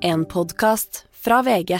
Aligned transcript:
En 0.00 0.24
podkast 0.24 1.04
fra 1.10 1.42
VG. 1.42 1.78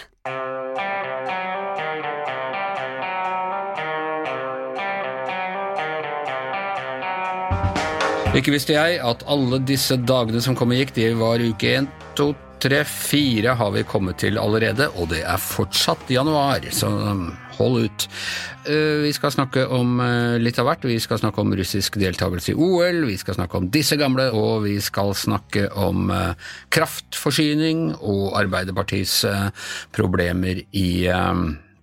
Ikke 8.34 8.50
visste 8.50 8.74
jeg 8.74 8.98
at 8.98 9.22
alle 9.26 9.60
disse 9.62 9.94
dagene 10.02 10.42
som 10.42 10.58
kom 10.58 10.74
og 10.74 10.80
gikk, 10.80 10.94
de 10.98 11.12
var 11.18 11.42
uke 11.42 11.76
1, 11.78 11.86
2, 12.18 12.28
3, 12.64 12.82
4 12.90 13.54
har 13.60 13.70
vi 13.76 13.86
kommet 13.86 14.18
til 14.24 14.38
allerede, 14.42 14.90
og 14.98 15.12
det 15.14 15.22
er 15.22 15.38
fortsatt 15.38 16.10
januar, 16.10 16.66
så 16.74 16.90
hold 17.58 17.84
ut. 17.88 18.06
Eh, 18.68 19.02
Vi 19.04 19.12
skal 19.16 19.34
snakke 19.34 19.66
om 19.74 19.98
eh, 20.04 20.38
litt 20.42 20.58
av 20.58 20.68
hvert. 20.70 20.86
Vi 20.88 20.98
skal 21.02 21.20
snakke 21.20 21.42
om 21.42 21.52
russisk 21.58 21.98
deltakelse 22.00 22.54
i 22.54 22.56
OL, 22.56 23.04
vi 23.08 23.18
skal 23.20 23.36
snakke 23.38 23.60
om 23.60 23.68
disse 23.74 23.98
gamle, 24.00 24.30
og 24.32 24.64
vi 24.66 24.78
skal 24.84 25.14
snakke 25.18 25.68
om 25.76 26.10
eh, 26.14 26.48
kraftforsyning 26.74 27.94
og 28.00 28.34
Arbeiderpartiets 28.38 29.24
problemer 29.94 30.62
i 30.76 30.88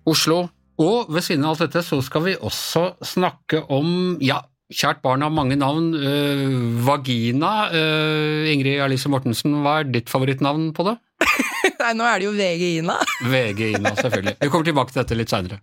Oslo. 0.06 0.46
Og 0.82 1.08
ved 1.12 1.24
siden 1.24 1.44
av 1.46 1.54
alt 1.54 1.64
dette 1.64 1.82
så 1.86 1.98
skal 2.04 2.24
vi 2.26 2.36
også 2.36 2.90
snakke 3.04 3.62
om, 3.72 4.18
ja, 4.20 4.42
kjært 4.72 5.00
barn 5.04 5.22
har 5.24 5.32
mange 5.32 5.56
navn, 5.56 5.94
øh, 5.94 6.86
vagina. 6.86 7.70
Øh, 7.72 8.52
Ingrid 8.52 8.80
Alice 8.82 9.08
Mortensen, 9.08 9.62
hva 9.62 9.80
er 9.80 9.90
ditt 9.90 10.10
favorittnavn 10.10 10.72
på 10.76 10.84
det? 10.90 10.96
Nei, 11.80 11.92
nå 11.96 12.04
er 12.06 12.20
det 12.20 12.28
jo 12.28 12.34
VG-Ina. 12.36 12.98
VG-Ina, 13.30 13.94
selvfølgelig. 14.00 14.36
Vi 14.42 14.50
kommer 14.52 14.68
tilbake 14.68 14.92
til 14.92 15.02
dette 15.02 15.18
litt 15.18 15.32
seinere. 15.32 15.60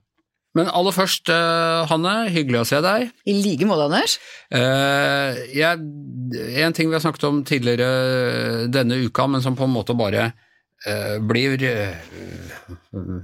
Men 0.54 0.70
aller 0.70 0.94
først, 0.94 1.32
øh, 1.34 1.84
Hanne, 1.90 2.14
hyggelig 2.30 2.60
å 2.62 2.68
se 2.70 2.80
deg. 2.86 3.08
I 3.26 3.34
like 3.42 3.66
måte, 3.66 3.88
Anders. 3.88 4.20
Eh, 4.54 5.40
jeg, 5.58 5.82
en 6.62 6.76
ting 6.78 6.92
vi 6.92 6.98
har 6.98 7.02
snakket 7.02 7.26
om 7.30 7.40
tidligere 7.48 8.68
denne 8.70 9.00
uka, 9.02 9.26
men 9.26 9.42
som 9.42 9.58
på 9.58 9.66
en 9.66 9.74
måte 9.74 9.96
bare 9.98 10.28
eh, 10.86 11.18
blir 11.26 11.58
eh, 11.66 11.98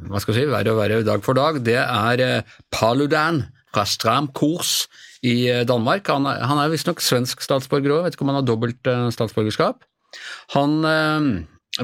hva 0.10 0.22
skal 0.22 0.34
jeg 0.34 0.40
si, 0.42 0.50
verre 0.50 0.74
og 0.74 0.82
verre 0.82 1.06
dag 1.06 1.22
for 1.26 1.38
dag, 1.38 1.62
det 1.66 1.78
er 1.84 2.26
eh, 2.26 2.58
Paludan 2.74 3.44
fra 3.70 3.86
Stram 3.86 4.32
Kurs 4.34 4.88
i 5.22 5.44
eh, 5.52 5.66
Danmark. 5.70 6.10
Han 6.10 6.26
er, 6.30 6.42
han 6.50 6.62
er 6.62 6.74
visstnok 6.74 7.04
svensk 7.04 7.46
statsborger 7.46 7.94
òg, 7.94 8.04
vet 8.08 8.18
ikke 8.18 8.26
om 8.26 8.34
han 8.34 8.42
har 8.42 8.50
dobbelt 8.50 8.90
eh, 8.90 9.06
statsborgerskap. 9.14 9.86
Han 10.56 10.80
eh, 10.82 11.30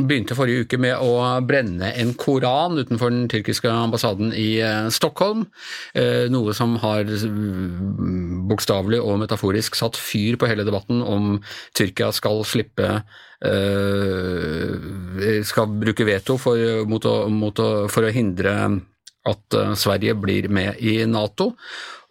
begynte 0.04 0.36
forrige 0.38 0.66
uke 0.66 0.80
med 0.82 0.96
å 1.00 1.40
brenne 1.48 1.92
en 1.96 2.14
koran 2.20 2.78
utenfor 2.80 3.14
den 3.14 3.28
tyrkiske 3.32 3.70
ambassaden 3.72 4.34
i 4.36 4.60
eh, 4.64 4.90
Stockholm, 4.94 5.46
eh, 5.96 6.26
noe 6.32 6.54
som 6.58 6.76
har 6.84 7.04
mm, 7.08 8.48
bokstavelig 8.50 9.00
og 9.04 9.20
metaforisk 9.24 9.76
satt 9.80 9.98
fyr 10.00 10.36
på 10.40 10.50
hele 10.52 10.66
debatten 10.68 11.02
om 11.02 11.40
Tyrkia 11.78 12.12
skal 12.16 12.44
slippe 12.48 12.88
eh, 13.46 14.74
skal 15.46 15.68
bruke 15.80 16.08
veto 16.08 16.38
for, 16.42 16.58
mot 16.90 17.06
å, 17.08 17.16
mot 17.32 17.60
å, 17.64 17.88
for 17.92 18.04
å 18.08 18.14
hindre 18.14 18.56
at 19.26 19.58
eh, 19.58 19.74
Sverige 19.80 20.16
blir 20.22 20.48
med 20.54 20.82
i 20.82 20.98
Nato. 21.10 21.52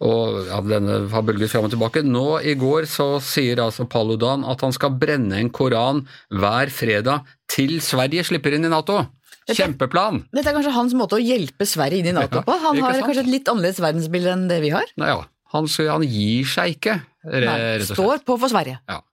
Og 0.05 0.41
ja, 0.49 0.59
denne 0.67 0.99
har 1.11 1.23
bølget 1.25 1.51
fram 1.51 1.67
og 1.67 1.73
tilbake. 1.73 2.03
Nå 2.03 2.41
i 2.43 2.55
går 2.59 2.87
så 2.91 3.15
sier 3.23 3.61
altså 3.63 3.87
Paludan 3.89 4.43
at 4.47 4.63
han 4.65 4.75
skal 4.75 4.97
brenne 4.99 5.39
en 5.39 5.51
koran 5.55 6.03
hver 6.33 6.71
fredag 6.73 7.29
til 7.51 7.77
Sverige 7.83 8.25
slipper 8.27 8.57
inn 8.57 8.67
i 8.67 8.73
Nato. 8.73 8.99
Kjempeplan! 9.45 10.23
Dette 10.33 10.49
er 10.49 10.57
kanskje 10.57 10.73
hans 10.73 10.95
måte 10.97 11.19
å 11.19 11.21
hjelpe 11.21 11.67
Sverige 11.69 12.01
inn 12.01 12.09
i 12.09 12.15
Nato 12.17 12.41
på. 12.41 12.55
Han 12.65 12.81
har 12.81 12.97
sant? 12.97 13.07
kanskje 13.07 13.25
et 13.27 13.33
litt 13.37 13.51
annerledes 13.51 13.81
verdensbilde 13.83 14.31
enn 14.33 14.47
det 14.49 14.57
vi 14.63 14.71
har. 14.73 14.89
Nei, 14.99 15.11
ja, 15.13 15.19
han, 15.53 15.69
han 15.91 16.05
gir 16.07 16.49
seg 16.49 16.79
ikke, 16.79 16.97
rett 17.23 17.51
og 17.51 17.85
slett. 17.85 17.91
står 17.93 18.25
på 18.25 18.39
for 18.41 18.51
Sverige. 18.51 18.79
Ja. 18.89 19.03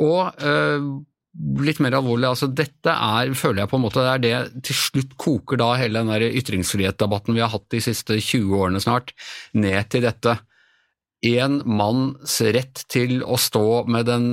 Og 0.00 0.46
øh, 0.46 0.88
litt 1.36 1.80
mer 1.84 1.96
alvorlig, 1.98 2.28
altså 2.30 2.48
dette 2.48 2.92
er, 2.92 3.32
føler 3.36 3.62
jeg 3.62 3.70
på 3.70 3.78
en 3.78 3.84
måte, 3.84 4.02
det 4.04 4.12
er 4.12 4.24
det 4.24 4.64
til 4.66 4.78
slutt 4.78 5.16
koker 5.20 5.60
da 5.60 5.72
hele 5.80 6.02
den 6.02 6.12
der 6.12 6.26
ytringsfrihetsdebatten 6.40 7.36
vi 7.36 7.44
har 7.44 7.52
hatt 7.52 7.68
de 7.72 7.82
siste 7.84 8.18
20 8.18 8.54
årene 8.56 8.82
snart, 8.82 9.12
ned 9.56 9.90
til 9.92 10.06
dette. 10.06 10.38
En 11.26 11.58
manns 11.64 12.36
rett 12.54 12.82
til 12.92 13.22
å 13.24 13.38
stå 13.40 13.86
med 13.90 14.06
den 14.06 14.26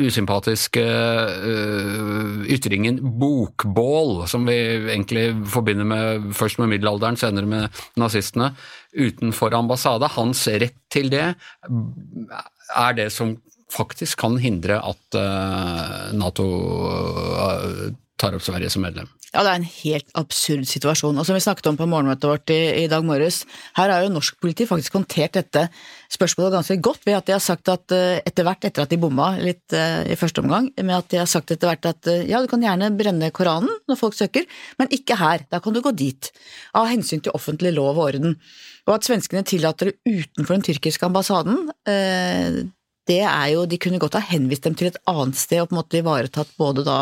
usympatiske 0.00 0.82
øh, 0.82 2.40
ytringen 2.50 2.98
bokbål, 3.20 4.24
som 4.30 4.48
vi 4.48 4.56
egentlig 4.88 5.28
forbinder 5.52 5.86
med, 5.86 6.30
først 6.36 6.58
med 6.62 6.72
middelalderen, 6.72 7.20
senere 7.20 7.48
med 7.50 7.82
nazistene, 8.00 8.54
utenfor 8.96 9.54
ambassade. 9.54 10.08
Hans 10.16 10.46
rett 10.48 10.80
til 10.92 11.12
det 11.12 11.28
er 11.28 12.96
det 12.96 13.10
som 13.14 13.36
faktisk 13.76 14.20
kan 14.24 14.40
hindre 14.40 14.80
at 14.80 15.18
eh, 15.20 16.16
Nato 16.16 16.48
eh, 16.88 17.86
tar 18.16 18.36
opp 18.36 18.44
Sverige 18.44 18.72
som 18.72 18.84
medlem. 18.86 19.08
Ja, 19.34 19.42
det 19.44 19.50
er 19.50 19.58
en 19.58 19.66
helt 19.68 20.12
absurd 20.16 20.64
situasjon. 20.70 21.18
Og 21.18 21.26
som 21.28 21.36
vi 21.36 21.42
snakket 21.44 21.66
om 21.68 21.76
på 21.76 21.88
morgenmøtet 21.90 22.28
vårt 22.30 22.52
i, 22.54 22.60
i 22.84 22.86
dag 22.88 23.04
morges, 23.04 23.42
her 23.76 23.90
har 23.92 24.04
jo 24.04 24.12
norsk 24.14 24.38
politi 24.40 24.64
faktisk 24.68 24.96
håndtert 24.96 25.36
dette 25.36 25.66
spørsmålet 26.14 26.54
ganske 26.54 26.76
godt 26.80 27.04
ved 27.04 27.18
at 27.18 27.26
de 27.28 27.34
har 27.34 27.42
sagt 27.44 27.68
at 27.68 27.92
eh, 27.92 28.22
etter 28.24 28.46
hvert, 28.46 28.64
etter 28.64 28.86
at 28.86 28.94
de 28.94 29.00
bomma 29.02 29.32
litt 29.36 29.76
uh, 29.76 30.06
i 30.08 30.16
første 30.16 30.40
omgang, 30.40 30.70
med 30.78 30.94
at 30.96 31.10
de 31.12 31.20
har 31.20 31.28
sagt 31.28 31.52
etter 31.52 31.68
hvert 31.68 31.90
at 31.90 32.08
uh, 32.08 32.22
ja, 32.24 32.40
du 32.40 32.48
kan 32.48 32.64
gjerne 32.64 32.92
brenne 32.96 33.28
Koranen 33.36 33.74
når 33.90 34.00
folk 34.00 34.16
søker, 34.16 34.46
men 34.80 34.94
ikke 34.94 35.18
her, 35.20 35.44
da 35.52 35.60
kan 35.60 35.76
du 35.76 35.82
gå 35.84 35.92
dit. 35.98 36.30
Av 36.78 36.88
hensyn 36.88 37.20
til 37.20 37.36
offentlig 37.36 37.74
lov 37.76 37.98
og 37.98 38.06
orden. 38.14 38.38
Og 38.86 38.94
at 38.94 39.06
svenskene 39.08 39.42
tillater 39.46 39.90
det 39.90 39.98
utenfor 40.06 40.54
den 40.54 40.64
tyrkiske 40.70 41.08
ambassaden, 41.10 41.66
eh, 41.90 42.62
det 43.06 43.22
er 43.22 43.46
jo, 43.54 43.64
De 43.70 43.78
kunne 43.78 44.00
godt 44.02 44.18
ha 44.18 44.22
henvist 44.32 44.66
dem 44.66 44.76
til 44.78 44.90
et 44.90 45.00
annet 45.06 45.38
sted 45.38 45.62
og 45.62 45.70
på 45.70 45.76
en 45.76 45.80
måte 45.80 46.00
ivaretatt 46.00 46.52
både 46.58 46.84
da 46.86 46.98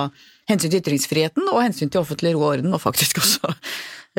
hensyn 0.50 0.72
til 0.72 0.82
ytringsfriheten 0.82 1.48
og 1.50 1.62
hensyn 1.62 1.91
til 1.91 2.03
offentlig 2.03 2.34
ro 2.37 2.44
orden, 2.53 2.75
og 2.76 2.82
faktisk 2.82 3.19
også 3.22 3.53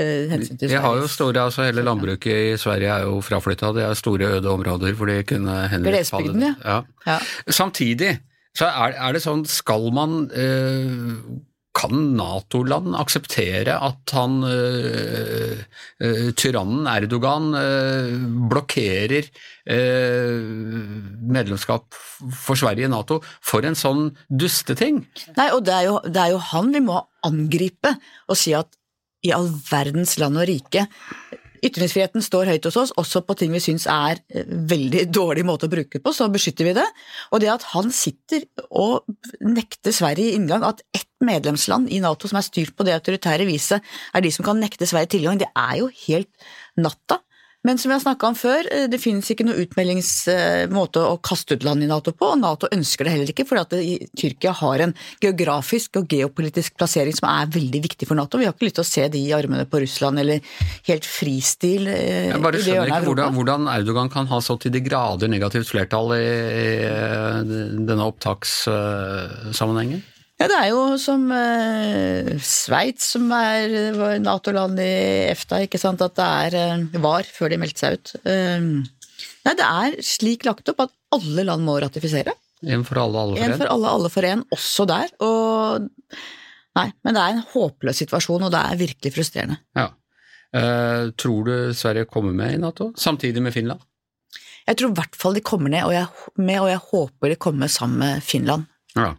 eh, 0.02 0.26
hensyn 0.32 0.58
til 0.58 0.72
Vi 0.74 0.82
har 0.82 1.02
jo 1.02 1.10
store, 1.12 1.48
altså 1.48 1.68
Hele 1.68 1.86
landbruket 1.86 2.54
i 2.54 2.58
Sverige 2.62 2.94
er 2.94 3.10
jo 3.10 3.20
fraflytta. 3.26 3.74
Det 3.76 3.86
er 3.86 3.98
store 3.98 4.38
øde 4.38 4.50
områder 4.50 4.94
hvor 4.98 5.12
de 5.12 5.22
kunne 5.24 5.60
henvist 5.70 6.14
Glesbygden, 6.14 6.56
ja. 6.64 6.82
Ja. 7.06 7.20
Samtidig 7.48 8.18
så 8.56 8.70
er, 8.72 8.96
er 8.96 9.16
det 9.16 9.22
sånn, 9.24 9.44
skal 9.50 9.90
man 9.94 10.30
eh, 10.32 11.16
Kan 11.76 12.16
Nato-land 12.16 12.96
akseptere 12.96 13.76
at 13.84 14.14
han 14.16 14.38
uh, 14.48 15.56
uh, 16.00 16.30
tyrannen 16.40 16.88
Erdogan 16.88 17.52
uh, 17.56 18.16
blokkerer 18.52 19.28
medlemskap 21.26 21.96
for 22.38 22.54
Sverige 22.54 22.86
i 22.86 22.92
Nato 22.94 23.18
for 23.42 23.66
en 23.66 23.74
sånn 23.74 24.12
dusteting? 24.30 25.00
Nei, 25.40 25.48
og 25.56 25.64
det 25.66 25.74
er, 25.74 25.88
jo, 25.88 25.96
det 26.06 26.22
er 26.22 26.36
jo 26.36 26.44
han 26.52 26.70
vi 26.76 26.84
må 26.86 27.00
angripe 27.26 27.96
og 28.30 28.38
si 28.38 28.54
at 28.54 28.70
i 29.26 29.34
all 29.34 29.50
verdens 29.72 30.20
land 30.22 30.38
og 30.38 30.46
rike 30.46 30.86
Ytringsfriheten 31.66 32.22
står 32.22 32.52
høyt 32.52 32.68
hos 32.68 32.78
oss, 32.78 32.94
også 33.00 33.24
på 33.26 33.36
ting 33.40 33.54
vi 33.56 33.62
syns 33.64 33.88
er 33.90 34.22
veldig 34.46 35.08
dårlig 35.14 35.46
måte 35.48 35.66
å 35.66 35.72
bruke 35.72 36.02
på, 36.04 36.14
så 36.14 36.28
beskytter 36.30 36.68
vi 36.68 36.76
det. 36.78 36.86
Og 37.34 37.42
det 37.42 37.50
at 37.54 37.66
han 37.72 37.90
sitter 37.96 38.46
og 38.70 39.08
nekter 39.42 39.96
Sverige 39.96 40.36
inngang, 40.38 40.66
at 40.68 40.84
ett 40.94 41.10
medlemsland 41.24 41.92
i 41.94 42.02
Nato 42.04 42.30
som 42.30 42.40
er 42.40 42.48
styrt 42.48 42.76
på 42.76 42.88
det 42.88 42.96
autoritære 42.98 43.48
viset, 43.48 43.84
er 44.14 44.26
de 44.26 44.34
som 44.34 44.48
kan 44.48 44.60
nekte 44.60 44.88
Sverige 44.90 45.16
tilgang, 45.16 45.40
det 45.40 45.52
er 45.56 45.80
jo 45.82 45.92
helt 46.08 46.32
natta. 46.80 47.22
Men 47.66 47.80
som 47.82 47.90
vi 47.90 47.96
har 47.96 48.02
snakka 48.04 48.28
om 48.30 48.36
før, 48.38 48.68
eh, 48.70 48.86
det 48.92 49.00
finnes 49.02 49.26
ikke 49.32 49.42
noen 49.48 49.64
utmeldingsmåte 49.64 51.02
å 51.02 51.16
kaste 51.26 51.56
ut 51.58 51.64
land 51.66 51.82
i 51.82 51.88
Nato 51.90 52.12
på, 52.14 52.28
og 52.36 52.38
Nato 52.38 52.70
ønsker 52.70 53.02
det 53.08 53.14
heller 53.16 53.32
ikke, 53.34 53.42
fordi 53.50 54.06
Tyrkia 54.14 54.54
har 54.60 54.78
en 54.86 54.94
geografisk 55.24 55.98
og 55.98 56.06
geopolitisk 56.14 56.78
plassering 56.78 57.16
som 57.18 57.26
er 57.32 57.50
veldig 57.50 57.82
viktig 57.88 58.06
for 58.06 58.14
Nato. 58.20 58.38
Vi 58.38 58.46
har 58.46 58.54
ikke 58.54 58.68
lyst 58.68 58.78
til 58.78 58.86
å 58.86 58.92
se 58.92 59.08
de 59.10 59.18
i 59.18 59.34
armene 59.34 59.66
på 59.66 59.82
Russland, 59.82 60.22
eller 60.22 60.38
helt 60.92 61.06
fristil 61.10 61.90
eh, 61.90 62.30
Jeg 62.30 62.38
bare 62.46 62.62
skjønner 62.62 62.86
ikke 62.92 63.10
hvordan, 63.10 63.34
hvordan 63.40 63.66
Erdogan 63.74 64.14
kan 64.14 64.30
ha 64.30 64.38
så 64.46 64.62
til 64.62 64.70
de 64.76 64.86
grader 64.86 65.26
negativt 65.32 65.66
flertall 65.74 66.14
i, 66.20 66.22
i 66.22 66.70
denne 67.82 68.06
opptakssammenhengen. 68.06 70.06
Ja, 70.36 70.50
det 70.52 70.56
er 70.60 70.70
jo 70.74 70.80
som 71.00 71.30
eh, 71.32 72.34
Sveits, 72.44 73.14
som 73.16 73.30
er 73.32 74.20
Nato-land 74.20 74.80
i 74.84 74.90
EFTA, 75.32 75.62
ikke 75.64 75.80
sant, 75.80 76.04
at 76.04 76.18
det 76.18 76.26
er, 76.26 76.58
eh, 76.60 77.00
var 77.04 77.24
før 77.24 77.54
de 77.54 77.60
meldte 77.62 77.86
seg 77.86 77.96
ut. 78.00 78.16
Eh, 78.28 78.66
nei, 79.48 79.54
det 79.56 79.68
er 79.70 79.96
slik 80.04 80.44
lagt 80.48 80.68
opp 80.74 80.84
at 80.90 80.96
alle 81.16 81.48
land 81.48 81.64
må 81.64 81.78
ratifisere. 81.80 82.36
En 82.66 82.84
for 82.88 83.00
alle, 83.00 83.22
alle 83.22 83.38
for 83.38 83.46
En 83.46 83.54
en. 83.54 83.60
for 83.62 83.72
alle, 83.72 83.94
alle 83.96 84.12
for 84.12 84.28
en, 84.28 84.44
også 84.56 84.88
der. 84.92 85.16
Og 85.24 85.88
Nei, 86.76 86.90
men 87.08 87.16
det 87.16 87.22
er 87.24 87.36
en 87.38 87.46
håpløs 87.54 88.02
situasjon, 88.04 88.44
og 88.44 88.52
det 88.52 88.60
er 88.60 88.80
virkelig 88.80 89.14
frustrerende. 89.16 89.62
Ja. 89.80 89.86
Eh, 90.56 91.12
tror 91.16 91.46
du 91.48 91.54
Sverige 91.76 92.08
kommer 92.12 92.36
med 92.36 92.58
i 92.58 92.60
Nato, 92.60 92.90
samtidig 93.00 93.44
med 93.44 93.56
Finland? 93.56 93.80
Jeg 94.68 94.80
tror 94.82 94.92
i 94.92 94.98
hvert 94.98 95.16
fall 95.16 95.38
de 95.38 95.44
kommer 95.46 95.72
ned, 95.72 95.86
og 95.88 95.94
jeg, 95.96 96.10
med, 96.36 96.60
og 96.60 96.68
jeg 96.74 96.82
håper 96.90 97.32
de 97.32 97.38
kommer 97.40 97.72
sammen 97.72 98.02
med 98.04 98.24
Finland. 98.26 98.66
Ja. 98.98 99.14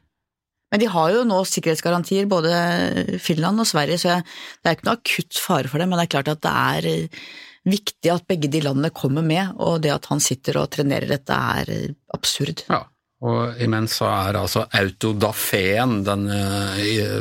Men 0.73 0.83
de 0.83 0.89
har 0.91 1.13
jo 1.15 1.23
nå 1.27 1.43
sikkerhetsgarantier, 1.47 2.27
både 2.31 3.19
Finland 3.23 3.63
og 3.63 3.69
Sverige, 3.71 4.01
så 4.03 4.19
det 4.19 4.71
er 4.71 4.77
ikke 4.77 4.89
noe 4.89 4.99
akutt 4.99 5.39
fare 5.39 5.71
for 5.71 5.83
det, 5.83 5.87
men 5.87 6.01
det 6.01 6.09
er 6.09 6.15
klart 6.17 6.33
at 6.33 6.43
det 6.43 6.53
er 6.53 6.89
eh, 6.91 7.23
viktig 7.71 8.11
at 8.11 8.27
begge 8.27 8.51
de 8.51 8.65
landene 8.65 8.91
kommer 8.95 9.25
med, 9.27 9.55
og 9.63 9.79
det 9.87 9.95
at 9.95 10.11
han 10.11 10.23
sitter 10.23 10.59
og 10.59 10.73
trenerer 10.75 11.11
dette 11.15 11.41
er 11.61 11.73
eh, 11.79 11.97
absurd. 12.17 12.67
ja. 12.73 12.85
Og 13.27 13.57
imens 13.65 13.95
så 13.97 14.11
er 14.13 14.37
altså 14.37 14.67
autodafeen 14.77 16.03
den 16.05 16.27
eh, 16.29 17.15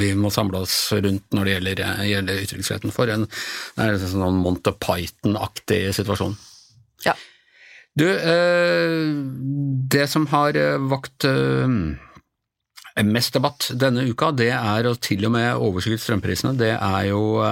vi 0.00 0.08
må 0.16 0.30
samle 0.32 0.62
oss 0.64 0.78
rundt 0.96 1.36
når 1.36 1.44
det 1.44 1.52
gjelder, 1.52 1.82
gjelder 2.08 2.40
ytringsfriheten 2.46 2.94
for. 2.96 3.12
En, 3.12 3.26
en 3.76 3.98
sånn 4.00 4.40
Monty 4.40 4.72
Python-aktig 4.80 5.82
situasjon. 5.98 6.32
Ja. 7.04 7.12
Du, 8.00 8.08
det 9.92 10.08
som 10.08 10.24
har 10.32 10.56
vakt 10.88 11.28
mest 13.04 13.34
debatt 13.36 13.68
denne 13.76 14.06
uka, 14.08 14.30
det 14.32 14.52
er, 14.56 14.88
og 14.88 15.00
til 15.04 15.26
og 15.28 15.34
med 15.34 15.60
overskygget 15.60 16.00
strømprisene, 16.00 16.56
det 16.56 16.72
er 16.78 17.02
jo 17.10 17.42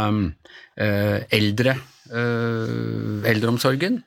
eldre, 1.29 1.77
eldreomsorgen. 3.29 4.01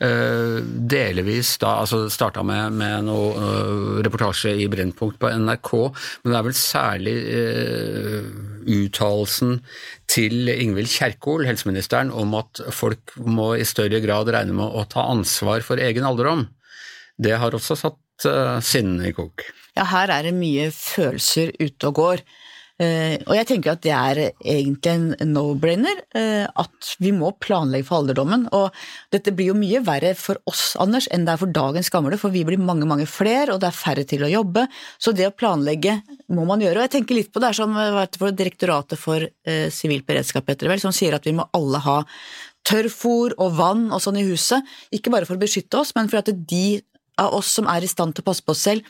Uh, 0.00 0.62
delvis 0.64 1.58
da, 1.60 1.74
altså 1.82 2.06
starta 2.08 2.40
med, 2.46 2.72
med 2.72 3.04
noe 3.04 4.00
reportasje 4.00 4.54
i 4.62 4.68
Brennpunkt 4.72 5.18
på 5.20 5.28
NRK, 5.42 5.72
men 6.22 6.32
det 6.32 6.38
er 6.38 6.46
vel 6.46 6.56
særlig 6.56 7.16
uttalelsen 8.64 9.58
til 10.08 10.48
Ingvild 10.54 10.88
Kjerkol, 10.88 11.44
helseministeren, 11.48 12.14
om 12.16 12.32
at 12.38 12.62
folk 12.72 13.12
må 13.20 13.52
i 13.58 13.68
større 13.68 14.00
grad 14.00 14.32
regne 14.32 14.56
med 14.56 14.72
å 14.72 14.86
ta 14.88 15.04
ansvar 15.12 15.60
for 15.66 15.80
egen 15.80 16.08
alderdom. 16.08 16.46
Det 17.20 17.36
har 17.36 17.52
også 17.56 17.76
satt 17.76 18.28
uh, 18.30 18.56
sinnene 18.64 19.10
i 19.10 19.16
kok. 19.16 19.44
Ja, 19.80 19.86
her 19.88 20.10
er 20.12 20.26
det 20.28 20.36
mye 20.36 20.68
følelser 20.76 21.54
ute 21.56 21.88
og 21.88 21.96
går. 21.96 22.20
Eh, 22.80 23.14
og 23.26 23.32
jeg 23.36 23.46
tenker 23.48 23.74
at 23.74 23.80
det 23.84 23.92
er 23.92 24.18
egentlig 24.28 24.92
en 24.92 25.32
no-brainer, 25.32 26.02
eh, 26.16 26.44
at 26.44 26.90
vi 27.00 27.12
må 27.16 27.30
planlegge 27.40 27.86
for 27.88 28.02
alderdommen. 28.02 28.44
Og 28.56 28.76
dette 29.12 29.32
blir 29.36 29.50
jo 29.50 29.56
mye 29.56 29.80
verre 29.84 30.12
for 30.20 30.36
oss, 30.48 30.74
Anders, 30.80 31.08
enn 31.08 31.24
det 31.24 31.32
er 31.32 31.40
for 31.40 31.54
dagens 31.56 31.88
gamle, 31.92 32.18
for 32.20 32.32
vi 32.32 32.44
blir 32.44 32.60
mange, 32.60 32.88
mange 32.88 33.08
flere, 33.08 33.54
og 33.54 33.62
det 33.62 33.70
er 33.70 33.78
færre 33.78 34.04
til 34.08 34.26
å 34.26 34.30
jobbe. 34.32 34.66
Så 35.00 35.16
det 35.16 35.30
å 35.30 35.32
planlegge 35.32 35.96
må 36.28 36.44
man 36.48 36.60
gjøre. 36.60 36.82
Og 36.82 36.86
jeg 36.88 36.94
tenker 36.98 37.20
litt 37.22 37.32
på 37.32 37.40
det 37.40 37.54
som 37.56 37.76
for 38.20 38.36
Direktoratet 38.36 39.00
for 39.00 39.24
sivil 39.72 40.04
beredskap, 40.04 40.48
det 40.48 40.68
vel, 40.68 40.80
som 40.80 40.92
sier 40.92 41.16
at 41.16 41.24
vi 41.24 41.36
må 41.36 41.48
alle 41.56 41.80
ha 41.88 41.98
tørrfôr 42.68 43.38
og 43.40 43.56
vann 43.56 43.88
og 43.88 44.04
sånn 44.04 44.20
i 44.20 44.28
huset. 44.28 44.60
Ikke 44.92 45.12
bare 45.12 45.28
for 45.28 45.40
å 45.40 45.40
beskytte 45.40 45.80
oss, 45.80 45.96
men 45.96 46.12
for 46.12 46.20
at 46.20 46.28
de 46.28 46.80
av 47.20 47.36
oss 47.36 47.52
som 47.56 47.68
er 47.68 47.84
i 47.84 47.90
stand 47.90 48.16
til 48.16 48.24
å 48.24 48.28
passe 48.28 48.44
på 48.44 48.52
oss 48.52 48.64
selv, 48.68 48.84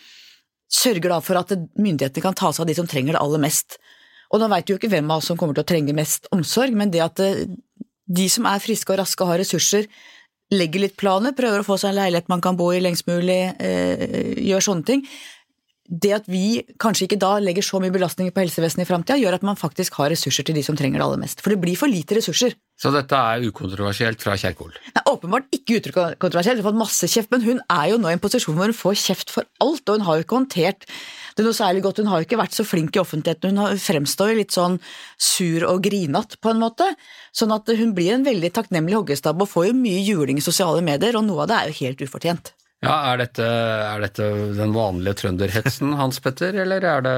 sørger 0.71 1.11
da 1.11 1.19
for 1.25 1.41
at 1.41 1.53
myndighetene 1.79 2.25
kan 2.25 2.37
ta 2.39 2.53
seg 2.53 2.65
av 2.65 2.71
de 2.71 2.77
som 2.79 2.89
trenger 2.91 3.17
det 3.17 3.23
aller 3.23 3.43
mest. 3.43 3.81
Og 4.31 4.39
nå 4.41 4.47
veit 4.53 4.71
jo 4.71 4.79
ikke 4.79 4.91
hvem 4.93 5.11
av 5.11 5.21
oss 5.21 5.31
som 5.33 5.39
kommer 5.39 5.57
til 5.57 5.65
å 5.65 5.71
trenge 5.71 5.97
mest 5.97 6.31
omsorg, 6.35 6.77
men 6.79 6.93
det 6.95 7.03
at 7.03 7.23
eh, 7.25 7.49
de 8.11 8.27
som 8.31 8.47
er 8.51 8.63
friske 8.63 8.95
og 8.95 9.01
raske 9.03 9.27
og 9.27 9.33
har 9.33 9.43
ressurser, 9.43 9.91
legger 10.55 10.83
litt 10.83 10.97
planer, 10.99 11.35
prøver 11.37 11.63
å 11.63 11.67
få 11.67 11.77
seg 11.79 11.93
en 11.93 12.01
leilighet 12.01 12.31
man 12.31 12.43
kan 12.43 12.59
bo 12.59 12.71
i 12.75 12.81
lengst 12.83 13.07
mulig, 13.11 13.43
eh, 13.63 14.35
gjør 14.47 14.67
sånne 14.67 14.87
ting, 14.87 15.05
det 15.91 16.13
at 16.15 16.27
vi 16.31 16.63
kanskje 16.79 17.09
ikke 17.09 17.19
da 17.19 17.33
legger 17.43 17.67
så 17.67 17.81
mye 17.83 17.95
belastninger 17.95 18.35
på 18.35 18.45
helsevesenet 18.45 18.87
i 18.87 18.89
framtida, 18.89 19.19
gjør 19.19 19.41
at 19.41 19.47
man 19.47 19.59
faktisk 19.59 19.99
har 19.99 20.13
ressurser 20.13 20.47
til 20.47 20.55
de 20.55 20.63
som 20.63 20.79
trenger 20.79 21.01
det 21.01 21.07
aller 21.07 21.23
mest. 21.23 21.43
For 21.43 21.51
det 21.51 21.59
blir 21.63 21.79
for 21.79 21.91
lite 21.91 22.19
ressurser. 22.19 22.55
Så 22.81 22.89
dette 22.95 23.13
er 23.13 23.43
ukontroversielt 23.45 24.23
fra 24.25 24.39
Kjerkol? 24.41 24.73
Nei, 24.95 25.03
åpenbart 25.11 25.51
ikke 25.53 25.83
ukontroversielt. 25.83 26.63
Hun 26.63 26.65
har 26.65 26.71
fått 26.71 26.79
masse 26.81 27.09
kjeft, 27.13 27.29
men 27.35 27.43
hun 27.45 27.59
er 27.69 27.91
jo 27.91 27.99
nå 28.01 28.09
i 28.09 28.15
en 28.17 28.23
posisjon 28.23 28.57
hvor 28.57 28.71
hun 28.71 28.77
får 28.77 28.97
kjeft 29.03 29.35
for 29.35 29.45
alt, 29.61 29.85
og 29.85 29.99
hun 29.99 30.07
har 30.07 30.17
jo 30.17 30.25
ikke 30.25 30.39
håndtert 30.39 30.87
det 31.37 31.45
noe 31.45 31.57
særlig 31.57 31.83
godt. 31.85 32.01
Hun 32.01 32.09
har 32.09 32.23
jo 32.23 32.29
ikke 32.29 32.39
vært 32.41 32.57
så 32.57 32.65
flink 32.65 32.97
i 32.97 33.03
offentligheten, 33.03 33.61
hun 33.61 33.83
fremstår 33.85 34.33
jo 34.33 34.39
litt 34.41 34.57
sånn 34.57 34.79
sur 35.21 35.69
og 35.69 35.85
grinete 35.85 36.41
på 36.41 36.55
en 36.55 36.65
måte. 36.65 36.89
Sånn 37.37 37.53
at 37.53 37.69
hun 37.69 37.93
blir 37.97 38.17
en 38.17 38.25
veldig 38.25 38.53
takknemlig 38.57 38.97
hoggestabbe 38.97 39.45
og 39.45 39.53
får 39.53 39.69
jo 39.69 39.77
mye 39.83 40.01
juling 40.07 40.41
i 40.41 40.49
sosiale 40.49 40.81
medier, 40.87 41.21
og 41.21 41.29
noe 41.29 41.45
av 41.45 41.53
det 41.53 41.61
er 41.61 41.69
jo 41.69 41.79
helt 41.85 42.09
ufortjent. 42.09 42.55
Ja, 42.81 42.97
er 43.13 43.21
dette, 43.21 43.45
er 43.45 44.01
dette, 44.01 44.27
den 44.57 44.73
vanlige 44.73 45.19
trønderhetsen, 45.21 45.93
Hans 46.01 46.17
Petter, 46.25 46.57
eller 46.65 46.81
er 46.97 47.05
det 47.05 47.17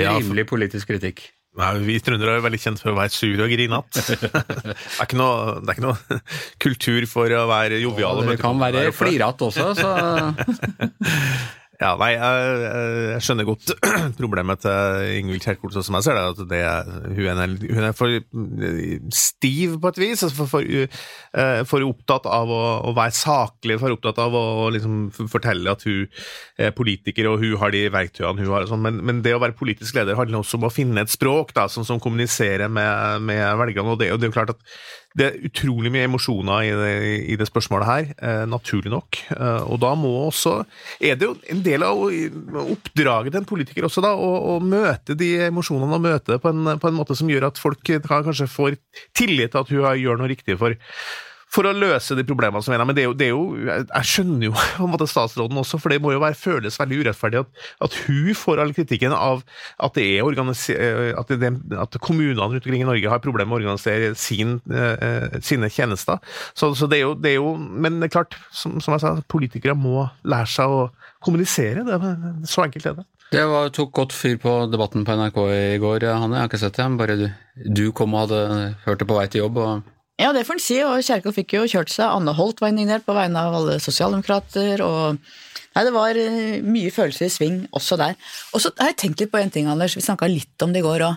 rimelig 0.00 0.48
politisk 0.48 0.88
kritikk? 0.94 1.26
Nei, 1.54 1.70
Vi 1.86 1.98
trøndere 2.02 2.38
er 2.38 2.42
veldig 2.42 2.58
kjent 2.58 2.80
for 2.82 2.90
å 2.90 2.96
være 2.98 3.14
sur 3.14 3.42
og 3.44 3.52
grinete. 3.52 4.02
det, 4.10 4.30
er 4.74 5.04
ikke 5.06 5.18
noe, 5.20 5.60
det 5.60 5.70
er 5.70 5.76
ikke 5.76 5.86
noe 5.86 6.18
kultur 6.62 7.06
for 7.10 7.30
å 7.30 7.44
være 7.50 7.78
jovial. 7.84 8.24
Det 8.26 8.40
kan 8.42 8.58
være 8.58 8.88
flirete 8.94 9.50
også, 9.50 9.70
så 9.78 9.92
Ja, 11.80 11.94
nei, 11.98 12.12
jeg, 12.14 12.58
jeg, 13.10 13.22
skjønner 13.26 13.46
godt 13.48 13.72
problemet 14.20 14.60
til 14.62 15.08
Ingvild 15.18 15.42
Kjerkol, 15.42 15.72
sånn 15.74 15.86
som 15.86 15.96
jeg 15.98 16.06
ser 16.06 16.18
det. 16.18 16.24
at 16.30 16.42
det, 16.52 16.60
hun, 17.16 17.40
er, 17.42 17.54
hun, 17.64 17.86
er, 17.88 17.96
for 17.98 18.12
stiv 19.14 19.74
på 19.82 19.90
et 19.90 19.98
vis. 19.98 20.22
Altså 20.22 20.36
for, 20.38 20.52
for, 20.52 20.68
eh, 20.70 21.62
for, 21.66 21.86
opptatt 21.88 22.28
av 22.30 22.52
å, 22.54 22.62
å, 22.86 22.94
være 22.94 23.16
saklig, 23.18 23.80
for 23.82 23.96
opptatt 23.96 24.22
av 24.22 24.36
å 24.38 24.70
liksom, 24.74 25.08
fortelle 25.32 25.74
at 25.74 25.82
hun 25.88 26.06
er 26.62 26.74
politiker 26.78 27.32
og 27.32 27.42
hun 27.42 27.58
har 27.58 27.74
de 27.74 27.82
verktøyene 27.94 28.44
hun 28.44 28.54
har. 28.54 28.68
Sånn. 28.70 28.84
Men, 28.84 29.02
men, 29.02 29.24
det 29.26 29.34
å 29.34 29.42
være 29.42 29.58
politisk 29.58 29.98
leder 29.98 30.18
handler 30.20 30.44
også 30.44 30.60
om 30.60 30.68
å 30.68 30.74
finne 30.74 31.02
et 31.02 31.14
språk 31.14 31.56
da, 31.58 31.66
som, 31.72 31.86
som 31.86 32.02
kommuniserer 32.02 32.70
med, 32.70 33.24
med 33.26 33.42
velgerne. 33.64 33.96
og 33.96 34.02
det, 34.02 34.12
og 34.14 34.22
det 34.22 34.28
er 34.28 34.32
jo 34.32 34.38
klart 34.38 34.54
at 34.54 34.62
det 35.14 35.26
er 35.26 35.36
utrolig 35.46 35.92
mye 35.94 36.08
emosjoner 36.08 36.64
i 36.66 36.70
det, 36.74 36.94
i 37.30 37.36
det 37.38 37.46
spørsmålet 37.46 37.86
her, 37.86 38.08
eh, 38.18 38.44
naturlig 38.50 38.90
nok. 38.90 39.18
Eh, 39.36 39.62
og 39.70 39.78
da 39.82 39.92
må 39.98 40.10
også 40.26 40.56
Er 41.00 41.14
det 41.18 41.28
jo 41.28 41.36
en 41.50 41.62
del 41.62 41.84
av 41.86 42.00
oppdraget 42.74 43.32
til 43.32 43.40
en 43.40 43.46
politiker 43.46 43.86
også, 43.86 44.02
da, 44.02 44.14
å, 44.14 44.32
å 44.54 44.58
møte 44.62 45.14
de 45.18 45.30
emosjonene 45.46 45.98
og 45.98 46.02
møte 46.02 46.34
det 46.34 46.40
på 46.42 46.50
en, 46.50 46.74
på 46.80 46.90
en 46.90 46.98
måte 46.98 47.14
som 47.18 47.30
gjør 47.30 47.48
at 47.50 47.60
folk 47.62 47.82
kanskje 47.84 48.50
får 48.50 48.78
tillit 49.14 49.54
til 49.54 49.62
at 49.62 49.70
hun 49.70 50.02
gjør 50.02 50.18
noe 50.18 50.30
riktig 50.30 50.58
for 50.58 50.74
for 51.52 51.68
å 51.68 51.74
løse 51.76 52.16
de 52.18 52.24
problemene 52.26 52.64
som 52.64 52.74
er 52.74 52.80
der. 52.80 52.88
Men 52.88 52.96
det 52.96 53.04
er 53.04 53.08
jo, 53.08 53.14
det 53.18 53.26
er 53.26 53.32
jo 53.32 53.44
jeg 53.84 54.10
skjønner 54.10 54.48
jo 54.48 54.54
på 54.78 54.86
en 54.86 54.92
måte 54.94 55.08
statsråden 55.10 55.60
også, 55.60 55.80
for 55.82 55.94
det 55.94 56.00
må 56.04 56.14
jo 56.14 56.22
være, 56.22 56.38
føles 56.38 56.78
veldig 56.80 57.00
urettferdig 57.04 57.42
at, 57.44 57.62
at 57.86 57.98
hun 58.06 58.32
får 58.38 58.62
all 58.62 58.74
kritikken 58.76 59.14
av 59.16 59.44
at, 59.78 59.96
det 59.98 60.06
er 60.18 61.14
at, 61.18 61.32
det, 61.40 61.52
at 61.80 61.98
kommunene 62.02 62.40
rundt 62.42 62.64
omkring 62.64 62.82
i 62.82 62.88
Norge 62.88 63.10
har 63.10 63.22
problemer 63.24 63.52
med 63.52 63.58
å 63.58 63.62
organisere 63.62 64.12
sin, 64.18 64.58
eh, 64.72 65.38
sine 65.44 65.70
tjenester. 65.72 66.20
Så, 66.54 66.72
så 66.78 66.88
det, 66.90 67.00
er 67.00 67.08
jo, 67.08 67.14
det, 67.18 67.34
er 67.34 67.40
jo, 67.40 67.54
Men 67.56 68.00
det 68.00 68.10
er 68.10 68.16
klart, 68.18 68.38
som, 68.54 68.78
som 68.84 68.96
jeg 68.96 69.04
sa, 69.04 69.16
politikere 69.30 69.76
må 69.78 70.08
lære 70.26 70.50
seg 70.50 70.70
å 70.70 70.86
kommunisere. 71.24 71.84
Det, 71.86 71.98
så 72.50 72.66
enkelt 72.66 72.90
er 72.90 73.00
det. 73.00 73.08
Det 73.34 73.42
var, 73.50 73.70
tok 73.74 73.90
godt 73.96 74.12
fyr 74.14 74.36
på 74.38 74.52
debatten 74.70 75.06
på 75.06 75.16
NRK 75.18 75.38
i 75.50 75.78
går, 75.82 76.06
Hanne. 76.12 76.36
Jeg 76.36 76.44
har 76.44 76.50
ikke 76.52 76.60
sett 76.62 76.78
det. 76.78 76.86
Bare 77.00 77.16
du, 77.18 77.26
du 77.80 77.84
kom 77.96 78.14
og 78.14 78.26
hadde 78.26 78.74
hørt 78.84 79.00
det 79.02 79.08
på 79.10 79.16
vei 79.18 79.26
til 79.30 79.46
jobb. 79.46 79.58
og 79.64 79.90
ja, 80.20 80.30
det 80.34 80.44
får 80.46 80.58
en 80.58 80.62
si, 80.62 80.78
og 80.86 81.02
Kjerkol 81.04 81.34
fikk 81.36 81.56
jo 81.56 81.64
kjørt 81.70 81.92
seg. 81.92 82.06
Anne 82.06 82.34
Holt 82.36 82.62
var 82.62 82.70
indignert 82.70 83.06
på 83.06 83.16
vegne 83.16 83.40
av 83.40 83.56
alle 83.60 83.80
sosialdemokrater, 83.82 84.84
og 84.84 85.18
Nei, 85.74 85.82
det 85.82 85.90
var 85.90 86.14
eh, 86.14 86.60
mye 86.62 86.90
følelser 86.94 87.26
i 87.26 87.32
sving 87.34 87.54
også 87.74 87.96
der. 87.98 88.12
Og 88.54 88.62
så 88.62 88.70
har 88.78 88.92
jeg 88.92 88.98
tenkt 89.00 89.24
litt 89.24 89.32
på 89.32 89.40
en 89.40 89.50
ting, 89.50 89.66
Anders. 89.66 89.96
Vi 89.98 90.04
snakka 90.06 90.28
litt 90.30 90.62
om 90.62 90.70
det 90.70 90.84
i 90.84 90.86
går 90.86 91.02
òg 91.02 91.16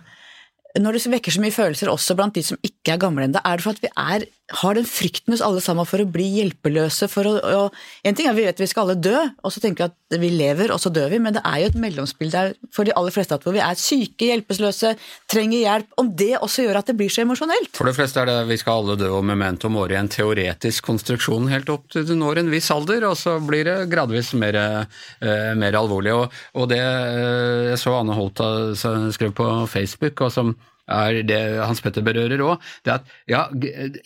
når 0.81 0.97
det 0.97 1.11
vekker 1.11 1.33
så 1.33 1.41
mye 1.43 1.53
følelser 1.53 1.91
også 1.91 2.15
blant 2.17 2.35
de 2.37 2.43
som 2.45 2.59
ikke 2.65 2.95
er 2.95 3.01
gamle 3.01 3.27
ennå, 3.27 3.41
er 3.43 3.57
det 3.57 3.65
for 3.65 3.75
at 3.75 3.83
vi 3.83 3.91
er, 3.93 4.25
har 4.47 4.77
den 4.77 4.85
frykten 4.87 5.33
hos 5.33 5.41
alle 5.43 5.59
sammen 5.63 5.87
for 5.87 5.99
å 5.99 6.07
bli 6.07 6.25
hjelpeløse. 6.37 7.09
For 7.11 7.27
å, 7.27 7.33
og, 7.65 7.79
en 8.07 8.15
ting 8.15 8.29
er 8.29 8.31
at 8.31 8.37
vi 8.37 8.45
vet 8.47 8.61
vi 8.61 8.67
skal 8.69 8.85
alle 8.85 8.95
dø, 8.99 9.15
og 9.43 9.51
så 9.51 9.59
tenker 9.63 9.83
vi 9.83 10.15
at 10.15 10.21
vi 10.21 10.29
lever, 10.31 10.71
og 10.71 10.79
så 10.79 10.91
dør 10.93 11.11
vi, 11.11 11.19
men 11.23 11.35
det 11.35 11.43
er 11.43 11.61
jo 11.61 11.71
et 11.71 11.79
mellomspill 11.83 12.31
der 12.31 12.53
for 12.73 12.87
de 12.87 12.95
aller 12.95 13.11
fleste 13.11 13.35
at 13.35 13.43
hvor 13.43 13.55
vi 13.55 13.63
er 13.63 13.79
syke, 13.79 14.29
hjelpeløse, 14.29 14.93
trenger 15.27 15.59
hjelp. 15.65 15.89
Om 15.99 16.13
det 16.21 16.29
også 16.39 16.63
gjør 16.63 16.79
at 16.79 16.91
det 16.91 16.95
blir 16.99 17.11
så 17.11 17.25
emosjonelt. 17.25 17.73
For 17.75 17.89
det 17.89 17.97
fleste 17.97 18.23
er 18.23 18.31
det 18.31 18.37
vi 18.53 18.59
skal 18.61 18.83
alle 18.83 18.97
dø 19.01 19.11
og 19.17 19.27
memento 19.27 19.71
mori 19.73 19.99
en 19.99 20.11
teoretisk 20.11 20.87
konstruksjon 20.87 21.51
helt 21.51 21.73
opp 21.73 21.89
til 21.91 22.07
du 22.07 22.15
når 22.15 22.43
en 22.43 22.53
viss 22.53 22.71
alder, 22.71 23.03
og 23.09 23.17
så 23.19 23.35
blir 23.43 23.67
det 23.67 23.75
gradvis 23.91 24.31
mer, 24.39 24.55
eh, 24.55 25.51
mer 25.59 25.79
alvorlig. 25.81 26.15
Og, 26.15 26.39
og 26.55 26.71
det 26.71 26.79
eh, 26.79 27.73
jeg 27.73 27.83
så 27.83 27.99
Anne 27.99 28.15
Holt 28.15 28.39
skrev 28.79 29.35
på 29.35 29.51
Facebook, 29.67 30.23
og 30.23 30.31
som 30.31 30.55
er 30.87 31.21
det 31.27 31.39
Hans 31.59 31.81
Petter 31.83 32.01
berører 32.05 32.41
òg. 32.45 32.57
Det 32.85 32.93
at 32.95 33.03
ja, 33.29 33.47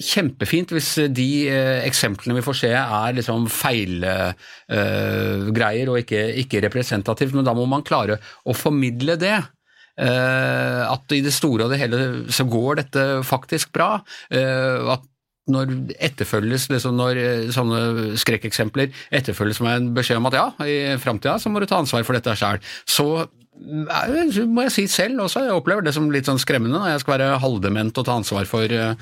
kjempefint 0.02 0.72
hvis 0.76 0.92
de 1.14 1.30
eh, 1.52 1.86
eksemplene 1.88 2.38
vi 2.40 2.46
får 2.46 2.58
se 2.64 2.72
er 2.74 3.18
liksom 3.18 3.48
feilgreier 3.54 4.36
eh, 5.86 5.92
og 5.92 5.98
ikke, 6.02 6.22
ikke, 6.44 6.64
representativt, 6.66 7.34
men 7.38 7.48
da 7.48 7.54
må 7.58 7.66
man 7.70 7.86
klare 7.88 8.16
å 8.46 8.54
formidle 8.58 9.16
det. 9.22 9.38
Eh, 10.02 10.82
at 10.88 11.12
i 11.14 11.22
det 11.22 11.34
store 11.36 11.64
og 11.68 11.72
det 11.74 11.82
hele 11.82 11.98
så 12.32 12.44
går 12.50 12.72
dette 12.82 13.04
faktisk 13.28 13.74
bra. 13.76 13.90
Eh, 14.34 14.92
at 14.96 15.04
når 15.52 15.72
etterfølges 15.98 16.70
liksom 16.72 16.98
når 17.00 17.20
eh, 17.20 17.52
sånne 17.54 18.16
skrekkeksempler 18.22 18.92
etterfølges 19.18 19.62
med 19.66 19.78
en 19.78 19.92
beskjed 19.98 20.22
om 20.22 20.30
at 20.30 20.38
ja, 20.38 20.48
i 20.64 20.98
framtida 21.02 21.38
så 21.42 21.52
må 21.52 21.62
du 21.62 21.68
ta 21.70 21.82
ansvar 21.82 22.06
for 22.08 22.18
dette 22.18 22.36
sjøl, 22.40 22.62
så 22.86 23.08
må 23.62 24.66
jeg 24.66 24.74
si 24.74 24.86
selv 24.90 25.22
også, 25.26 25.44
jeg 25.46 25.54
opplever 25.56 25.86
det 25.86 25.94
som 25.96 26.08
litt 26.14 26.28
sånn 26.30 26.40
skremmende 26.42 26.80
når 26.80 26.96
jeg 26.96 27.04
skal 27.04 27.14
være 27.14 27.40
halvdement 27.44 28.00
og 28.02 28.08
ta 28.08 28.16
ansvar 28.18 28.48
for 28.50 28.66
uh, 28.74 28.94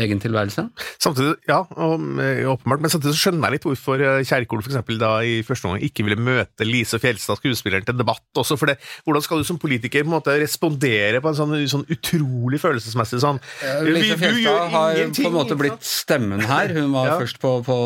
egen 0.00 0.22
tilværelse. 0.22 0.66
Samtidig, 1.02 1.34
ja, 1.48 1.60
åpenbart, 1.66 2.82
men 2.82 2.92
samtidig 2.92 3.14
så 3.16 3.26
skjønner 3.26 3.50
jeg 3.50 3.58
litt 3.58 3.66
hvorfor 3.68 4.04
Kjerkol 4.26 4.62
for 4.62 4.72
eksempel, 4.72 5.00
da 5.00 5.12
i 5.26 5.42
første 5.46 5.68
omgang 5.68 5.84
ikke 5.84 6.06
ville 6.06 6.18
møte 6.20 6.66
Lise 6.66 7.00
Fjelstad, 7.02 7.40
skuespilleren, 7.40 7.86
til 7.86 7.98
debatt 7.98 8.40
også. 8.40 8.56
for 8.56 8.72
det, 8.72 8.78
Hvordan 9.04 9.24
skal 9.24 9.42
du 9.42 9.48
som 9.48 9.60
politiker 9.60 10.04
på 10.04 10.10
en 10.10 10.16
måte 10.16 10.38
respondere 10.40 11.20
på 11.20 11.32
en 11.32 11.38
sånn, 11.38 11.54
sånn 11.70 11.86
utrolig 11.92 12.60
følelsesmessig 12.62 13.20
sånn 13.22 13.40
Lise 13.86 14.18
Fjelstad 14.20 14.72
har 14.72 15.02
på 15.12 15.28
en 15.28 15.36
måte 15.36 15.58
blitt 15.58 15.84
stemmen 15.86 16.42
her. 16.46 16.72
Hun 16.76 16.94
var 16.94 17.08
ja. 17.12 17.18
først 17.20 17.40
på, 17.42 17.52
på 17.66 17.78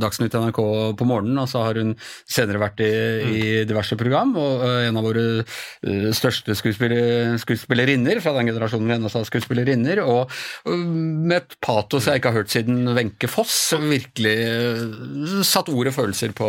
Dagsnytt 0.00 0.36
NRK 0.38 0.62
på 0.98 1.08
morgenen, 1.08 1.42
og 1.42 1.50
så 1.50 1.66
har 1.66 1.80
hun 1.80 1.94
senere 2.28 2.62
vært 2.62 2.82
i, 2.84 2.92
i 3.28 3.46
diverse 3.68 3.98
program. 3.98 4.34
og 4.38 4.64
En 4.88 4.98
av 4.98 5.06
våre 5.06 5.17
Eh, 5.18 6.08
største 6.16 6.56
skuespiller, 6.58 7.36
skuespillerinner 7.42 8.22
fra 8.24 8.34
den 8.38 8.50
generasjonen 8.50 8.88
vi 8.90 8.96
ennå 8.96 9.10
sa 9.12 9.24
skuespillerinner, 9.26 10.02
og 10.04 10.32
med 10.68 11.36
et 11.36 11.58
patos 11.64 12.08
jeg 12.08 12.20
ikke 12.20 12.32
har 12.32 12.42
hørt 12.42 12.54
siden 12.54 12.88
Wenche 12.96 13.30
Foss, 13.30 13.58
virkelig 13.78 14.36
eh, 14.46 15.44
satt 15.46 15.70
ord 15.72 15.90
og 15.90 15.96
følelser 15.96 16.34
på, 16.36 16.48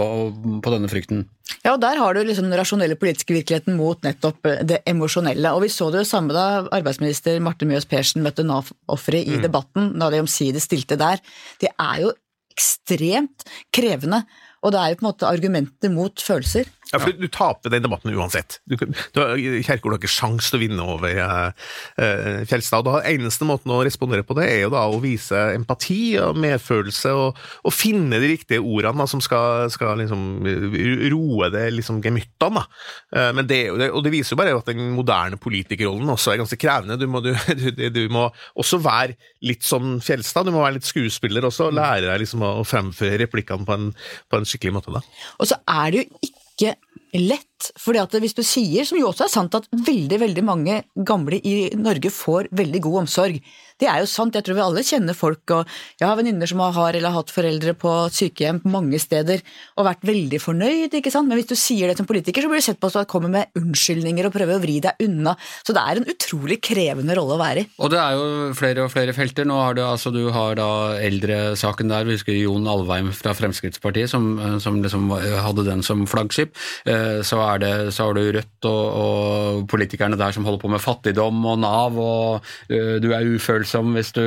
på 0.63 0.73
denne 0.75 0.91
frykten. 0.91 1.27
Ja, 1.63 1.73
og 1.73 1.81
Der 1.81 1.99
har 1.99 2.13
du 2.13 2.21
liksom 2.23 2.47
den 2.47 2.59
rasjonelle 2.59 2.97
politiske 2.99 3.35
virkeligheten 3.35 3.77
mot 3.79 4.01
nettopp 4.05 4.47
eh, 4.47 4.63
det 4.67 4.81
emosjonelle. 4.89 5.53
Og 5.55 5.65
Vi 5.65 5.73
så 5.73 5.89
det 5.91 6.03
jo 6.03 6.09
samme 6.09 6.35
da 6.35 6.65
arbeidsminister 6.75 7.41
Marte 7.43 7.67
Mjøs 7.69 7.87
Persen 7.89 8.23
møtte 8.25 8.45
Nav-ofre 8.47 9.21
i 9.21 9.37
mm. 9.37 9.43
debatten, 9.47 9.93
da 9.99 10.11
de 10.13 10.23
omsider 10.23 10.63
stilte 10.63 10.99
der. 10.99 11.21
Det 11.61 11.73
er 11.75 12.05
jo 12.05 12.13
ekstremt 12.55 13.45
krevende, 13.75 14.23
og 14.63 14.73
det 14.73 14.79
er 14.79 14.91
jo 14.91 14.99
på 14.99 15.05
en 15.05 15.09
måte 15.11 15.29
argumenter 15.29 15.93
mot 15.93 16.23
følelser. 16.23 16.67
Ja, 16.89 16.97
for 16.97 17.13
Du 17.13 17.27
taper 17.29 17.69
den 17.69 17.83
debatten 17.85 18.15
uansett. 18.17 18.57
Du, 18.65 18.73
du, 18.79 19.19
Kjerkol 19.61 19.93
har 19.93 19.99
ikke 19.99 20.09
sjans 20.09 20.49
til 20.49 20.57
å 20.57 20.61
vinne 20.63 20.85
over 20.95 21.19
uh, 21.21 21.51
Fjelstad. 22.49 22.87
Da, 22.87 23.03
eneste 23.05 23.45
måten 23.45 23.73
å 23.73 23.83
respondere 23.85 24.25
på 24.25 24.33
det, 24.39 24.47
er 24.49 24.63
jo 24.63 24.71
da 24.73 24.87
å 24.89 25.01
vise 25.03 25.37
empati 25.53 26.17
og 26.21 26.39
medfølelse, 26.41 27.13
og, 27.13 27.37
og 27.61 27.75
finne 27.75 28.17
de 28.21 28.31
riktige 28.33 28.63
ordene 28.63 29.03
da, 29.03 29.09
som 29.11 29.21
skal, 29.21 29.69
skal 29.73 30.01
liksom, 30.01 30.23
roe 31.13 31.51
det 31.53 31.67
liksom 31.75 32.01
gemyttene. 32.05 32.65
Uh, 33.13 33.29
men 33.37 33.45
det, 33.49 33.61
og 33.69 34.01
det 34.05 34.15
viser 34.15 34.33
jo 34.33 34.41
bare 34.41 34.57
at 34.57 34.73
den 34.73 34.89
moderne 34.97 35.37
politikerrollen 35.41 36.09
også 36.15 36.33
er 36.33 36.41
ganske 36.41 36.57
krevende. 36.59 36.97
Du 36.97 37.05
må, 37.11 37.21
du, 37.21 37.35
du 37.99 38.01
må 38.13 38.25
også 38.57 38.81
være 38.81 39.13
litt 39.45 39.61
som 39.67 39.99
Fjelstad, 40.01 40.49
du 40.49 40.55
må 40.55 40.65
være 40.65 40.79
litt 40.79 40.89
skuespiller 40.89 41.45
også, 41.45 41.69
og 41.69 41.77
lære 41.77 42.07
deg 42.07 42.25
liksom 42.25 42.49
å 42.49 42.51
fremføre 42.65 43.21
replikkene 43.27 43.69
på 43.69 43.77
en, 43.77 43.89
på 44.25 44.41
en 44.41 44.49
skikkelig 44.49 44.79
måte. 44.79 44.97
Da. 44.97 45.05
Og 45.37 45.53
så 45.53 45.61
er 45.69 45.93
det 45.93 46.01
jo 46.01 46.09
ikke 46.17 46.38
ikke 46.59 46.75
lett. 47.13 47.71
fordi 47.79 47.99
at 47.99 48.13
hvis 48.21 48.35
du 48.37 48.43
sier, 48.43 48.85
som 48.85 48.97
jo 48.99 49.09
også 49.09 49.25
er 49.25 49.31
sant, 49.33 49.55
at 49.55 49.67
veldig 49.71 50.19
veldig 50.21 50.43
mange 50.45 50.83
gamle 50.95 51.39
i 51.43 51.69
Norge 51.75 52.11
får 52.13 52.51
veldig 52.55 52.81
god 52.85 52.99
omsorg. 53.01 53.39
Det 53.79 53.87
er 53.87 54.03
jo 54.03 54.09
sant, 54.11 54.35
jeg 54.35 54.45
tror 54.45 54.57
vi 54.57 54.63
alle 54.65 54.83
kjenner 54.85 55.17
folk, 55.17 55.43
og 55.55 55.69
jeg 55.99 56.07
har 56.07 56.17
venninner 56.19 56.49
som 56.49 56.59
har 56.59 56.93
eller 56.93 57.07
har 57.09 57.21
hatt 57.21 57.33
foreldre 57.33 57.75
på 57.79 57.93
sykehjem 58.11 58.61
mange 58.67 58.99
steder 58.99 59.43
og 59.77 59.87
vært 59.87 60.03
veldig 60.07 60.41
fornøyd, 60.43 60.97
ikke 60.99 61.13
sant. 61.13 61.29
Men 61.29 61.39
hvis 61.39 61.49
du 61.51 61.55
sier 61.59 61.87
det 61.87 61.97
som 61.99 62.07
politiker, 62.09 62.43
så 62.43 62.51
blir 62.51 62.61
du 62.61 62.65
sett 62.65 62.81
på 62.81 62.91
som 62.91 63.05
at 63.05 63.11
kommer 63.11 63.31
med 63.31 63.59
unnskyldninger 63.59 64.27
og 64.27 64.35
prøver 64.35 64.57
å 64.57 64.63
vri 64.63 64.79
deg 64.83 64.99
unna. 65.05 65.35
Så 65.63 65.75
det 65.75 65.83
er 65.83 66.01
en 66.01 66.09
utrolig 66.11 66.59
krevende 66.65 67.15
rolle 67.17 67.37
å 67.37 67.41
være 67.41 67.63
i. 67.63 67.69
Og 67.79 67.93
det 67.93 68.01
er 68.01 68.17
jo 68.17 68.27
flere 68.59 68.85
og 68.85 68.93
flere 68.93 69.15
felter. 69.15 69.47
Nå 69.47 69.59
har 69.61 69.77
du 69.77 69.83
altså 69.85 70.11
du 70.13 70.25
har 70.35 70.59
da 70.59 70.69
eldresaken 70.99 71.91
der, 71.91 72.07
vi 72.07 72.17
husker 72.17 72.35
Jon 72.35 72.67
Alvheim 72.69 73.13
fra 73.15 73.35
Fremskrittspartiet 73.37 74.11
som, 74.11 74.31
som 74.59 74.81
liksom 74.83 75.13
hadde 75.15 75.67
den 75.67 75.85
som 75.85 76.03
flaggskip. 76.09 76.55
Eh, 76.85 77.21
så, 77.23 77.39
det, 77.63 77.73
så, 77.95 78.09
har 78.09 78.17
du 78.17 78.23
Rødt 78.35 78.67
og, 78.67 78.83
og, 79.03 79.63
politikerne 79.71 80.17
der 80.19 80.35
som 80.35 80.45
holder 80.47 80.61
på 80.61 80.71
med 80.71 80.83
fattigdom 80.83 81.39
og 81.47 81.59
Nav, 81.61 81.97
og 81.99 82.45
uh, 82.71 82.95
du 83.01 83.09
er 83.15 83.27
ufølsom 83.27 83.68
hvis 83.77 84.11
du 84.11 84.21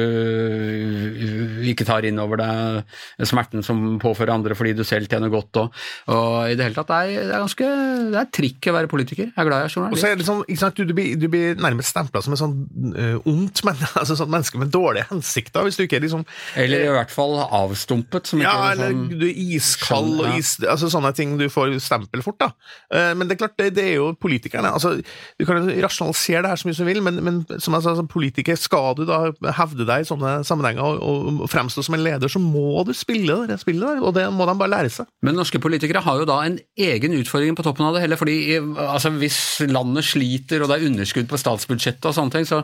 ikke 1.70 1.86
tar 1.88 2.06
inn 2.08 2.20
over 2.22 2.40
deg 2.40 3.26
smerten 3.28 3.64
som 3.66 3.80
påfører 4.02 4.34
andre 4.34 4.56
fordi 4.58 4.74
du 4.76 4.84
selv 4.86 5.10
tjener 5.10 5.30
godt. 5.32 5.60
Og, 5.62 5.82
og 6.12 6.50
i 6.50 6.56
det 6.58 6.66
hele 6.66 6.76
tatt, 6.76 6.90
det 6.90 6.98
er, 7.16 7.28
det 7.30 7.36
er 7.36 7.44
ganske 7.44 7.70
det 8.12 8.20
er 8.20 8.30
trikk 8.34 8.68
å 8.68 8.74
være 8.76 8.90
politiker. 8.90 9.30
Jeg 9.30 9.38
er 9.38 9.48
glad 9.48 9.64
jeg 9.64 9.70
er 9.70 9.76
journalist. 9.76 9.96
Og 9.96 10.02
så 10.02 10.10
er 10.10 10.18
det 10.18 10.26
sånn, 10.26 10.42
ikke 10.46 10.62
sant, 10.62 10.78
du, 10.78 10.88
du, 10.88 10.94
blir, 10.96 11.14
du 11.20 11.26
blir 11.32 11.62
nærmest 11.62 11.92
stempla 11.92 12.22
som 12.24 12.34
et 12.34 12.42
sånn 12.42 12.56
uh, 12.96 13.30
ondt 13.30 13.62
men, 13.66 13.80
altså 14.00 14.16
sånn 14.18 14.32
menneske 14.32 14.60
med 14.60 14.72
dårlige 14.74 15.08
hensikter, 15.10 15.66
hvis 15.66 15.78
du 15.78 15.84
ikke 15.86 16.00
er 16.00 16.06
liksom 16.06 16.24
Eller 16.58 16.86
i 16.86 16.92
hvert 16.96 17.12
fall 17.14 17.38
avstumpet. 17.44 18.30
Som 18.32 18.42
ja, 18.42 18.52
ikke 18.52 18.72
er 18.72 18.80
sånn, 18.80 19.04
eller 19.08 19.20
du 19.22 19.26
er 19.28 19.42
iskald 19.58 20.22
og 20.22 20.38
is, 20.38 20.54
altså 20.66 20.90
sånne 20.92 21.12
ting 21.16 21.36
du 21.40 21.48
får 21.52 21.76
stempel 21.82 22.24
fort. 22.24 22.40
da. 22.42 22.50
Uh, 22.92 23.12
men 23.18 23.28
det 23.28 23.36
er 23.36 23.42
klart, 23.44 23.56
det, 23.60 23.72
det 23.78 23.86
er 23.92 23.96
jo 24.00 24.12
politikerne. 24.18 24.72
altså 24.72 24.96
Du 25.38 25.46
kan 25.48 25.62
rasjonalisere 25.84 26.44
det 26.44 26.52
her 26.52 26.62
så 26.62 26.68
mye 26.68 26.78
som 26.78 26.86
du 26.86 26.92
vil, 26.92 27.02
men, 27.04 27.22
men 27.24 27.42
som 27.58 27.76
jeg 27.76 27.86
sa, 27.86 27.96
som 27.98 28.10
politiker, 28.10 28.58
skal 28.58 28.96
du 28.98 29.04
da 29.08 29.24
hevde 29.58 29.86
deg 29.88 30.04
i 30.04 30.08
sånne 30.08 30.40
sammenhenger 30.46 31.00
og, 31.02 31.42
og 31.44 31.51
fremstå 31.52 31.84
som 31.86 31.96
en 31.96 32.04
leder, 32.04 32.32
så 32.32 32.40
må 32.42 32.82
du 32.88 32.92
spille 32.96 33.36
det 33.50 33.58
spillet 33.60 33.84
der, 33.84 34.02
og 34.02 34.16
det 34.16 34.26
må 34.34 34.46
de 34.48 34.56
bare 34.58 34.72
lære 34.72 34.92
seg. 34.92 35.10
Men 35.24 35.38
norske 35.38 35.60
politikere 35.62 36.02
har 36.04 36.22
jo 36.22 36.28
da 36.28 36.40
en 36.46 36.58
egen 36.80 37.16
utfordring 37.18 37.56
på 37.58 37.66
toppen 37.66 37.86
av 37.86 37.96
det 37.96 38.04
hele. 38.04 38.18
fordi 38.20 38.56
altså, 38.58 39.12
Hvis 39.20 39.38
landet 39.68 40.08
sliter 40.08 40.64
og 40.64 40.72
det 40.72 40.80
er 40.80 40.88
underskudd 40.90 41.30
på 41.30 41.40
statsbudsjettet 41.40 42.10
og 42.10 42.16
sånne 42.16 42.38
ting, 42.38 42.48
så 42.48 42.62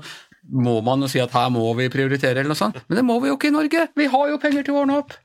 må 0.48 0.80
man 0.84 1.04
jo 1.04 1.12
si 1.12 1.20
at 1.22 1.34
her 1.36 1.48
må 1.52 1.66
vi 1.78 1.90
prioritere 1.92 2.40
eller 2.40 2.52
noe 2.54 2.58
sånt. 2.58 2.80
Men 2.88 3.00
det 3.00 3.06
må 3.06 3.20
vi 3.22 3.32
jo 3.32 3.38
ikke 3.38 3.52
i 3.52 3.56
Norge! 3.56 3.88
Vi 3.98 4.10
har 4.12 4.30
jo 4.32 4.42
penger 4.42 4.66
til 4.66 4.76
å 4.76 4.84
ordne 4.84 5.02
opp! 5.02 5.16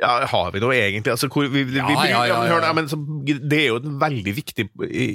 Ja, 0.00 0.12
har 0.30 0.52
vi 0.54 0.60
noe 0.62 0.76
egentlig? 0.76 1.12
Altså, 1.12 1.28
hvor, 1.28 1.44
vi, 1.52 1.62
vi, 1.68 1.76
ja, 1.76 1.88
ja, 2.08 2.20
ja, 2.28 2.38
ja. 2.48 2.72
Men, 2.76 2.88
så, 2.88 2.96
det 3.26 3.58
er 3.58 3.66
jo 3.68 3.80
et 3.80 3.88
veldig 4.00 4.32
viktig 4.38 4.66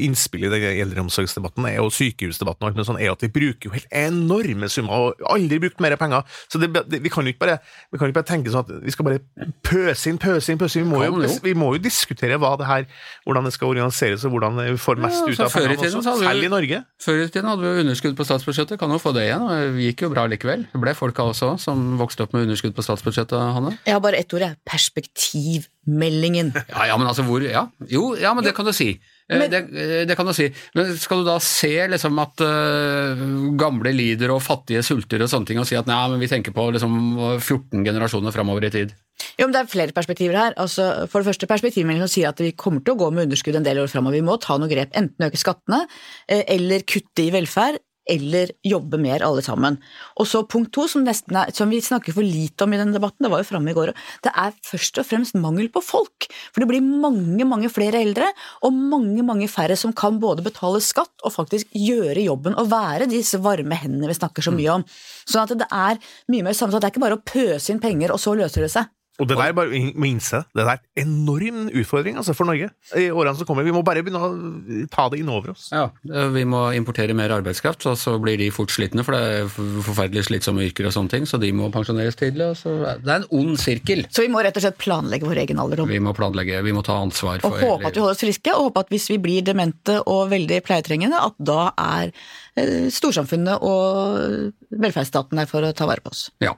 innspill 0.06 0.46
i 0.46 0.52
den 0.54 0.66
eldreomsorgsdebatten 0.86 1.68
og 1.82 1.90
sykehusdebatten 1.96 2.68
og 2.68 2.70
alt 2.70 2.90
sånt, 2.90 3.02
er 3.02 3.14
at 3.16 3.26
vi 3.26 3.32
bruker 3.34 3.70
jo 3.70 3.74
helt 3.74 3.90
enorme 3.90 4.70
summer 4.70 5.10
og 5.10 5.26
aldri 5.34 5.60
brukt 5.64 5.82
mer 5.82 5.98
penger. 6.00 6.26
Så 6.52 6.62
det, 6.62 6.70
det, 6.92 7.02
vi 7.02 7.10
kan 7.14 7.26
jo 7.26 7.34
ikke 7.34 7.42
bare, 7.48 7.58
vi 7.92 8.02
kan 8.02 8.12
ikke 8.12 8.20
bare 8.20 8.30
tenke 8.30 8.54
sånn 8.54 8.68
at 8.68 8.86
vi 8.86 8.94
skal 8.94 9.10
bare 9.10 9.50
pøse 9.66 10.12
inn, 10.12 10.20
pøse 10.22 10.54
inn, 10.54 10.62
pøse 10.62 10.80
inn. 10.80 10.86
Vi 10.86 10.94
må, 10.94 11.02
jo, 11.26 11.34
vi 11.44 11.56
må 11.58 11.72
jo 11.76 11.82
diskutere 11.82 12.38
hva 12.42 12.54
det 12.62 12.70
her, 12.70 12.86
hvordan 13.26 13.50
det 13.50 13.56
skal 13.58 13.74
organiseres 13.74 14.28
og 14.28 14.36
hvordan 14.36 14.62
vi 14.62 14.78
får 14.86 15.02
mest 15.02 15.26
ut 15.26 15.42
av 15.48 15.50
pengene, 15.56 15.80
også, 15.90 16.16
selv 16.22 16.46
i 16.46 16.52
Norge. 16.52 16.82
Før 17.02 17.24
i 17.24 17.28
tiden 17.32 17.50
hadde 17.50 17.66
vi 17.66 17.86
underskudd 17.88 18.18
på 18.20 18.28
statsbudsjettet, 18.28 18.78
kan 18.82 18.94
jo 18.94 19.02
få 19.02 19.16
det 19.18 19.26
igjen. 19.32 19.46
og 19.50 19.76
Det 19.76 19.90
gikk 19.90 20.06
jo 20.06 20.14
bra 20.14 20.30
likevel. 20.30 20.68
Det 20.70 20.82
ble 20.84 20.94
folka 20.98 21.26
også 21.34 21.56
som 21.62 21.96
vokste 22.00 22.28
opp 22.28 22.38
med 22.38 22.46
underskudd 22.46 22.78
på 22.78 22.86
statsbudsjettet, 22.86 23.38
Hanne. 23.58 23.76
Jeg 23.88 23.98
har 23.98 24.04
bare 24.04 24.22
ett 24.22 24.34
ord, 24.36 24.46
jeg 24.46 24.60
perspektivmeldingen. 24.76 26.54
Ja, 26.74 26.88
ja, 26.92 26.96
men 27.00 27.08
altså 27.08 27.26
hvor 27.28 27.44
ja. 27.46 27.68
Jo, 27.92 28.16
ja, 28.20 28.34
men 28.36 28.44
det 28.46 28.56
kan 28.58 28.68
du 28.68 28.74
si. 28.76 28.94
Eh, 29.26 29.40
men, 29.40 29.50
det, 29.50 29.62
eh, 29.74 30.04
det, 30.06 30.18
kan 30.18 30.28
du 30.28 30.34
si. 30.38 30.50
Men 30.78 30.94
skal 31.02 31.24
du 31.24 31.30
da 31.30 31.38
se 31.44 31.74
liksom 31.90 32.20
at 32.22 32.44
uh, 32.46 33.24
gamle 33.58 33.94
lider 33.96 34.34
og 34.36 34.44
fattige 34.46 34.84
sulter 34.86 35.24
og 35.26 35.32
sånne 35.32 35.50
ting, 35.50 35.62
og 35.62 35.68
si 35.70 35.78
at 35.80 35.90
nei, 35.90 35.98
men 36.12 36.22
vi 36.22 36.30
tenker 36.32 36.54
på 36.56 36.68
liksom 36.76 36.94
14 37.40 37.86
generasjoner 37.88 38.36
framover 38.36 38.68
i 38.68 38.74
tid? 38.76 38.94
Jo, 39.40 39.48
men 39.48 39.56
Det 39.56 39.62
er 39.64 39.72
flere 39.72 39.96
perspektiver 39.96 40.38
her. 40.38 40.56
Altså, 40.62 41.08
for 41.10 41.24
det 41.24 41.32
første 41.32 41.50
Perspektivmeldingen 41.50 42.12
sier 42.12 42.30
at 42.34 42.42
vi 42.44 42.52
kommer 42.58 42.84
til 42.84 42.96
å 42.96 43.00
gå 43.00 43.10
med 43.16 43.30
underskudd 43.30 43.58
en 43.58 43.66
del 43.66 43.80
år 43.82 43.92
framover. 43.92 44.20
Vi 44.20 44.28
må 44.28 44.38
ta 44.44 44.60
noen 44.60 44.72
grep. 44.72 44.92
Enten 44.98 45.28
øke 45.28 45.40
skattene, 45.40 45.86
eller 46.28 46.84
kutte 46.84 47.24
i 47.24 47.32
velferd, 47.34 47.80
eller 48.10 48.52
jobbe 48.66 49.00
mer, 49.02 49.24
alle 49.26 49.44
sammen. 49.46 49.80
Og 50.20 50.30
så 50.30 50.44
punkt 50.48 50.74
to, 50.76 50.86
som, 50.92 51.06
er, 51.08 51.54
som, 51.56 51.72
vi 51.72 51.82
snakker 51.84 52.16
for 52.16 52.26
lite 52.26 52.66
om 52.66 52.74
i 52.76 52.80
denne 52.80 52.96
debatten, 52.96 53.26
det 53.26 53.32
var 53.34 53.42
jo 53.42 53.50
framme 53.50 53.74
i 53.74 53.78
går 53.78 53.94
det 54.26 54.32
er 54.34 54.54
først 54.66 55.00
og 55.02 55.08
fremst 55.08 55.38
mangel 55.40 55.70
på 55.74 55.82
folk. 55.84 56.28
For 56.54 56.64
det 56.64 56.70
blir 56.70 56.86
mange, 56.86 57.46
mange 57.48 57.70
flere 57.74 58.02
eldre, 58.06 58.30
og 58.66 58.76
mange, 58.76 59.24
mange 59.26 59.50
færre 59.52 59.78
som 59.80 59.94
kan 59.96 60.20
både 60.22 60.46
betale 60.46 60.82
skatt 60.84 61.26
og 61.26 61.36
faktisk 61.36 61.72
gjøre 61.76 62.26
jobben 62.26 62.58
og 62.60 62.70
være 62.72 63.10
disse 63.12 63.40
varme 63.44 63.78
hendene 63.80 64.10
vi 64.12 64.18
snakker 64.18 64.46
så 64.46 64.54
mye 64.56 64.80
om. 64.80 64.86
Sånn 65.26 65.46
at 65.46 65.58
det 65.60 65.70
er 65.72 66.02
mye 66.32 66.46
mer 66.46 66.58
sammensatt. 66.58 66.84
Det 66.84 66.92
er 66.92 66.96
ikke 66.96 67.06
bare 67.08 67.20
å 67.20 67.26
pøse 67.26 67.74
inn 67.74 67.84
penger, 67.84 68.14
og 68.14 68.22
så 68.22 68.36
løser 68.38 68.66
det 68.66 68.74
seg. 68.74 68.92
Og 69.22 69.30
det 69.30 69.38
der 69.40 69.54
bare 69.56 69.80
må 69.96 70.10
innse, 70.10 70.42
det 70.56 70.66
er 70.66 70.82
en 71.00 71.06
enorm 71.06 71.70
utfordring 71.70 72.18
altså, 72.20 72.36
for 72.36 72.50
Norge 72.50 72.68
i 73.00 73.06
årene 73.08 73.40
som 73.40 73.48
kommer. 73.48 73.64
Vi 73.64 73.74
må 73.76 73.84
bare 73.86 74.04
begynne 74.04 74.20
å 74.20 74.88
ta 74.92 75.08
det 75.12 75.22
inn 75.22 75.32
over 75.32 75.54
oss. 75.54 75.70
Ja, 75.72 75.88
vi 76.34 76.44
må 76.50 76.66
importere 76.76 77.16
mer 77.16 77.32
arbeidskraft, 77.38 77.86
og 77.88 77.96
så 78.00 78.18
blir 78.22 78.40
de 78.42 78.50
fort 78.54 78.74
slitne, 78.76 79.06
for 79.08 79.16
det 79.16 79.40
er 79.40 79.50
forferdelig 79.88 80.26
slitsomme 80.28 80.66
yrker 80.68 80.90
og 80.90 80.96
sånne 80.98 81.14
ting, 81.16 81.30
så 81.30 81.40
de 81.42 81.54
må 81.56 81.72
pensjoneres 81.74 82.20
tidlig. 82.20 82.52
Så 82.60 82.76
det 82.84 83.08
er 83.08 83.22
en 83.22 83.30
ond 83.40 83.56
sirkel. 83.62 84.04
Så 84.12 84.26
vi 84.26 84.32
må 84.34 84.44
rett 84.44 84.60
og 84.60 84.66
slett 84.66 84.80
planlegge 84.82 85.30
vår 85.30 85.46
egen 85.46 85.64
alderdom? 85.64 85.92
Vi 85.92 86.02
må 86.04 86.16
planlegge, 86.18 86.60
vi 86.66 86.76
må 86.76 86.84
ta 86.86 87.00
ansvar 87.06 87.40
for 87.44 87.56
Og 87.56 87.78
håpe 87.78 87.92
at 87.92 87.96
vi 87.96 88.04
holder 88.04 88.18
oss 88.18 88.26
friske, 88.26 88.56
og 88.56 88.70
håpe 88.70 88.84
at 88.84 88.92
hvis 88.96 89.08
vi 89.14 89.22
blir 89.30 89.48
demente 89.48 90.02
og 90.04 90.28
veldig 90.34 90.60
pleietrengende, 90.66 91.24
at 91.24 91.40
da 91.40 91.70
er 91.80 92.12
Eh, 92.12 92.45
storsamfunnet 92.56 93.64
og 93.68 94.54
velferdsstaten 94.72 95.42
er 95.42 95.48
for 95.50 95.66
å 95.68 95.74
ta 95.76 95.88
vare 95.90 96.04
på 96.04 96.12
oss. 96.14 96.30
Ja. 96.44 96.54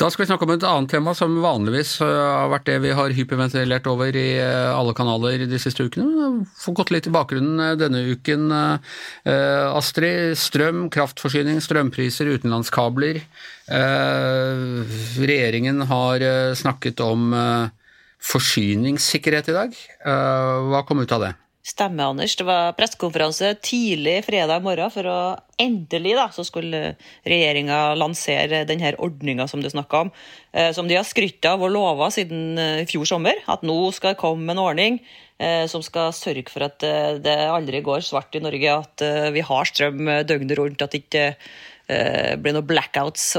Da 0.00 0.10
skal 0.12 0.24
vi 0.24 0.28
snakke 0.28 0.44
om 0.44 0.52
et 0.52 0.66
annet 0.66 0.92
tema 0.92 1.14
som 1.16 1.38
vanligvis 1.40 1.94
eh, 2.04 2.12
har 2.12 2.50
vært 2.52 2.66
det 2.68 2.76
vi 2.84 2.92
har 2.96 3.14
hyperventilert 3.16 3.88
over 3.88 4.12
i 4.12 4.26
eh, 4.42 4.68
alle 4.74 4.92
kanaler 4.96 5.46
de 5.48 5.60
siste 5.62 5.86
ukene. 5.88 6.44
Få 6.60 6.76
gått 6.76 6.92
litt 6.92 7.08
i 7.08 7.14
bakgrunnen 7.14 7.80
denne 7.80 8.04
uken. 8.12 8.52
Astrid, 9.24 10.36
strøm, 10.38 10.86
kraftforsyning, 10.92 11.60
strømpriser, 11.64 12.28
utenlandskabler. 12.36 13.20
Regjeringen 15.18 15.82
har 15.90 16.24
snakket 16.58 17.02
om 17.04 17.34
forsyningssikkerhet 18.30 19.50
i 19.50 19.58
dag. 19.58 19.76
Hva 20.70 20.84
kom 20.88 21.02
ut 21.04 21.14
av 21.16 21.26
det? 21.26 21.34
Stemmer, 21.68 22.08
Anders. 22.08 22.32
Det 22.36 22.46
var 22.48 22.72
pressekonferanse 22.78 23.50
tidlig 23.60 24.22
fredag 24.24 24.62
morgen 24.64 24.88
for 24.92 25.04
å 25.04 25.16
endelig 25.60 26.14
da, 26.16 26.24
så 26.32 26.40
skulle 26.46 26.94
regjeringa 27.28 27.92
lansere 27.98 28.62
denne 28.68 28.94
ordninga 29.04 29.44
som 29.50 29.60
du 29.60 29.68
snakka 29.68 30.00
om. 30.06 30.12
Eh, 30.56 30.70
som 30.72 30.88
de 30.88 30.96
har 30.96 31.04
skrytt 31.04 31.44
av 31.50 31.60
og 31.66 31.74
lova 31.74 32.08
siden 32.14 32.56
eh, 32.56 32.80
i 32.86 32.88
fjor 32.88 33.04
sommer. 33.10 33.42
At 33.52 33.66
nå 33.68 33.76
skal 33.92 34.14
det 34.14 34.20
komme 34.22 34.54
en 34.54 34.62
ordning 34.62 34.96
eh, 35.36 35.66
som 35.68 35.84
skal 35.84 36.14
sørge 36.16 36.48
for 36.48 36.64
at 36.70 36.80
det 36.80 37.36
aldri 37.50 37.84
går 37.84 38.06
svart 38.06 38.38
i 38.38 38.44
Norge. 38.46 38.78
At 38.86 39.04
vi 39.36 39.44
har 39.44 39.68
strøm 39.68 40.08
døgnet 40.24 40.56
rundt. 40.56 40.86
At 40.86 40.96
det 40.96 41.04
ikke 41.04 41.28
blir 41.88 42.52
noen 42.56 42.68
blackouts. 42.68 43.30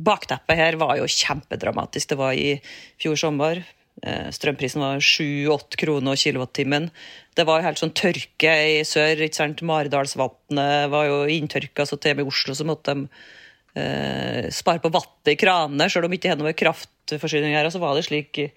Bakteppet 0.00 0.60
her 0.60 0.76
var 0.80 0.98
jo 1.00 1.08
kjempedramatisk. 1.08 2.12
Det 2.12 2.20
var 2.20 2.36
i 2.36 2.58
fjor 3.00 3.16
sommer. 3.20 3.64
Eh, 4.00 4.30
Strømprisen 4.32 4.80
var 4.80 5.02
7-8 5.04 5.76
kroner 5.80 6.16
kilowattimen. 6.16 6.88
Det 7.36 7.44
var 7.48 7.60
jo 7.60 7.66
helt 7.68 7.82
sånn 7.82 7.94
tørke 7.96 8.54
i 8.70 8.80
sør. 8.88 9.20
ikke 9.20 9.36
sant? 9.36 9.62
Maridalsvatnet 9.66 10.90
var 10.92 11.08
jo 11.08 11.20
inntørka, 11.28 11.86
så 11.86 11.98
til 12.00 12.14
og 12.14 12.20
med 12.20 12.26
i 12.26 12.32
Oslo 12.32 12.56
så 12.56 12.66
måtte 12.68 12.94
de 12.96 13.08
eh, 13.80 14.48
spare 14.54 14.82
på 14.82 14.92
vannet 14.92 15.34
i 15.34 15.38
kranene, 15.40 15.90
selv 15.92 16.08
om 16.08 16.16
ikke 16.16 16.32
hadde 16.32 16.46
noe 16.46 16.56
kraftforsyning 16.56 17.56
her. 17.56 17.68
Så 17.70 17.82
var 17.82 17.98
det 17.98 18.06
slik 18.08 18.40
i, 18.40 18.48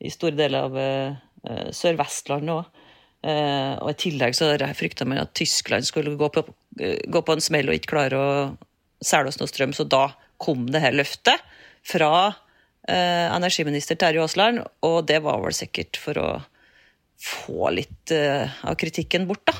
i 0.00 0.12
store 0.12 0.38
deler 0.38 0.70
av 0.70 0.80
eh, 0.80 1.18
eh, 1.44 1.68
Sør-Vestlandet 1.76 2.56
òg. 2.56 2.82
Eh, 3.26 3.74
og 3.82 3.90
i 3.90 3.98
tillegg 3.98 4.36
så 4.38 4.52
frykta 4.76 5.06
man 5.08 5.22
at 5.24 5.34
Tyskland 5.34 5.86
skulle 5.88 6.14
gå 6.18 6.28
på, 6.30 6.44
eh, 6.80 7.00
gå 7.10 7.22
på 7.22 7.34
en 7.34 7.42
smell 7.42 7.68
og 7.68 7.78
ikke 7.78 7.94
klare 7.96 8.20
å 8.20 8.32
selge 9.02 9.32
oss 9.32 9.40
noe 9.40 9.50
strøm, 9.50 9.74
så 9.76 9.84
da 9.88 10.08
kom 10.40 10.66
det 10.70 10.82
her 10.84 10.94
løftet 10.94 11.42
fra 11.86 12.36
eh, 12.88 13.26
energiminister 13.30 13.98
Terje 14.00 14.22
Aasland, 14.24 14.64
og 14.86 14.98
det 15.08 15.20
var 15.24 15.42
vel 15.44 15.54
sikkert 15.56 16.00
for 16.00 16.20
å 16.22 16.30
få 17.20 17.70
litt 17.74 18.12
eh, 18.14 18.50
av 18.66 18.76
kritikken 18.78 19.26
bort, 19.28 19.44
da. 19.48 19.56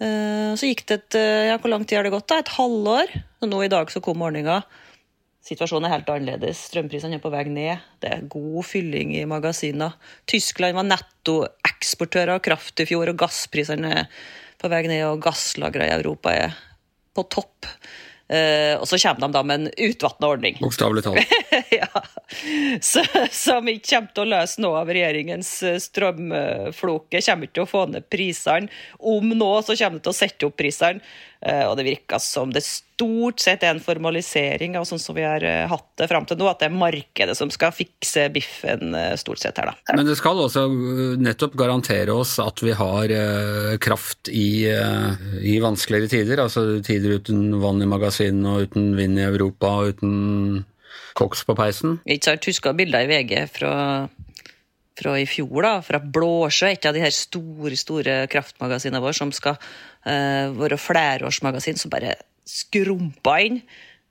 Eh, 0.00 0.52
så 0.56 0.70
gikk 0.70 0.86
det 0.88 0.96
et 0.96 1.18
eh, 1.20 1.48
Ja, 1.50 1.58
hvor 1.60 1.72
lang 1.72 1.84
tid 1.84 1.98
har 1.98 2.06
det 2.06 2.14
gått, 2.14 2.28
da? 2.30 2.40
Et 2.40 2.54
halvår. 2.56 3.12
Og 3.42 3.50
nå 3.50 3.64
i 3.64 3.72
dag 3.72 3.90
så 3.92 4.02
kom 4.04 4.22
ordninga. 4.24 4.62
Situasjonen 5.44 5.88
er 5.88 5.96
helt 5.96 6.10
annerledes. 6.12 6.66
Strømprisene 6.70 7.16
er 7.18 7.22
på 7.22 7.32
vei 7.32 7.46
ned. 7.48 7.84
Det 8.00 8.12
er 8.12 8.28
god 8.32 8.64
fylling 8.68 9.14
i 9.16 9.26
magasinene. 9.28 9.92
Tyskland 10.28 10.76
var 10.76 10.88
nettoeksportør 10.88 12.36
av 12.36 12.44
kraft 12.44 12.80
i 12.80 12.88
fjor, 12.88 13.12
og 13.12 13.20
gassprisene 13.20 13.94
er 14.02 14.08
på 14.60 14.68
vei 14.72 14.82
ned, 14.88 15.04
og 15.08 15.22
gasslagrene 15.24 15.88
i 15.88 15.96
Europa 15.96 16.34
er 16.36 16.56
på 17.16 17.24
topp. 17.32 17.68
Eh, 18.30 18.76
og 18.78 18.86
så 18.86 18.98
kommer 19.02 19.24
de 19.26 19.32
da 19.34 19.42
med 19.42 19.60
en 19.60 19.88
utvatna 19.90 20.28
ordning. 20.30 20.58
Bokstavelig 20.62 21.02
talt. 21.02 21.32
ja. 21.80 21.88
Så, 22.80 23.02
som 23.34 23.66
ikke 23.66 23.96
kommer 23.96 24.12
til 24.14 24.22
å 24.22 24.30
løse 24.36 24.62
noe 24.62 24.84
av 24.84 24.92
regjeringens 24.94 25.50
eh, 25.66 25.80
strømfloke. 25.82 27.24
Kommer 27.26 27.48
ikke 27.48 27.58
til 27.58 27.66
å 27.66 27.72
få 27.72 27.88
ned 27.90 28.06
prisene. 28.12 28.70
Om 29.02 29.34
nå 29.34 29.50
så 29.66 29.74
kommer 29.74 29.98
det 29.98 30.06
til 30.06 30.14
å 30.14 30.20
sette 30.20 30.46
opp 30.46 30.56
prisene. 30.62 31.02
Eh, 31.42 31.64
Og 31.66 31.74
det 31.80 31.88
virker 31.88 32.22
som 32.22 32.52
det 32.54 32.62
stort 32.62 33.40
sett 33.40 33.64
er 33.64 33.72
en 33.72 33.82
formalisering 33.82 34.74
av 34.76 34.84
sånn 34.86 35.00
som 35.00 35.16
vi 35.16 35.24
har 35.24 35.40
hatt 35.72 35.86
det 35.96 36.06
fram 36.10 36.26
til 36.28 36.36
nå, 36.36 36.46
at 36.50 36.60
det 36.60 36.68
er 36.68 36.74
markedet 36.76 37.32
som 37.38 37.48
skal 37.50 37.72
fikse 37.72 38.26
biffen 38.34 38.92
stort 39.16 39.40
sett 39.40 39.56
her, 39.56 39.70
da. 39.70 39.94
Men 39.96 40.04
det 40.04 40.18
skal 40.20 40.36
også 40.42 40.66
nettopp 41.16 41.56
garantere 41.56 42.12
oss 42.12 42.34
at 42.44 42.60
vi 42.60 42.74
har 42.76 43.14
kraft 43.80 44.28
i, 44.28 44.68
i 44.68 45.56
vanskeligere 45.64 46.12
tider. 46.12 46.44
Altså 46.44 46.66
tider 46.84 47.16
uten 47.16 47.56
vann 47.64 47.80
i 47.80 47.88
magasinene 48.20 48.52
og 48.52 48.68
uten 48.68 48.96
vind 48.96 49.18
i 49.18 49.24
Europa 49.24 49.66
og 49.80 49.94
uten 49.94 50.64
koks 51.16 51.44
på 51.44 51.56
peisen. 51.56 52.00
Ikke 52.06 52.30
sant, 52.30 52.46
Husker 52.46 52.76
bilder 52.76 53.04
i 53.04 53.10
VG 53.10 53.48
fra, 53.50 54.08
fra 54.98 55.16
i 55.18 55.26
fjor, 55.26 55.62
da, 55.62 55.80
fra 55.82 56.00
Blåsjø, 56.00 56.70
et 56.70 56.86
av 56.86 56.94
de 56.94 57.02
her 57.02 57.14
store 57.14 57.76
store 57.76 58.26
kraftmagasinene 58.30 59.02
våre 59.02 59.16
som 59.16 59.32
skal 59.32 59.56
uh, 59.58 60.52
være 60.56 60.78
flerårsmagasin, 60.78 61.78
som 61.80 61.90
bare 61.90 62.16
skrumpa 62.46 63.40
inn. 63.46 63.62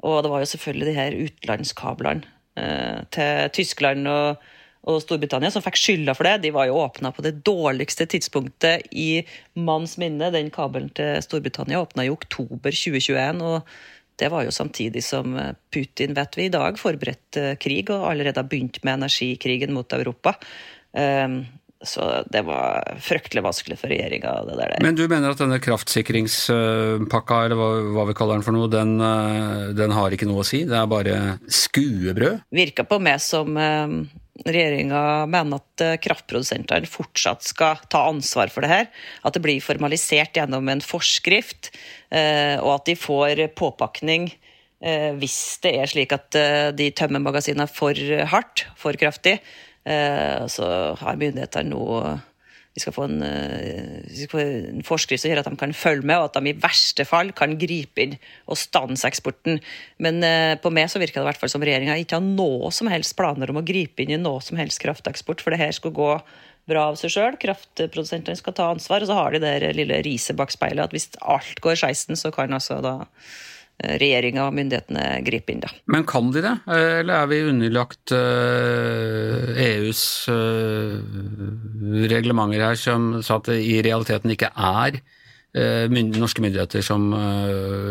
Og 0.04 0.24
det 0.24 0.32
var 0.32 0.44
jo 0.44 0.54
selvfølgelig 0.54 0.88
de 0.88 0.98
her 0.98 1.18
utenlandskablene 1.18 2.24
uh, 2.60 3.04
til 3.12 3.52
Tyskland 3.56 4.08
og, 4.08 4.42
og 4.90 5.02
Storbritannia 5.04 5.52
som 5.52 5.64
fikk 5.64 5.80
skylda 5.80 6.16
for 6.16 6.28
det. 6.28 6.46
De 6.46 6.54
var 6.56 6.70
jo 6.70 6.80
åpna 6.80 7.12
på 7.16 7.24
det 7.26 7.40
dårligste 7.48 8.08
tidspunktet 8.12 8.88
i 8.92 9.24
manns 9.60 9.98
minne. 10.00 10.32
Den 10.36 10.52
kabelen 10.56 10.92
til 10.96 11.20
Storbritannia 11.24 11.82
åpna 11.84 12.08
i 12.08 12.12
oktober 12.14 12.76
2021. 12.76 13.44
og 13.44 13.64
det 14.20 14.30
var 14.32 14.44
jo 14.46 14.52
samtidig 14.54 15.04
som 15.06 15.38
eh, 15.40 15.54
Putin 15.74 16.16
vet 16.18 16.38
vi 16.38 16.50
i 16.50 16.54
dag 16.54 16.80
forberedte 16.80 17.54
krig 17.62 17.90
og 17.94 18.10
allerede 18.12 18.42
har 18.42 18.50
begynt 18.50 18.82
med 18.84 19.00
energikrigen 19.00 19.74
mot 19.76 19.94
Europa. 19.96 20.36
Um, 20.92 21.46
så 21.86 22.26
det 22.28 22.42
var 22.44 22.84
fryktelig 23.00 23.44
vanskelig 23.44 23.78
for 23.80 23.88
regjeringa. 23.88 24.34
Men 24.84 24.98
du 25.00 25.06
mener 25.08 25.32
at 25.32 25.40
denne 25.40 25.62
kraftsikringspakka, 25.64 27.38
eller 27.46 27.56
hva, 27.56 27.70
hva 27.96 28.04
vi 28.10 28.16
kaller 28.20 28.36
den 28.36 28.44
for 28.44 28.58
noe, 28.58 28.68
den, 28.72 28.98
uh, 29.00 29.72
den 29.78 29.96
har 29.96 30.12
ikke 30.12 30.28
noe 30.28 30.44
å 30.44 30.48
si? 30.48 30.66
Det 30.68 30.76
er 30.76 30.90
bare 30.92 31.20
skuebrød? 31.48 32.44
Virka 32.52 32.84
på 32.84 33.00
meg 33.04 33.24
som 33.24 33.56
um, 33.56 34.02
regjeringa 34.48 35.26
mener 35.30 35.60
at 35.60 35.84
eh, 35.84 35.96
kraftprodusentene 36.02 36.90
fortsatt 36.90 37.46
skal 37.48 37.82
ta 37.92 38.06
ansvar 38.10 38.52
for 38.54 38.66
det 38.66 38.72
her. 38.72 38.90
At 39.26 39.36
det 39.36 39.44
blir 39.44 39.64
formalisert 39.64 40.38
gjennom 40.38 40.70
en 40.72 40.84
forskrift, 40.84 41.72
eh, 42.12 42.56
og 42.62 42.78
at 42.78 42.88
de 42.90 42.98
får 43.00 43.44
påpakning 43.60 44.30
eh, 44.32 45.12
hvis 45.20 45.40
det 45.66 45.76
er 45.82 45.92
slik 45.92 46.16
at 46.16 46.40
de 46.78 46.92
tømmer 46.96 47.24
magasinene 47.24 47.68
for 47.72 47.98
hardt, 48.34 48.68
for 48.80 49.00
kraftig. 49.00 49.40
Så 49.90 50.66
har 51.00 51.16
myndighetene 51.18 51.72
nå 51.72 51.86
vi 52.80 52.86
skal, 52.86 52.96
få 52.96 53.06
en, 53.10 53.22
eh, 53.22 54.08
skal 54.16 54.42
en 54.72 54.86
forskrift 54.88 55.26
som 55.26 55.34
gjør 55.34 55.44
at 55.44 55.50
de 55.52 55.60
kan 55.60 55.76
følge 55.76 56.08
med, 56.08 56.18
og 56.18 56.30
at 56.30 56.40
de 56.40 56.54
i 56.54 56.60
verste 56.64 57.06
fall 57.08 57.34
kan 57.36 57.58
gripe 57.60 58.06
inn 58.06 58.16
og 58.48 58.60
stanse 58.60 59.08
eksporten. 59.10 59.60
Men 60.00 60.24
eh, 60.24 60.56
på 60.62 60.72
meg 60.72 60.88
så 60.92 61.02
virker 61.02 61.20
det 61.20 61.26
i 61.26 61.30
hvert 61.30 61.42
fall 61.42 61.52
som 61.52 61.66
regjeringa 61.66 62.00
ikke 62.00 62.18
har 62.18 62.26
noe 62.26 62.72
som 62.76 62.88
helst 62.92 63.18
planer 63.20 63.52
om 63.52 63.60
å 63.60 63.66
gripe 63.68 64.06
inn 64.06 64.16
i 64.16 64.22
noe 64.22 64.40
som 64.46 64.60
helst 64.60 64.80
krafteksport, 64.84 65.44
for 65.44 65.52
det 65.52 65.60
her 65.62 65.76
skulle 65.76 66.00
gå 66.00 66.14
bra 66.70 66.88
av 66.92 66.98
seg 67.02 67.12
sjøl. 67.14 67.38
Kraftprodusentene 67.42 68.40
skal 68.40 68.56
ta 68.56 68.72
ansvar, 68.72 69.04
og 69.04 69.12
så 69.12 69.18
har 69.18 69.36
de 69.36 69.44
det 69.44 69.76
lille 69.76 70.02
riset 70.06 70.38
bak 70.40 70.54
speilet 70.54 70.86
at 70.86 70.96
hvis 70.96 71.12
alt 71.20 71.60
går 71.64 71.80
skeisen, 71.82 72.20
så 72.20 72.32
kan 72.36 72.54
altså 72.56 72.80
da 72.86 72.96
regjeringa 73.80 74.48
og 74.48 74.56
myndighetene 74.58 75.04
gripe 75.28 75.54
inn, 75.54 75.62
da. 75.64 75.70
Men 75.92 76.04
kan 76.10 76.32
de 76.36 76.44
det, 76.44 76.56
eller 76.68 77.14
er 77.16 77.30
vi 77.32 77.40
underlagt 77.48 78.12
EUs 79.70 80.04
uh, 80.32 80.98
reglementer 82.12 82.66
her 82.66 82.80
som 82.80 83.22
sa 83.24 83.40
at 83.40 83.48
det 83.52 83.62
i 83.64 83.80
realiteten 83.86 84.36
ikke 84.36 84.52
er 84.52 85.00
norske 85.54 86.44
myndigheter 86.44 86.84
som 86.86 87.10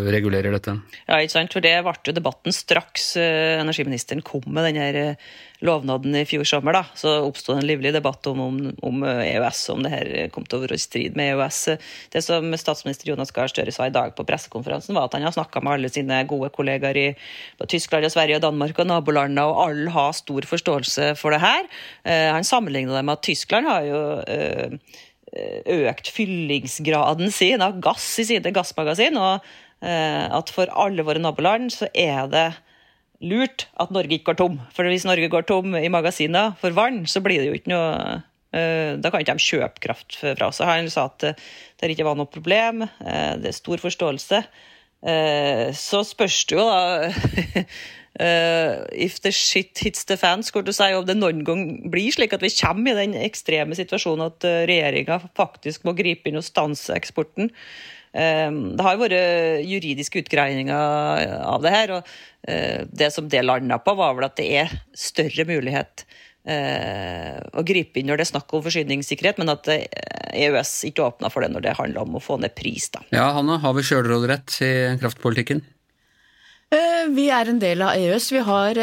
regulerer 0.07 0.55
dette? 0.55 0.77
Ja, 1.09 1.19
ikke 1.19 1.35
sant, 1.35 1.53
for 1.53 1.65
det 1.65 1.75
ble 1.83 1.95
jo 2.07 2.15
debatten 2.15 2.55
straks 2.55 3.17
energiministeren 3.19 4.23
kom 4.23 4.47
med 4.47 4.69
denne 4.71 5.17
lovnaden 5.65 6.15
i 6.15 6.25
fjor 6.29 6.47
sommer, 6.47 6.77
da, 6.77 6.85
så 6.95 7.17
oppsto 7.27 7.57
en 7.57 7.67
livlig 7.67 7.91
debatt 7.97 8.27
om, 8.31 8.41
om, 8.45 8.59
om, 8.87 9.03
EØS, 9.03 9.63
om 9.75 9.83
det 9.83 9.91
her 9.91 10.11
kom 10.35 10.47
til 10.47 10.61
å 10.61 10.63
være 10.63 10.79
i 10.79 10.83
strid 10.83 11.19
med 11.19 11.33
EØS. 11.33 11.61
Det 12.15 12.23
som 12.23 12.55
statsminister 12.61 13.11
Jonas 13.11 13.35
Gahr 13.35 13.51
Støre 13.51 13.75
sa 13.75 13.89
i 13.89 13.95
dag 13.95 14.15
på 14.15 14.27
pressekonferansen, 14.29 14.95
var 14.95 15.09
at 15.09 15.19
han 15.19 15.27
har 15.27 15.35
snakka 15.35 15.63
med 15.65 15.75
alle 15.75 15.91
sine 15.91 16.21
gode 16.31 16.53
kollegaer 16.55 17.01
i 17.03 17.09
Tyskland, 17.67 18.07
og 18.07 18.15
Sverige 18.15 18.39
og 18.39 18.47
Danmark 18.47 18.79
og 18.79 18.91
nabolandene, 18.93 19.49
og 19.51 19.65
alle 19.67 19.97
har 19.99 20.15
stor 20.17 20.47
forståelse 20.47 21.11
for 21.19 21.35
det 21.35 21.43
her. 21.43 21.67
Han 22.07 22.47
sammenligna 22.47 22.95
det 22.95 23.05
med 23.09 23.19
at 23.19 23.27
Tyskland 23.27 23.67
har 23.67 23.89
jo 23.89 24.03
økt 25.29 26.09
fyllingsgraden 26.15 27.33
sin 27.35 27.65
av 27.65 27.81
gass 27.85 28.07
i 28.23 28.25
sine 28.29 28.53
gassmagasin, 28.55 29.19
og 29.21 29.45
at 29.79 30.51
for 30.51 30.73
alle 30.75 31.05
våre 31.07 31.21
naboland 31.23 31.69
så 31.71 31.87
er 31.95 32.27
det 32.33 32.47
lurt 33.25 33.67
at 33.79 33.93
Norge 33.95 34.19
ikke 34.19 34.33
går 34.33 34.39
tom. 34.41 34.57
For 34.75 34.89
hvis 34.89 35.07
Norge 35.09 35.31
går 35.31 35.47
tom 35.49 35.77
i 35.79 35.91
magasiner 35.93 36.55
for 36.61 36.75
vann, 36.77 37.05
så 37.11 37.23
blir 37.25 37.43
det 37.43 37.51
jo 37.51 37.59
ikke 37.59 37.73
noe 37.73 37.93
uh, 37.93 38.95
Da 38.99 39.11
kan 39.11 39.23
ikke 39.23 39.37
de 39.39 39.45
kjøpe 39.45 39.85
kraft 39.85 40.19
fra 40.23 40.49
oss. 40.49 40.63
Han 40.65 40.91
sa 40.93 41.09
at 41.11 41.27
uh, 41.27 41.47
det 41.81 41.93
ikke 41.95 42.07
var 42.09 42.19
noe 42.19 42.31
problem. 42.31 42.87
Det 42.99 43.51
er 43.51 43.57
stor 43.57 43.83
forståelse. 43.83 44.43
så 45.79 45.99
spørs 46.03 46.41
det 46.51 46.57
jo, 46.57 46.65
da 46.67 47.63
If 48.19 49.21
the 49.23 49.31
shit 49.31 49.79
hits 49.79 50.05
the 50.09 50.17
fan, 50.19 50.43
skulle 50.43 50.67
du 50.67 50.75
si, 50.75 50.89
om 50.95 51.07
det 51.07 51.15
noen 51.19 51.45
gang 51.47 51.63
blir 51.91 52.11
slik 52.15 52.35
at 52.35 52.43
vi 52.43 52.51
kommer 52.59 52.97
i 52.97 53.07
den 53.07 53.15
ekstreme 53.21 53.79
situasjonen 53.79 54.27
at 54.27 54.47
uh, 54.49 54.65
regjeringa 54.67 55.21
faktisk 55.39 55.87
må 55.87 55.95
gripe 55.99 56.27
inn 56.31 56.41
og 56.41 56.47
stanse 56.47 56.97
eksporten. 56.97 57.53
Det 58.09 58.83
har 58.83 58.95
jo 58.97 59.03
vært 59.03 59.67
juridiske 59.69 60.23
utgreininger 60.25 61.27
av 61.45 61.61
det 61.63 61.71
her, 61.75 61.91
og 61.99 62.89
det 62.89 63.11
som 63.15 63.29
det 63.29 63.43
landa 63.45 63.77
på, 63.85 63.93
var 64.01 64.17
vel 64.17 64.27
at 64.27 64.39
det 64.41 64.47
er 64.63 64.73
større 64.97 65.45
mulighet 65.47 66.07
å 66.49 67.65
gripe 67.69 68.01
inn 68.01 68.09
når 68.09 68.19
det 68.19 68.25
er 68.25 68.31
snakk 68.33 68.55
om 68.57 68.65
forsyningssikkerhet, 68.65 69.39
men 69.39 69.53
at 69.53 69.69
EØS 69.69 70.73
ikke 70.89 71.05
åpna 71.05 71.31
for 71.33 71.45
det 71.45 71.53
når 71.53 71.67
det 71.67 71.77
handler 71.79 72.07
om 72.07 72.17
å 72.17 72.23
få 72.25 72.39
ned 72.41 72.57
pris. 72.57 72.89
Da. 72.95 73.05
Ja, 73.13 73.29
Hanna, 73.37 73.61
har 73.63 73.77
vi 73.77 73.85
sjølråderett 73.87 74.57
i 74.65 74.73
kraftpolitikken? 75.03 75.63
Vi 77.15 77.31
er 77.33 77.49
en 77.49 77.63
del 77.63 77.81
av 77.83 77.97
EØS. 77.97 78.33
Vi 78.35 78.43
har 78.45 78.83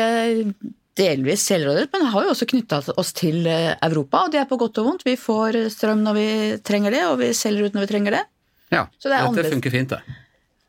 delvis 0.95 1.43
selvrådet, 1.50 1.89
men 1.93 2.08
har 2.12 2.26
jo 2.26 2.34
også 2.34 2.48
knytta 2.50 2.80
oss 2.95 3.12
til 3.15 3.45
eh, 3.52 3.74
Europa, 3.84 4.26
og 4.26 4.34
det 4.34 4.41
er 4.41 4.50
på 4.50 4.60
godt 4.60 4.80
og 4.82 4.89
vondt. 4.89 5.06
Vi 5.08 5.17
får 5.19 5.58
strøm 5.74 6.04
når 6.06 6.17
vi 6.17 6.28
trenger 6.65 6.95
det, 6.95 7.04
og 7.10 7.17
vi 7.21 7.32
selger 7.36 7.67
ut 7.67 7.76
når 7.76 7.86
vi 7.86 7.91
trenger 7.91 8.17
det. 8.17 8.21
Ja, 8.74 8.86
Så 9.00 9.12
det 9.12 9.17
er 9.17 9.28
dette 9.36 9.52
funker 9.54 9.76
fint, 9.76 9.91
det. 9.91 10.21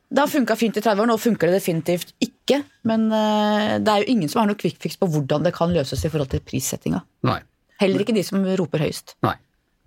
Det 0.07 0.23
har 0.23 0.31
funka 0.31 0.55
fint 0.55 0.77
i 0.79 0.83
30 0.83 1.03
år, 1.03 1.09
nå 1.09 1.17
funker 1.19 1.49
det 1.49 1.57
definitivt 1.57 2.13
ikke. 2.23 2.61
Men 2.87 3.07
eh, 3.11 3.77
det 3.83 3.93
er 3.93 4.03
jo 4.03 4.13
ingen 4.15 4.31
som 4.31 4.43
har 4.43 4.51
noe 4.51 4.59
quick 4.59 4.79
fix 4.83 4.99
på 4.99 5.09
hvordan 5.11 5.47
det 5.47 5.55
kan 5.55 5.73
løses 5.75 6.03
i 6.03 6.11
forhold 6.11 6.31
til 6.31 6.43
prissettinga. 6.47 7.01
Nei. 7.27 7.39
Heller 7.81 8.03
ikke 8.03 8.15
de 8.15 8.23
som 8.25 8.43
roper 8.59 8.83
høyest. 8.83 9.15
Nei. 9.25 9.35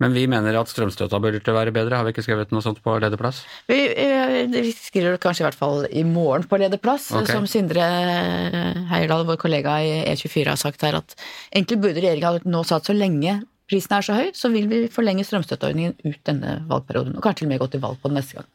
Men 0.01 0.15
vi 0.17 0.25
mener 0.29 0.57
at 0.57 0.71
strømstøtta 0.71 1.19
burde 1.21 1.55
være 1.55 1.73
bedre, 1.75 1.99
har 1.99 2.07
vi 2.07 2.15
ikke 2.15 2.25
skrevet 2.25 2.53
noe 2.53 2.65
sånt 2.65 2.81
på 2.83 2.95
lederplass? 3.03 3.43
Vi, 3.69 3.79
eh, 3.93 4.41
vi 4.49 4.73
skriver 4.73 5.15
det 5.15 5.21
kanskje 5.23 5.45
i 5.45 5.47
hvert 5.47 5.59
fall 5.59 5.85
i 5.87 6.03
morgen 6.07 6.47
på 6.49 6.59
lederplass, 6.61 7.11
okay. 7.13 7.35
som 7.35 7.45
Sindre 7.49 7.85
Heierdal, 8.91 9.27
vår 9.29 9.39
kollega 9.41 9.77
i 9.85 9.93
E24, 10.15 10.47
har 10.49 10.59
sagt 10.59 10.83
her, 10.87 10.97
at 11.03 11.15
egentlig 11.53 11.81
burde 11.85 12.01
regjeringa 12.01 12.41
nå 12.49 12.65
satt 12.67 12.89
så 12.89 12.97
lenge 12.97 13.39
prisen 13.71 13.95
er 13.95 14.05
så 14.05 14.17
høy, 14.17 14.31
så 14.35 14.51
vil 14.51 14.67
vi 14.71 14.81
forlenge 14.91 15.23
strømstøtteordningen 15.27 15.95
ut 16.03 16.19
denne 16.27 16.57
valgperioden, 16.67 17.15
og 17.15 17.23
kanskje 17.23 17.43
til 17.43 17.47
og 17.47 17.53
med 17.53 17.61
gå 17.63 17.69
til 17.71 17.85
valg 17.85 18.01
på 18.01 18.11
den 18.11 18.19
neste 18.19 18.41
gang. 18.41 18.49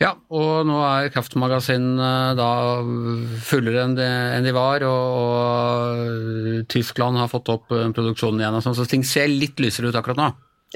Ja. 0.00 0.14
og 0.32 0.64
nå 0.64 0.78
er 0.80 1.10
kraftmagasinene 1.12 2.34
da 2.38 2.50
fullere 3.44 3.82
enn 3.84 3.96
de, 3.98 4.06
enn 4.38 4.46
de 4.46 4.52
var, 4.56 4.80
og, 4.88 5.16
og 5.20 6.68
Tyskland 6.72 7.18
har 7.20 7.28
fått 7.28 7.50
opp 7.52 7.72
eh, 7.76 7.90
produksjonen 7.96 8.40
igjen, 8.40 8.56
og 8.56 8.64
sånn, 8.64 8.78
så 8.78 8.86
ting 8.88 9.04
ser 9.04 9.28
litt 9.28 9.60
lysere 9.60 9.90
ut 9.92 9.98
akkurat 10.00 10.16
nå. 10.20 10.28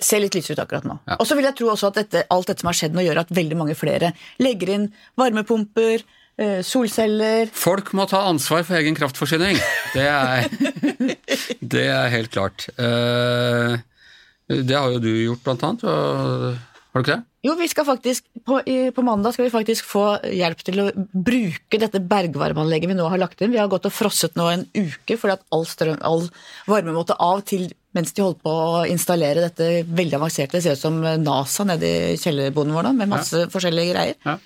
ser 0.03 0.21
litt 0.21 0.35
lysere 0.37 0.59
ut 0.59 0.65
akkurat 0.67 0.85
nå. 0.91 0.99
Ja. 1.09 1.17
Og 1.23 1.25
så 1.31 1.39
vil 1.39 1.49
jeg 1.49 1.57
tro 1.57 1.71
også 1.73 1.89
at 1.93 2.03
dette, 2.03 2.25
alt 2.35 2.51
dette 2.51 2.61
som 2.65 2.69
har 2.69 2.77
skjedd 2.77 2.93
nå, 2.99 3.05
gjør 3.07 3.23
at 3.25 3.33
veldig 3.41 3.57
mange 3.63 3.77
flere 3.79 4.13
legger 4.45 4.75
inn 4.77 4.87
varmepumper, 5.21 6.05
eh, 6.37 6.61
solceller 6.67 7.49
Folk 7.55 7.95
må 7.97 8.05
ta 8.11 8.27
ansvar 8.29 8.65
for 8.69 8.77
egen 8.77 8.97
kraftforsyning. 8.99 9.57
Det 9.95 10.05
er, 10.05 10.53
det 11.75 11.89
er 11.95 12.13
helt 12.13 12.33
klart. 12.35 12.69
Eh, 12.77 13.81
Det 14.53 14.77
har 14.77 14.93
jo 14.93 14.99
du 15.01 15.09
gjort, 15.09 15.41
blant 15.47 15.63
annet. 15.65 15.85
og- 15.89 16.74
Har 16.95 17.03
du 17.03 17.09
ikke 17.09 17.17
det? 17.19 17.27
Jo, 17.45 17.55
vi 17.59 17.67
skal 17.69 17.85
faktisk, 17.89 18.25
på, 18.47 18.61
i, 18.71 18.77
på 18.95 19.03
mandag 19.05 19.35
skal 19.35 19.49
vi 19.49 19.53
faktisk 19.53 19.89
få 19.91 20.05
hjelp 20.31 20.61
til 20.65 20.79
å 20.81 20.85
bruke 20.95 21.81
dette 21.83 21.99
bergvarmeanlegget 21.99 22.93
vi 22.93 22.97
nå 22.97 23.09
har 23.11 23.19
lagt 23.21 23.43
inn. 23.43 23.51
Vi 23.51 23.59
har 23.59 23.69
gått 23.73 23.89
og 23.89 23.93
frosset 23.93 24.39
nå 24.39 24.47
en 24.53 24.63
uke 24.71 25.17
fordi 25.19 25.35
at 25.35 25.43
all, 25.53 25.67
strøm, 25.67 25.99
all 26.07 26.29
varme 26.71 26.95
måtte 26.95 27.17
av 27.19 27.43
til 27.51 27.67
mens 27.95 28.15
de 28.15 28.23
holdt 28.23 28.41
på 28.47 28.51
å 28.51 28.85
installere 28.91 29.43
dette 29.43 29.83
veldig 29.91 30.21
avanserte. 30.21 30.57
Det 30.57 30.63
ser 30.65 30.79
ut 30.79 30.85
som 30.87 31.03
NASA 31.03 31.67
nede 31.67 31.91
i 32.15 32.19
kjellerboden 32.21 32.75
vår 32.75 32.87
nå, 32.87 32.93
med 33.03 33.11
masse 33.11 33.43
forskjellige 33.51 33.93
greier. 33.93 34.19
Ja. 34.25 34.39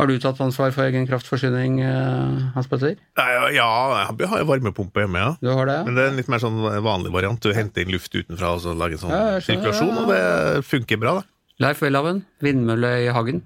Har 0.00 0.08
du 0.08 0.14
tatt 0.16 0.38
ansvar 0.40 0.72
for 0.72 0.86
egen 0.88 1.04
kraftforsyning, 1.04 1.82
eh, 1.84 2.36
Hans 2.54 2.68
Petter? 2.70 2.94
Ja, 3.20 3.50
jeg 3.52 4.28
har 4.32 4.46
varmepumpe 4.48 5.04
hjemme, 5.04 5.20
ja. 5.20 5.34
Du 5.42 5.50
har 5.52 5.68
det? 5.68 5.74
ja. 5.82 5.84
Men 5.84 5.98
det 5.98 6.06
er 6.06 6.14
en 6.14 6.16
litt 6.22 6.32
mer 6.32 6.40
sånn 6.40 6.56
vanlig 6.80 7.12
variant. 7.12 7.40
Du 7.44 7.52
henter 7.52 7.84
inn 7.84 7.92
luft 7.92 8.14
utenfra 8.14 8.54
og 8.56 8.64
så 8.64 8.72
lager 8.72 8.96
en 8.96 9.02
sånn 9.04 9.12
Ja, 9.12 9.42
sirkulasjon, 9.44 9.92
ja, 9.92 10.00
og 10.00 10.08
det 10.14 10.64
funker 10.70 11.00
bra, 11.02 11.18
da. 11.20 11.26
Leif 11.60 11.82
Welhaven, 11.84 12.22
vindmølle 12.42 12.94
i 13.04 13.10
hagen. 13.14 13.42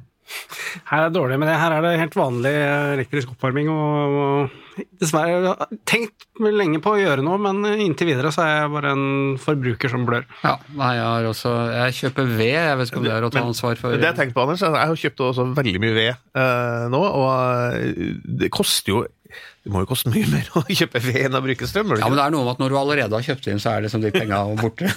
Her 0.88 1.02
er 1.04 1.10
det 1.10 1.18
dårlig, 1.18 1.36
men 1.38 1.48
det- 1.50 1.58
her 1.60 1.72
er 1.76 1.82
det 1.84 1.98
helt 2.00 2.14
vanlig 2.16 2.50
eh, 2.56 2.92
elektrisk 2.94 3.34
oppvarming. 3.34 3.66
Og, 3.68 4.14
og 4.24 4.84
dessverre 5.02 5.28
jeg 5.34 5.42
har 5.50 5.68
tenkt 5.86 6.24
lenge 6.40 6.80
på 6.82 6.94
å 6.94 6.98
gjøre 6.98 7.22
noe, 7.26 7.36
men 7.38 7.60
inntil 7.84 8.08
videre 8.08 8.32
så 8.34 8.40
er 8.46 8.54
jeg 8.62 8.70
bare 8.72 8.92
en 8.96 9.04
forbruker 9.42 9.92
som 9.92 10.06
blør. 10.08 10.24
Ja, 10.42 10.54
nei, 10.80 10.94
jeg 10.96 11.04
har 11.10 11.28
også 11.28 11.52
Jeg 11.74 11.98
kjøper 12.00 12.30
ved, 12.38 12.54
jeg 12.56 12.78
vet 12.80 12.88
ikke 12.90 13.02
om 13.02 13.04
det 13.04 13.12
er 13.18 13.26
å 13.28 13.30
ta 13.34 13.42
Men 13.42 13.52
ansvar 13.52 13.76
for 13.82 13.98
Det 14.00 14.08
jeg 14.08 14.16
tenkte 14.22 14.38
på, 14.38 14.46
Anders, 14.46 14.64
er 14.64 14.78
jeg 14.80 14.90
har 14.94 15.02
kjøpt 15.04 15.22
også 15.28 15.46
veldig 15.60 15.82
mye 15.84 15.94
ved 16.00 16.08
eh, 16.14 16.88
nå, 16.96 17.02
og 17.04 17.28
eh, 17.76 18.16
det 18.40 18.50
koster 18.56 18.94
jo 18.94 19.04
Det 19.04 19.70
må 19.76 19.84
jo 19.84 19.90
koste 19.92 20.10
mye 20.14 20.26
mer 20.32 20.48
å 20.56 20.64
kjøpe 20.66 21.04
ved 21.04 21.20
enn 21.28 21.36
å 21.38 21.44
bruke 21.44 21.68
strøm? 21.68 21.94
Ja, 22.00 22.08
men 22.08 22.18
det 22.18 22.24
er 22.26 22.34
noe 22.34 22.48
med 22.48 22.56
at 22.56 22.64
når 22.64 22.72
du 22.74 22.80
allerede 22.80 23.20
har 23.20 23.28
kjøpt 23.28 23.52
inn, 23.52 23.60
så 23.62 23.76
er 23.76 23.84
det 23.86 23.92
som 23.92 24.02
de 24.02 24.10
penga 24.14 24.40
borte. 24.58 24.88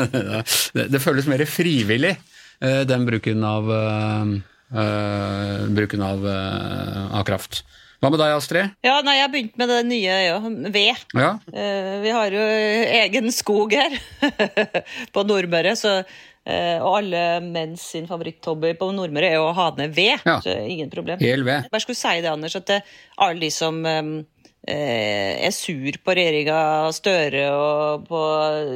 det, 0.78 0.86
det 0.94 1.00
føles 1.02 1.28
mer 1.30 1.42
frivillig, 1.50 2.14
den 2.60 3.06
bruken 3.08 3.44
av, 3.44 3.70
eh, 3.72 4.32
eh, 4.76 5.66
bruken 5.68 6.02
av, 6.02 6.26
eh, 6.28 7.18
av 7.18 7.24
kraft. 7.24 7.62
Hva 8.00 8.08
med 8.08 8.20
deg, 8.22 8.32
Astrid? 8.32 8.72
Ja, 8.80 8.94
nei, 9.04 9.18
jeg 9.18 9.30
begynt 9.32 9.58
med 9.60 9.68
det 9.68 9.80
nye, 9.84 10.16
ja, 10.24 10.38
ved. 10.72 11.04
Ja, 11.12 11.34
Eh, 11.52 12.00
vi 12.00 12.12
har 12.16 12.32
jo 12.32 12.44
egen 12.96 13.28
skog 13.32 13.74
her 13.76 13.92
på 15.14 15.24
Nordmøre, 15.28 15.74
så 15.76 15.98
eh, 16.00 16.78
og 16.80 16.94
alle 17.02 17.24
menns 17.44 17.84
sin 17.92 18.08
favoritthobby 18.08 18.72
på 18.80 18.88
Nordmøre 18.96 19.28
er 19.28 19.36
jo 19.36 19.50
å 19.50 19.56
ha 19.56 19.68
ned 19.76 19.92
ved. 19.92 20.16
Ja. 20.24 20.38
Så 20.40 20.54
ingen 20.64 20.88
problem. 20.92 21.20
hel 21.20 21.44
ved. 21.44 21.66
Jeg 21.66 21.74
bare 21.74 21.84
skulle 21.84 22.00
si 22.00 22.14
det, 22.24 22.32
Anders, 22.32 22.56
at 22.56 22.70
det, 22.72 22.80
alle 23.20 23.44
de 23.44 23.50
som 23.52 23.82
eh, 23.84 24.24
er 24.70 25.52
sur 25.52 26.00
på 26.00 26.16
regjeringa 26.16 26.62
Støre 26.96 27.44
og 27.52 28.08
på 28.08 28.22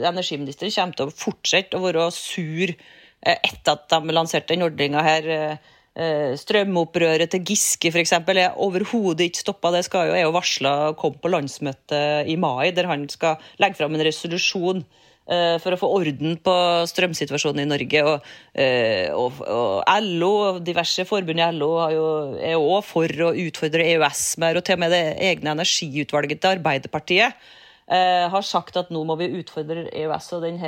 energiministeren, 0.04 0.74
kommer 0.76 1.00
til 1.00 1.08
å 1.08 1.16
fortsette 1.24 1.80
å 1.80 1.86
være 1.86 2.10
sur 2.12 2.76
eh, 2.76 2.84
etter 3.24 3.78
at 3.78 3.88
de 3.90 4.14
lanserte 4.14 4.54
den 4.54 4.66
ordninga 4.66 5.04
her. 5.04 5.28
eh, 5.28 5.56
eh, 5.94 6.34
Strømopprøret 6.38 7.30
til 7.30 7.44
Giske 7.46 7.92
f.eks. 7.92 8.12
er 8.12 8.58
overhodet 8.60 9.28
ikke 9.28 9.44
stoppa. 9.44 9.72
Det 9.74 9.84
skal 9.86 10.10
jo, 10.10 10.18
er 10.18 10.26
jo 10.26 10.34
varsla 10.34 10.74
å 10.90 10.98
komme 10.98 11.20
på 11.22 11.32
landsmøtet 11.32 12.28
i 12.30 12.36
mai, 12.36 12.72
der 12.74 12.90
han 12.90 13.08
skal 13.08 13.40
legge 13.62 13.78
fram 13.78 13.94
en 13.94 14.04
resolusjon 14.06 14.84
eh, 15.26 15.56
for 15.62 15.74
å 15.74 15.80
få 15.80 15.90
orden 16.00 16.36
på 16.44 16.56
strømsituasjonen 16.90 17.64
i 17.64 17.68
Norge. 17.70 18.04
Og, 18.10 18.30
eh, 18.52 19.08
og, 19.14 19.40
og 19.46 20.04
LO, 20.04 20.34
diverse 20.64 21.06
forbund 21.08 21.40
i 21.40 21.50
LO 21.56 21.72
jo, 21.94 22.06
er 22.38 22.56
jo 22.56 22.64
også 22.76 22.90
for 22.92 23.26
å 23.30 23.34
utfordre 23.46 23.90
EØS 23.94 24.24
mer, 24.42 24.58
og 24.58 24.66
til 24.66 24.78
og 24.78 24.84
med 24.84 24.96
det 24.96 25.04
egne 25.32 25.54
energiutvalget 25.56 26.42
til 26.42 26.58
Arbeiderpartiet 26.58 27.44
eh, 27.88 28.26
har 28.30 28.46
sagt 28.46 28.76
at 28.80 28.92
nå 28.94 29.04
må 29.06 29.16
vi 29.20 29.32
utfordre 29.40 29.88
EØS. 29.92 30.32
og 30.36 30.48
den 30.48 30.60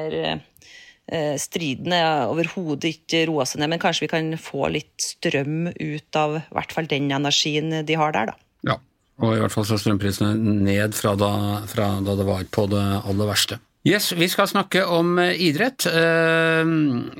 eh, 1.12 1.37
striden 1.40 1.95
er 1.97 2.27
overhodet 2.31 2.90
ikke 2.95 3.27
roa 3.31 3.47
seg 3.49 3.62
ned, 3.62 3.75
men 3.75 3.83
kanskje 3.83 4.07
vi 4.07 4.12
kan 4.12 4.33
få 4.40 4.71
litt 4.75 4.95
strøm 5.03 5.71
ut 5.71 6.19
av 6.19 6.40
i 6.40 6.45
hvert 6.57 6.75
fall 6.77 6.90
den 6.90 7.11
energien 7.14 7.73
de 7.87 7.99
har 7.99 8.14
der, 8.16 8.33
da. 8.33 8.38
Ja, 8.66 8.79
og 9.23 9.37
i 9.37 9.40
hvert 9.42 9.55
fall 9.55 9.69
så 9.69 9.79
strømprisene 9.81 10.35
ned 10.66 10.97
fra 10.97 11.14
da, 11.19 11.33
fra 11.71 11.95
da 12.05 12.19
det 12.19 12.29
var 12.29 12.45
på 12.53 12.66
det 12.73 12.85
aller 13.03 13.33
verste. 13.33 13.61
Yes, 13.87 14.09
Vi 14.18 14.27
skal 14.27 14.49
snakke 14.51 14.81
om 14.90 15.12
eh, 15.22 15.37
idrett, 15.46 15.85
eh, 15.87 16.66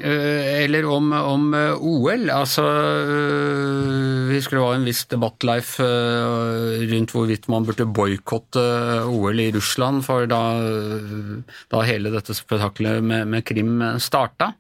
eh, 0.03 0.65
eller 0.65 0.89
om, 0.91 1.13
om 1.15 1.45
OL. 1.79 2.27
Altså, 2.33 2.65
vi 4.27 4.41
det 4.43 4.59
var 4.59 4.75
en 4.75 4.89
viss 4.89 5.05
debatt, 5.07 5.47
Leif, 5.47 5.77
eh, 5.79 6.83
rundt 6.91 7.15
hvorvidt 7.15 7.47
man 7.53 7.69
burde 7.69 7.87
boikotte 7.87 8.65
OL 9.07 9.45
i 9.45 9.53
Russland, 9.55 10.03
for 10.09 10.27
da, 10.27 10.43
da 11.71 11.85
hele 11.87 12.11
dette 12.11 12.35
spetakkelet 12.35 12.99
med, 12.99 13.31
med 13.31 13.47
Krim 13.47 13.79
starta. 14.03 14.57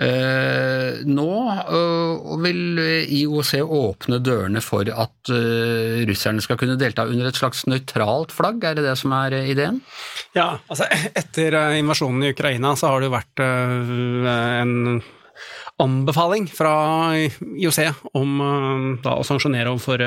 Eh, 0.00 1.02
nå 1.04 1.30
eh, 1.60 2.36
vil 2.42 2.80
IOC 3.12 3.52
åpne 3.62 4.18
dørene 4.24 4.62
for 4.64 4.88
at 4.88 5.32
eh, 5.32 6.02
russerne 6.08 6.42
skal 6.42 6.58
kunne 6.60 6.78
delta 6.80 7.04
under 7.06 7.28
et 7.28 7.38
slags 7.38 7.66
nøytralt 7.68 8.32
flagg, 8.34 8.62
er 8.64 8.78
det 8.78 8.86
det 8.88 8.96
som 8.98 9.12
er 9.16 9.36
ideen? 9.44 9.82
Ja, 10.36 10.56
altså 10.66 10.88
etter 11.22 11.58
invasjonen 11.78 12.24
i 12.24 12.32
Ukraina 12.32 12.74
så 12.78 12.92
har 12.92 13.02
det 13.02 13.10
jo 13.10 13.16
vært 13.18 13.44
en 13.44 15.02
anbefaling 15.82 16.46
fra 16.52 16.72
IOC 17.18 17.80
om 18.16 18.40
da, 19.02 19.16
å 19.18 19.26
sanksjonere 19.26 19.72
overfor 19.72 20.02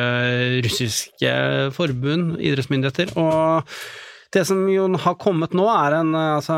russiske 0.65 1.35
forbund, 1.75 2.35
idrettsmyndigheter. 2.39 3.15
og 3.19 3.75
det 4.35 4.45
som 4.45 4.59
jo 4.69 4.87
har 4.99 5.15
kommet 5.15 5.53
nå, 5.55 5.65
er 5.71 5.95
en 6.01 6.11
eh, 6.15 6.31
altså, 6.37 6.55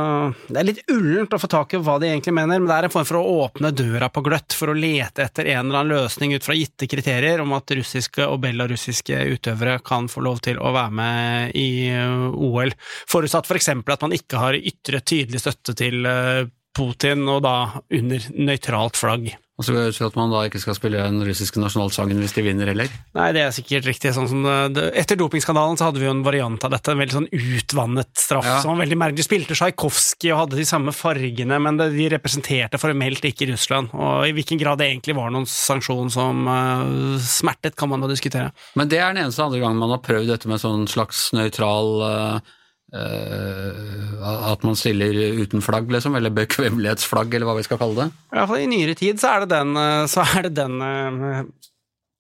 Det 0.50 0.60
er 0.60 0.68
litt 0.68 0.82
ullent 0.92 1.34
å 1.34 1.40
få 1.42 1.50
tak 1.52 1.76
i 1.76 1.82
hva 1.84 1.98
de 2.02 2.10
egentlig 2.10 2.34
mener, 2.34 2.60
men 2.60 2.70
det 2.70 2.78
er 2.78 2.88
en 2.88 2.94
form 2.94 3.08
for 3.08 3.20
å 3.20 3.36
åpne 3.46 3.72
døra 3.76 4.10
på 4.14 4.24
gløtt 4.26 4.56
for 4.58 4.74
å 4.74 4.78
lete 4.78 5.28
etter 5.28 5.52
en 5.54 5.68
eller 5.68 5.84
annen 5.84 5.94
løsning 5.94 6.34
ut 6.34 6.46
fra 6.48 6.58
gitte 6.58 6.90
kriterier 6.90 7.44
om 7.44 7.54
at 7.58 7.76
russiske 7.78 8.26
og 8.26 8.42
belarusiske 8.48 9.22
utøvere 9.36 9.78
kan 9.86 10.10
få 10.10 10.26
lov 10.26 10.42
til 10.48 10.58
å 10.58 10.74
være 10.74 10.98
med 11.02 11.58
i 11.60 11.70
eh, 11.94 12.28
OL, 12.34 12.74
forutsatt 13.14 13.50
f.eks. 13.50 13.72
For 13.78 13.94
at 13.94 14.08
man 14.08 14.18
ikke 14.18 14.42
har 14.42 14.58
ytre 14.58 15.04
tydelig 15.06 15.44
støtte 15.44 15.78
til 15.78 16.10
eh, 16.10 16.48
Putin, 16.78 17.26
og 17.32 17.44
da 17.48 17.58
under 17.98 18.32
nøytralt 18.38 19.00
flagg. 19.00 19.34
Og 19.58 19.66
så 19.66 19.74
går 19.74 19.88
jeg 19.88 19.94
ut 19.96 19.98
fra 19.98 20.08
at 20.12 20.18
man 20.20 20.30
da 20.30 20.40
ikke 20.46 20.60
skal 20.62 20.76
spille 20.78 21.02
den 21.02 21.24
russiske 21.26 21.58
nasjonalsangen 21.58 22.20
hvis 22.22 22.36
de 22.36 22.44
vinner 22.46 22.70
heller. 22.70 22.92
Nei, 23.18 23.32
det 23.34 23.42
er 23.42 23.56
sikkert 23.56 23.88
riktig. 23.90 24.12
Sånn 24.14 24.28
som 24.30 24.44
det, 24.76 24.84
etter 25.02 25.18
dopingskandalen 25.18 25.80
så 25.80 25.88
hadde 25.88 25.98
vi 26.04 26.06
jo 26.06 26.12
en 26.14 26.22
variant 26.26 26.68
av 26.68 26.76
dette, 26.76 26.94
en 26.94 27.02
veldig 27.02 27.16
sånn 27.16 27.30
utvannet 27.34 28.12
straff 28.22 28.46
Ja. 28.46 28.60
som 28.62 28.76
var 28.76 28.84
veldig 28.84 29.00
merkelig. 29.02 29.18
De 29.18 29.26
spilte 29.26 29.58
Tsjajkovskij 29.58 30.30
og 30.36 30.44
hadde 30.44 30.60
de 30.62 30.68
samme 30.70 30.94
fargene, 30.94 31.58
men 31.58 31.82
det, 31.82 31.90
de 31.96 32.06
representerte 32.14 32.78
formelt 32.78 33.26
ikke 33.26 33.50
Russland. 33.50 33.90
Og 33.98 34.28
i 34.30 34.36
hvilken 34.38 34.62
grad 34.62 34.78
det 34.78 34.92
egentlig 34.92 35.18
var 35.18 35.34
noen 35.34 35.50
sanksjon 35.50 36.14
som 36.14 36.46
uh, 36.46 37.18
smertet, 37.18 37.74
kan 37.80 37.90
man 37.90 38.06
da 38.06 38.12
diskutere. 38.14 38.54
Men 38.78 38.94
det 38.94 39.02
er 39.02 39.10
den 39.10 39.24
eneste 39.26 39.42
andre 39.42 39.64
gangen 39.64 39.82
man 39.82 39.96
har 39.96 40.06
prøvd 40.06 40.30
dette 40.36 40.54
med 40.54 40.62
sånn 40.62 40.86
slags 40.86 41.32
nøytral 41.34 41.92
eh, 42.06 42.38
eh, 42.38 42.56
At 42.88 44.64
man 44.64 44.78
stiller 44.80 45.18
uten 45.42 45.64
flagg, 45.64 45.92
liksom, 45.92 46.16
eller 46.16 46.32
bekvemmelighetsflagg, 46.36 47.32
eller 47.36 47.50
hva 47.50 47.58
vi 47.60 47.66
skal 47.68 47.82
kalle 47.82 48.06
det. 48.06 48.10
I 48.32 48.38
hvert 48.40 48.52
fall 48.54 48.64
i 48.64 48.70
nyere 48.72 48.98
tid 49.00 49.20
så 49.22 49.34
er 49.34 49.46
det 49.46 49.52
den, 49.56 49.74
eh, 49.82 50.04
så 50.12 50.24
er 50.24 50.48
det 50.48 50.54
den 50.60 50.78
eh, 50.82 51.42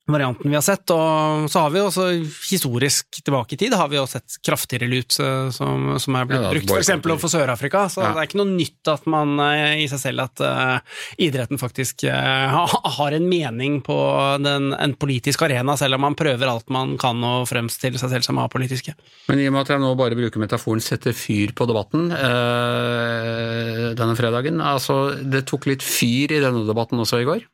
varianten 0.07 0.49
vi 0.49 0.55
har 0.55 0.63
sett. 0.65 0.87
Og 0.93 1.47
så 1.51 1.63
har 1.65 1.73
vi 1.73 1.81
også 1.83 2.07
historisk 2.49 3.19
tilbake 3.23 3.55
i 3.55 3.59
tid 3.59 3.75
har 3.77 3.89
vi 3.91 3.99
jo 3.99 4.05
sett 4.09 4.37
kraftigere 4.45 4.89
lut 4.89 5.17
eh, 5.23 5.49
som, 5.55 5.97
som 6.01 6.17
er 6.17 6.29
blitt 6.29 6.45
Ja, 6.45 6.51
brukt, 6.53 6.71
f.eks. 6.71 6.91
overfor 6.97 7.33
Sør-Afrika. 7.33 7.85
Så 7.91 8.03
Ja. 8.03 8.13
det 8.15 8.23
er 8.23 8.29
ikke 8.29 8.41
noe 8.41 8.53
nytt 8.53 8.91
at 8.93 9.07
man 9.09 9.35
eh, 9.43 9.83
i 9.83 9.87
seg 9.91 10.01
selv 10.01 10.25
at 10.27 10.43
uh, 10.43 10.79
idretten 11.21 11.59
faktisk 11.59 12.05
uh, 12.07 12.63
har 12.97 13.17
en 13.17 13.27
mening 13.29 13.79
på 13.85 13.97
den, 14.43 14.71
en 14.73 14.95
politisk 14.97 15.43
arena, 15.47 15.77
selv 15.79 15.97
om 15.99 16.05
man 16.07 16.17
prøver 16.17 16.49
alt 16.49 16.71
man 16.73 16.95
kan 17.01 17.21
å 17.23 17.43
fremstille 17.49 17.99
seg 17.99 18.15
selv 18.15 18.27
som 18.27 18.39
apolitiske. 18.41 18.95
Men 19.27 19.43
i 19.43 19.49
og 19.49 19.55
med 19.55 19.65
at 19.65 19.75
jeg 19.75 19.83
nå 19.83 19.91
bare 19.99 20.17
bruker 20.17 20.41
metaforen 20.41 20.83
'sette 20.83 21.13
fyr 21.15 21.53
på 21.57 21.67
debatten' 21.69 22.11
uh, 22.13 23.93
denne 23.97 24.15
fredagen 24.17 24.61
altså 24.63 24.97
Det 25.17 25.45
tok 25.49 25.67
litt 25.69 25.83
fyr 25.85 26.31
i 26.35 26.41
denne 26.43 26.65
debatten 26.67 26.99
også 27.01 27.21
i 27.21 27.27
går? 27.27 27.45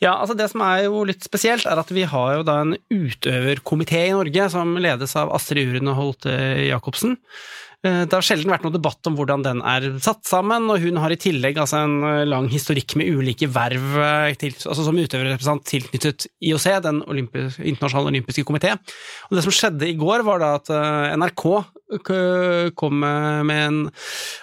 Ja, 0.00 0.14
altså 0.16 0.36
Det 0.36 0.50
som 0.52 0.62
er 0.64 0.84
jo 0.86 1.04
litt 1.08 1.24
spesielt, 1.24 1.66
er 1.68 1.80
at 1.80 1.92
vi 1.92 2.04
har 2.08 2.34
jo 2.38 2.44
da 2.46 2.58
en 2.62 2.76
utøverkomité 2.92 4.06
i 4.08 4.14
Norge 4.16 4.50
som 4.52 4.76
ledes 4.80 5.16
av 5.16 5.32
Astrid 5.36 5.72
Uren 5.72 5.92
og 5.92 5.98
Holte 6.00 6.36
Jacobsen. 6.68 7.16
Eh, 7.80 8.02
Det 8.04 8.12
har 8.12 8.24
sjelden 8.24 8.52
vært 8.52 8.64
noe 8.66 8.74
debatt 8.74 9.08
om 9.08 9.14
hvordan 9.16 9.44
den 9.44 9.62
er 9.64 9.86
satt 10.04 10.26
sammen, 10.28 10.68
og 10.68 10.82
hun 10.82 10.98
har 11.00 11.12
i 11.14 11.20
tillegg 11.20 11.56
altså 11.62 11.80
en 11.80 11.96
eh, 12.04 12.26
lang 12.28 12.50
historikk 12.52 12.92
med 13.00 13.08
ulike 13.08 13.48
verv 13.48 13.96
eh, 13.96 14.34
til, 14.40 14.52
altså 14.52 14.84
som 14.84 14.98
utøverrepresentant 15.00 15.64
tilknyttet 15.64 16.26
IOC, 16.44 16.66
den 16.84 17.00
olympiske, 17.08 17.64
internasjonale 17.64 18.12
olympiske 18.12 18.44
komité. 18.44 18.74
Det 19.32 19.44
som 19.46 19.54
skjedde 19.54 19.88
i 19.88 19.96
går, 19.96 20.26
var 20.26 20.42
da 20.42 20.54
at 20.58 20.68
NRK 21.16 21.44
kom 22.78 23.00
med 23.02 23.50
en 23.50 23.78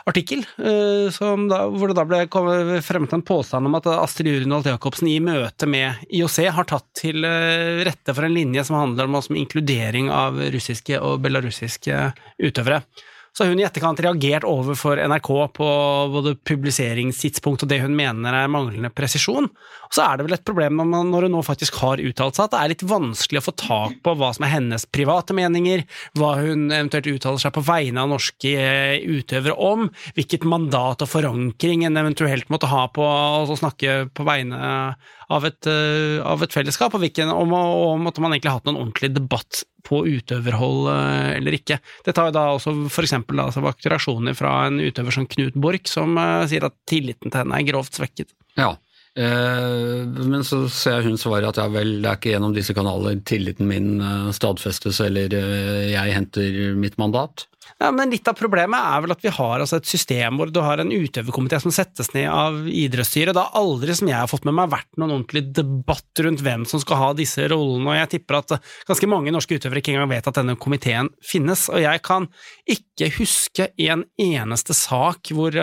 artikkel 0.09 0.41
da, 0.57 1.59
hvor 1.71 1.87
det 1.87 1.95
da 1.95 2.03
ble 2.03 2.81
fremmet 2.83 3.13
en 3.15 3.23
påstand 3.23 3.69
om 3.69 3.77
at 3.79 3.87
Astrid 3.93 4.27
Uren 4.33 4.51
Holt 4.57 4.67
Jacobsen 4.67 5.07
i 5.07 5.21
møte 5.23 5.69
med 5.69 6.03
IOC 6.11 6.41
har 6.57 6.67
tatt 6.67 6.89
til 6.99 7.23
rette 7.23 8.15
for 8.17 8.27
en 8.27 8.35
linje 8.35 8.65
som 8.67 8.81
handler 8.81 9.07
om, 9.07 9.15
om 9.21 9.39
inkludering 9.39 10.11
av 10.11 10.41
russiske 10.51 10.99
og 10.99 11.21
belarusiske 11.23 12.01
utøvere. 12.49 12.81
Så 13.37 13.43
har 13.43 13.51
hun 13.53 13.59
i 13.61 13.65
etterkant 13.67 13.99
reagert 14.01 14.45
overfor 14.49 14.97
NRK 14.97 15.27
på 15.53 15.65
både 16.09 16.31
publiseringstidspunkt 16.41 17.67
og 17.67 17.69
det 17.69 17.77
hun 17.83 17.93
mener 17.93 18.33
er 18.33 18.49
manglende 18.49 18.89
presisjon. 18.89 19.45
Og 19.45 19.93
så 19.93 20.07
er 20.07 20.17
det 20.17 20.25
vel 20.25 20.33
et 20.39 20.47
problem 20.47 20.81
når 20.81 21.27
hun 21.27 21.35
nå 21.35 21.43
faktisk 21.45 21.77
har 21.83 22.01
uttalt 22.01 22.39
seg, 22.39 22.47
at 22.47 22.55
det 22.55 22.61
er 22.63 22.71
litt 22.73 22.85
vanskelig 22.89 23.43
å 23.43 23.45
få 23.45 23.53
tak 23.61 23.99
på 24.01 24.15
hva 24.17 24.31
som 24.33 24.47
er 24.47 24.55
hennes 24.55 24.87
private 24.89 25.37
meninger, 25.37 25.85
hva 26.17 26.31
hun 26.41 26.65
eventuelt 26.71 27.11
uttaler 27.13 27.43
seg 27.45 27.53
på 27.53 27.65
vegne 27.67 28.01
av 28.01 28.09
norske 28.15 28.55
eh, 28.57 29.05
utøvere 29.05 29.53
om, 29.53 29.85
hvilket 30.17 30.47
mandat 30.49 31.05
og 31.05 31.13
forankring 31.13 31.85
en 31.85 32.01
eventuelt 32.01 32.49
måtte 32.49 32.71
ha 32.73 32.87
på 32.89 33.05
å 33.05 33.59
snakke 33.61 34.07
på 34.17 34.25
vegne 34.25 34.57
av 35.33 35.45
et, 35.47 35.67
eh, 35.67 36.17
av 36.23 36.43
et 36.43 36.53
fellesskap, 36.53 36.93
og 36.95 37.03
hvilken, 37.03 37.31
om, 37.33 37.51
om 37.53 38.07
at 38.07 38.19
man 38.23 38.33
egentlig 38.33 38.51
har 38.51 38.61
hatt 38.61 38.69
noen 38.69 38.79
ordentlig 38.79 39.11
debatt 39.15 39.63
på 39.87 40.01
utøverhold 40.07 40.89
eh, 40.93 41.31
eller 41.37 41.57
ikke. 41.57 41.79
Dette 42.05 42.23
har 42.23 42.31
jo 42.31 42.37
da 42.37 42.45
også 42.55 42.75
for 42.93 43.07
eksempel 43.07 43.39
da, 43.41 43.49
vakt 43.63 43.87
reaksjoner 43.87 44.37
fra 44.37 44.53
en 44.67 44.79
utøver 44.83 45.15
som 45.15 45.27
Knut 45.29 45.57
Borch, 45.59 45.91
som 45.91 46.15
eh, 46.21 46.47
sier 46.51 46.67
at 46.67 46.77
tilliten 46.89 47.31
til 47.31 47.43
henne 47.43 47.59
er 47.59 47.67
grovt 47.67 47.99
svekket. 47.99 48.31
Ja. 48.59 48.75
Eh, 49.17 50.05
men 50.29 50.43
så 50.45 50.67
ser 50.69 51.01
hun 51.07 51.17
svaret 51.17 51.49
at 51.49 51.57
ja 51.57 51.67
vel, 51.73 51.95
det 52.03 52.09
er 52.09 52.17
ikke 52.19 52.35
gjennom 52.35 52.53
disse 52.53 52.75
kanaler 52.77 53.17
tilliten 53.25 53.65
min 53.65 53.95
eh, 53.97 54.27
stadfestes 54.35 54.99
eller 55.01 55.33
eh, 55.33 55.87
jeg 55.89 56.13
henter 56.13 56.57
mitt 56.77 56.99
mandat. 57.01 57.47
Ja, 57.81 57.89
men 57.91 58.13
litt 58.13 58.29
av 58.29 58.37
problemet 58.37 58.77
er 58.77 59.01
vel 59.03 59.13
at 59.15 59.25
vi 59.25 59.31
har 59.33 59.63
altså 59.63 59.79
et 59.81 59.89
system 59.89 60.37
hvor 60.37 60.51
du 60.53 60.59
har 60.63 60.79
en 60.81 60.93
utøverkomité 60.93 61.57
som 61.63 61.73
settes 61.73 62.11
ned 62.13 62.29
av 62.29 62.59
idrettsstyret. 62.69 63.33
Det 63.33 63.41
har 63.41 63.57
aldri, 63.57 63.95
som 63.97 64.11
jeg 64.11 64.17
har 64.19 64.29
fått 64.29 64.45
med 64.47 64.55
meg, 64.59 64.69
vært 64.71 65.01
noen 65.01 65.15
ordentlig 65.15 65.43
debatt 65.57 66.23
rundt 66.23 66.45
hvem 66.45 66.67
som 66.69 66.81
skal 66.83 67.01
ha 67.01 67.09
disse 67.17 67.49
rollene, 67.49 67.89
og 67.89 67.99
jeg 67.99 68.11
tipper 68.13 68.39
at 68.39 68.55
ganske 68.87 69.09
mange 69.09 69.33
norske 69.33 69.57
utøvere 69.57 69.81
ikke 69.81 69.95
engang 69.95 70.13
vet 70.13 70.29
at 70.29 70.39
denne 70.39 70.57
komiteen 70.61 71.09
finnes, 71.25 71.67
og 71.73 71.81
jeg 71.83 72.05
kan 72.05 72.29
ikke 72.77 73.11
huske 73.17 73.69
en 73.89 74.05
eneste 74.21 74.77
sak 74.77 75.33
hvor 75.35 75.57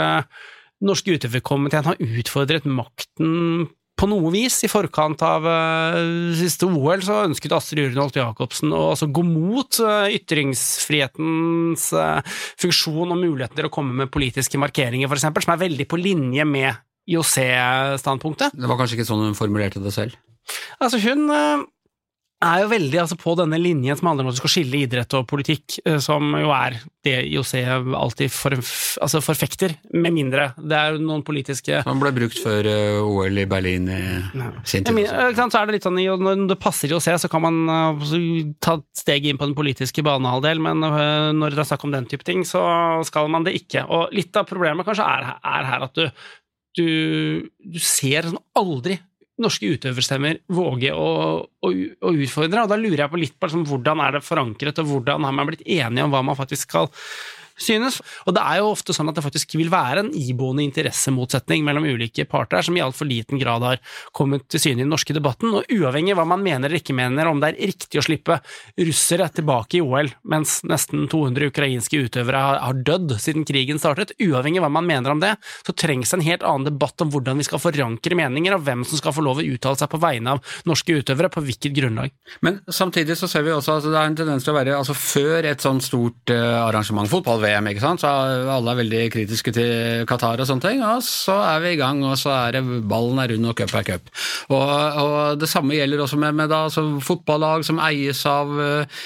eh, 0.84 0.88
norske 0.88 1.16
utøverkomiteen 1.16 1.88
har 1.88 2.00
utfordret 2.00 2.68
makten 2.68 3.66
på 3.94 4.08
noe 4.10 4.32
vis. 4.34 4.58
I 4.66 4.70
forkant 4.70 5.22
av 5.24 5.46
uh, 5.46 5.98
siste 6.38 6.66
OL 6.66 7.04
så 7.06 7.22
ønsket 7.28 7.54
Astrid 7.56 7.92
Urnholt 7.92 8.18
Jacobsen 8.18 8.74
å 8.74 8.90
altså, 8.92 9.08
gå 9.08 9.24
mot 9.26 9.80
uh, 9.84 10.10
ytringsfrihetens 10.12 11.88
uh, 11.96 12.40
funksjon 12.60 13.14
og 13.14 13.20
muligheten 13.20 13.60
til 13.60 13.70
å 13.70 13.74
komme 13.74 13.94
med 14.02 14.12
politiske 14.14 14.60
markeringer, 14.60 15.10
for 15.10 15.20
eksempel, 15.20 15.46
som 15.46 15.54
er 15.54 15.64
veldig 15.66 15.88
på 15.90 16.00
linje 16.00 16.46
med 16.48 16.74
IOC-standpunktet. 17.10 18.56
Det 18.56 18.70
var 18.70 18.80
kanskje 18.80 18.98
ikke 18.98 19.08
sånn 19.08 19.26
hun 19.28 19.38
formulerte 19.38 19.82
det 19.84 19.94
selv. 19.94 20.18
Altså, 20.82 20.98
hun 21.04 21.28
er 22.44 22.62
jo 22.64 22.70
veldig 22.72 22.98
altså, 23.02 23.16
på 23.20 23.34
denne 23.38 23.58
linjen 23.60 23.98
som 23.98 24.10
handler 24.10 24.26
om 24.26 24.30
at 24.30 24.36
du 24.36 24.40
skal 24.42 24.52
skille 24.52 24.80
idrett 24.84 25.16
og 25.16 25.26
politikk, 25.30 25.78
uh, 25.88 25.98
som 26.02 26.34
jo 26.38 26.52
er 26.54 26.78
det 27.04 27.16
IOC 27.28 27.52
alltid 27.98 28.32
for, 28.32 28.56
altså, 29.04 29.20
forfekter, 29.24 29.74
med 29.92 30.14
mindre 30.16 30.46
det 30.56 30.78
er 30.78 30.96
noen 31.02 31.24
politiske 31.26 31.82
Han 31.84 32.00
ble 32.00 32.14
brukt 32.16 32.38
før 32.40 32.64
eh, 32.70 33.00
OL 33.04 33.42
i 33.42 33.44
Berlin 33.48 33.90
i 33.92 33.98
sin 34.64 34.86
tid. 34.86 35.10
så 35.10 35.60
er 35.60 35.68
det 35.68 35.76
litt 35.76 35.84
sånn, 35.84 36.00
Når 36.00 36.46
det 36.48 36.58
passer 36.62 36.92
IOC, 36.92 37.10
så 37.20 37.30
kan 37.32 37.44
man 37.44 37.60
uh, 37.68 38.14
ta 38.64 38.78
et 38.78 38.86
steg 38.96 39.28
inn 39.28 39.40
på 39.40 39.50
den 39.50 39.56
politiske 39.58 40.04
banehalvdel, 40.06 40.62
men 40.64 40.80
når 40.84 41.54
det 41.54 41.60
er 41.64 41.68
snakk 41.68 41.84
om 41.86 41.92
den 41.94 42.08
type 42.08 42.24
ting, 42.26 42.44
så 42.48 42.62
skal 43.06 43.28
man 43.32 43.44
det 43.46 43.56
ikke. 43.58 43.84
Og 43.92 44.14
litt 44.16 44.36
av 44.36 44.48
problemet 44.48 44.86
kanskje 44.86 45.06
er, 45.06 45.34
er 45.44 45.68
her 45.68 45.86
at 45.86 45.98
du, 45.98 46.08
du, 46.78 46.88
du 47.60 47.80
ser 47.82 48.30
sånn 48.30 48.40
aldri 48.58 48.98
norske 49.42 49.70
utøverstemmer 49.74 50.42
våge 50.54 50.92
å, 50.94 51.08
å, 51.42 51.70
å 51.70 52.12
utfordre, 52.14 52.64
og 52.64 52.70
da 52.70 52.78
lurer 52.78 53.04
jeg 53.04 53.12
på 53.12 53.22
litt 53.22 53.38
på 53.38 53.48
liksom, 53.48 53.64
hvordan 53.68 54.02
er 54.04 54.18
det 54.18 54.26
forankret, 54.26 54.82
og 54.82 54.90
hvordan 54.90 55.26
har 55.26 55.34
man 55.34 55.50
blitt 55.50 55.64
enige 55.66 56.06
om 56.06 56.14
hva 56.14 56.22
man 56.26 56.38
faktisk 56.38 56.68
skal 56.68 56.90
synes. 57.60 58.00
Og 58.26 58.34
det 58.36 58.42
er 58.42 58.60
jo 58.60 58.70
ofte 58.72 58.94
sånn 58.96 59.10
at 59.10 59.18
det 59.18 59.24
faktisk 59.24 59.54
vil 59.58 59.70
være 59.72 60.04
en 60.04 60.10
iboende 60.16 60.64
interessemotsetning 60.66 61.64
mellom 61.66 61.86
ulike 61.86 62.26
parter 62.30 62.58
her, 62.58 62.66
som 62.66 62.76
i 62.76 62.82
altfor 62.84 63.08
liten 63.08 63.40
grad 63.40 63.64
har 63.66 63.82
kommet 64.16 64.46
til 64.50 64.62
syne 64.62 64.82
i 64.82 64.84
den 64.84 64.92
norske 64.92 65.14
debatten. 65.16 65.52
Og 65.54 65.68
uavhengig 65.72 66.14
av 66.14 66.22
hva 66.22 66.28
man 66.34 66.44
mener 66.44 66.68
eller 66.68 66.82
ikke 66.82 66.96
mener, 66.96 67.30
om 67.30 67.42
det 67.42 67.52
er 67.52 67.72
riktig 67.72 68.00
å 68.00 68.06
slippe 68.06 68.40
russere 68.80 69.28
tilbake 69.34 69.78
i 69.78 69.84
OL, 69.84 70.10
mens 70.30 70.60
nesten 70.66 71.06
200 71.10 71.50
ukrainske 71.52 72.04
utøvere 72.06 72.44
har, 72.44 72.80
dødd 72.84 73.14
siden 73.22 73.46
krigen 73.48 73.78
startet, 73.80 74.12
uavhengig 74.20 74.60
av 74.60 74.66
hva 74.66 74.72
man 74.76 74.88
mener 74.88 75.14
om 75.14 75.20
det, 75.22 75.34
så 75.64 75.72
trengs 75.78 76.12
en 76.14 76.24
helt 76.24 76.42
annen 76.44 76.66
debatt 76.66 77.00
om 77.00 77.12
hvordan 77.12 77.38
vi 77.40 77.46
skal 77.46 77.62
forankre 77.62 78.18
meninger, 78.18 78.56
og 78.56 78.64
hvem 78.66 78.82
som 78.88 79.00
skal 79.00 79.14
få 79.14 79.24
lov 79.24 79.40
å 79.40 79.46
uttale 79.46 79.78
seg 79.78 79.90
på 79.92 80.00
vegne 80.02 80.34
av 80.34 80.56
norske 80.68 80.98
utøvere, 80.98 81.30
på 81.32 81.42
hvilket 81.44 81.74
grunnlag. 81.76 82.12
Men 82.44 82.60
samtidig 82.68 83.16
så 83.18 83.28
ser 83.30 83.46
vi 83.46 83.54
også 83.54 83.78
at 83.78 83.86
det 83.86 83.96
er 83.96 84.10
en 84.10 84.18
tendens 84.18 84.44
til 84.44 84.52
å 84.52 84.58
være 84.58 84.76
altså 84.76 84.96
Før 85.04 85.46
et 85.46 85.62
sånt 85.62 85.84
stort 85.84 86.30
arrangement, 86.32 86.84
arrangement, 86.84 87.10
fotball-VM, 87.44 87.68
ikke 87.70 87.82
sant, 87.82 88.02
så 88.02 88.10
alle 88.54 88.72
er 88.72 88.78
veldig 88.80 89.00
kritiske 89.12 89.52
til 89.54 90.04
Qatar 90.08 90.40
og 90.40 90.48
sånne 90.48 90.64
ting, 90.64 90.82
og 90.84 91.02
så 91.04 91.36
er 91.44 91.60
vi 91.64 91.72
i 91.74 91.80
gang, 91.80 92.02
og 92.04 92.16
så 92.18 92.32
er 92.32 92.56
det 92.56 92.62
ballen 92.88 93.20
er 93.20 93.34
rund 93.34 93.50
og 93.50 93.56
cup 93.58 93.74
er 93.74 93.88
cup. 93.88 94.12
Og, 94.48 94.62
og 95.04 95.40
det 95.40 95.48
samme 95.50 95.76
gjelder 95.76 96.04
også 96.04 96.18
med, 96.20 96.34
med 96.34 96.48
da, 96.52 96.64
altså, 96.68 96.86
fotballag 97.04 97.64
som 97.66 97.82
eies 97.84 98.24
av 98.28 98.54
uh, 98.54 99.04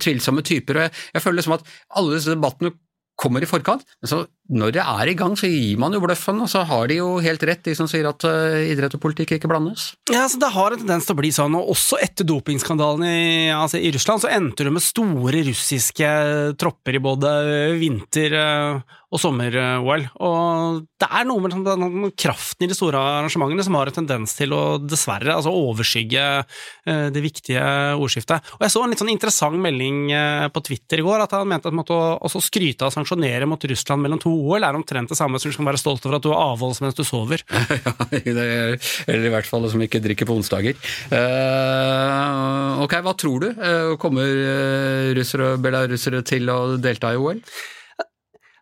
tvilsomme 0.00 0.44
typer. 0.44 0.76
og 0.76 0.86
jeg, 0.86 0.96
jeg 1.14 1.24
føler 1.24 1.40
liksom 1.40 1.56
at 1.58 1.72
alle 1.96 2.18
disse 2.18 2.34
debattene 2.34 2.74
kommer 3.18 3.42
i 3.42 3.50
forkant, 3.50 3.82
men 3.98 4.10
så 4.10 4.22
når 4.48 4.72
det 4.78 4.80
er 4.80 5.10
i 5.10 5.16
gang, 5.18 5.34
så 5.36 5.48
gir 5.50 5.80
man 5.80 5.92
jo 5.92 6.00
bløffen, 6.00 6.40
og 6.40 6.48
så 6.48 6.62
har 6.68 6.88
de 6.88 6.98
jo 7.02 7.08
helt 7.20 7.42
rett, 7.44 7.60
de 7.66 7.74
som 7.76 7.88
sier 7.90 8.08
at 8.08 8.24
eh, 8.24 8.70
idrett 8.72 8.94
og 8.96 9.02
politikk 9.02 9.36
ikke 9.36 9.50
blandes. 9.50 9.90
Ja, 10.08 10.22
altså 10.24 10.40
Det 10.40 10.52
har 10.54 10.72
en 10.72 10.82
tendens 10.84 11.08
til 11.08 11.16
å 11.16 11.20
bli 11.20 11.32
sånn, 11.36 11.56
og 11.58 11.72
også 11.74 12.00
etter 12.00 12.28
dopingskandalen 12.28 13.04
i, 13.04 13.18
altså 13.52 13.80
i 13.80 13.92
Russland, 13.92 14.24
så 14.24 14.32
endte 14.32 14.64
det 14.64 14.72
med 14.72 14.84
store 14.84 15.44
russiske 15.50 16.12
tropper 16.60 16.96
i 16.96 17.04
både 17.04 17.34
vinter- 17.82 18.38
eh, 18.40 18.96
og 19.08 19.20
sommer-OL. 19.22 20.04
Og 20.20 20.82
det 21.00 21.08
er 21.08 21.24
noe 21.28 21.40
med 21.40 21.54
den 21.64 22.10
kraften 22.18 22.66
i 22.66 22.68
de 22.68 22.76
store 22.76 23.00
arrangementene 23.00 23.64
som 23.64 23.78
har 23.78 23.88
en 23.88 23.96
tendens 24.02 24.34
til 24.36 24.52
å 24.52 24.62
dessverre 24.82 25.32
altså 25.32 25.52
overskygge 25.54 26.24
eh, 26.42 27.06
det 27.14 27.22
viktige 27.24 27.62
ordskiftet. 27.96 28.52
Og 28.58 28.66
jeg 28.66 28.74
så 28.74 28.82
en 28.84 28.92
litt 28.92 29.00
sånn 29.00 29.12
interessant 29.14 29.56
melding 29.64 30.10
eh, 30.12 30.48
på 30.52 30.64
Twitter 30.68 31.00
i 31.00 31.06
går, 31.06 31.24
at 31.24 31.36
han 31.38 31.48
mente 31.48 31.70
at 31.70 31.78
måtte 31.78 31.96
å 31.96 32.18
også 32.28 32.42
skryte 32.50 32.84
av 32.84 32.92
sanksjonere 32.92 33.48
mot 33.48 33.64
Russland 33.72 34.04
mellom 34.04 34.20
to 34.20 34.34
OL 34.38 34.66
er 34.66 34.78
omtrent 34.78 35.10
det 35.10 35.18
samme 35.18 35.40
som 35.40 35.50
du 35.50 35.56
skal 35.56 35.68
være 35.68 35.80
stolt 35.80 36.06
over 36.06 36.18
at 36.18 36.24
du 36.24 36.30
har 36.32 36.52
avholds 36.54 36.80
mens 36.84 36.98
du 36.98 37.04
sover. 37.06 37.44
Ja, 37.88 37.92
er, 38.10 38.76
eller 39.08 39.26
i 39.28 39.32
hvert 39.32 39.46
fall 39.48 39.66
som 39.70 39.82
ikke 39.84 40.00
drikker 40.02 40.26
på 40.28 40.36
onsdager. 40.38 40.78
Eh, 41.14 42.82
ok, 42.84 42.94
hva 43.04 43.14
tror 43.18 43.44
du? 43.44 43.48
Eh, 43.52 43.92
kommer 44.00 44.26
eh, 44.26 45.10
russere 45.18 45.52
og 45.54 45.62
belarusere 45.64 46.22
til 46.26 46.48
å 46.52 46.58
delta 46.80 47.12
i 47.14 47.20
OL? 47.20 47.40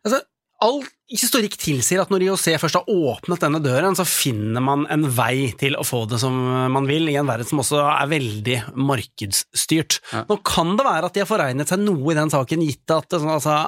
Altså, 0.07 0.21
all, 0.63 0.83
historikk 1.07 1.55
tilsier 1.61 2.01
at 2.03 2.11
når 2.11 2.25
IOC 2.27 2.45
først 2.59 2.81
har 2.81 2.89
åpnet 2.91 3.43
denne 3.45 3.61
døren, 3.63 3.95
så 3.95 4.03
finner 4.09 4.63
man 4.65 4.87
en 4.91 5.05
vei 5.15 5.53
til 5.59 5.77
å 5.79 5.85
få 5.87 6.03
det 6.11 6.19
som 6.19 6.35
man 6.73 6.89
vil, 6.89 7.07
i 7.07 7.15
en 7.19 7.29
verden 7.29 7.47
som 7.47 7.61
også 7.63 7.79
er 7.93 8.09
veldig 8.11 8.57
markedsstyrt. 8.75 10.01
Ja. 10.11 10.25
Nå 10.27 10.41
kan 10.47 10.75
det 10.75 10.87
være 10.87 11.07
at 11.07 11.15
de 11.15 11.23
har 11.23 11.31
foregnet 11.31 11.71
seg 11.71 11.85
noe 11.85 12.11
i 12.11 12.17
den 12.19 12.33
saken, 12.33 12.65
gitt 12.67 12.95
at 12.95 13.15
altså, 13.21 13.59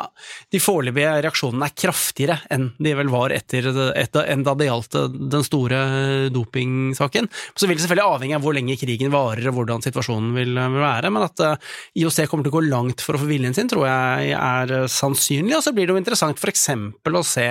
de 0.50 0.62
foreløpige 0.62 1.12
reaksjonene 1.28 1.68
er 1.68 1.76
kraftigere 1.78 2.40
enn 2.54 2.72
de 2.74 2.96
vel 2.98 3.12
var 3.12 3.34
etter, 3.36 3.70
etter, 3.70 4.26
enn 4.34 4.42
da 4.46 4.56
det 4.58 4.68
gjaldt 4.70 4.98
den 5.30 5.46
store 5.46 5.80
dopingsaken. 6.34 7.30
Så 7.54 7.70
vil 7.70 7.78
det 7.78 7.86
selvfølgelig 7.86 8.16
avhenge 8.16 8.40
av 8.40 8.46
hvor 8.46 8.58
lenge 8.58 8.78
krigen 8.80 9.14
varer 9.14 9.46
og 9.52 9.60
hvordan 9.60 9.86
situasjonen 9.86 10.34
vil, 10.34 10.58
vil 10.58 10.82
være, 10.82 11.14
men 11.14 11.28
at 11.28 11.46
uh, 11.46 11.70
IOC 12.02 12.24
kommer 12.26 12.48
til 12.48 12.56
å 12.56 12.58
gå 12.58 12.66
langt 12.66 13.06
for 13.06 13.14
å 13.14 13.22
få 13.22 13.30
viljen 13.30 13.54
sin, 13.54 13.70
tror 13.70 13.86
jeg 13.86 14.34
er 14.34 14.74
sannsynlig, 14.90 15.54
og 15.54 15.62
så 15.62 15.74
blir 15.76 15.86
det 15.86 15.94
jo 15.94 16.02
interessant 16.02 16.42
for 16.42 16.50
eksempel 16.50 17.14
å 17.14 17.26
se 17.28 17.46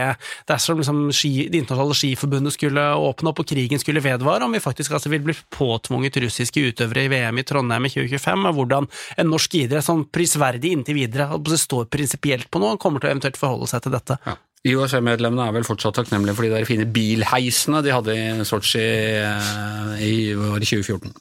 dersom 0.50 0.82
liksom 0.82 1.04
ski, 1.16 1.48
Det 1.52 1.62
internasjonale 1.62 1.98
skiforbundet 1.98 2.56
skulle 2.56 2.84
åpne 3.08 3.32
opp 3.32 3.44
og 3.44 3.50
krigen 3.50 3.82
skulle 3.82 4.04
vedvare, 4.04 4.46
om 4.46 4.56
vi 4.56 4.64
faktisk 4.64 4.98
altså 4.98 5.12
vil 5.14 5.24
bli 5.28 5.38
påtvunget 5.54 6.20
russiske 6.24 6.64
utøvere 6.72 7.06
i 7.06 7.12
VM 7.14 7.42
i 7.42 7.46
Trondheim 7.48 7.88
i 7.88 7.94
2025, 7.94 8.50
og 8.50 8.60
hvordan 8.60 8.90
en 9.18 9.32
norsk 9.32 9.60
idrett 9.62 9.86
som 9.86 10.06
prisverdig 10.10 10.74
inntil 10.76 11.00
videre 11.00 11.30
står 11.58 11.88
prinsipielt 11.94 12.52
på 12.52 12.62
noe, 12.62 12.80
kommer 12.82 13.02
til 13.02 13.10
å 13.12 13.16
eventuelt 13.16 13.40
forholde 13.40 13.70
seg 13.72 13.86
til 13.86 13.96
dette. 13.98 14.20
Ja. 14.26 14.38
IOC-medlemmene 14.66 15.46
er 15.46 15.56
vel 15.56 15.68
fortsatt 15.68 16.00
takknemlige 16.00 16.36
for 16.38 16.48
de 16.48 16.54
der 16.56 16.68
fine 16.68 16.88
bilheisene 16.90 17.84
de 17.86 17.94
hadde 17.94 18.16
i 18.18 18.46
Sotsji 18.48 18.82
eh, 18.82 20.00
i, 20.02 20.16
i 20.34 20.66
2014. 20.66 21.14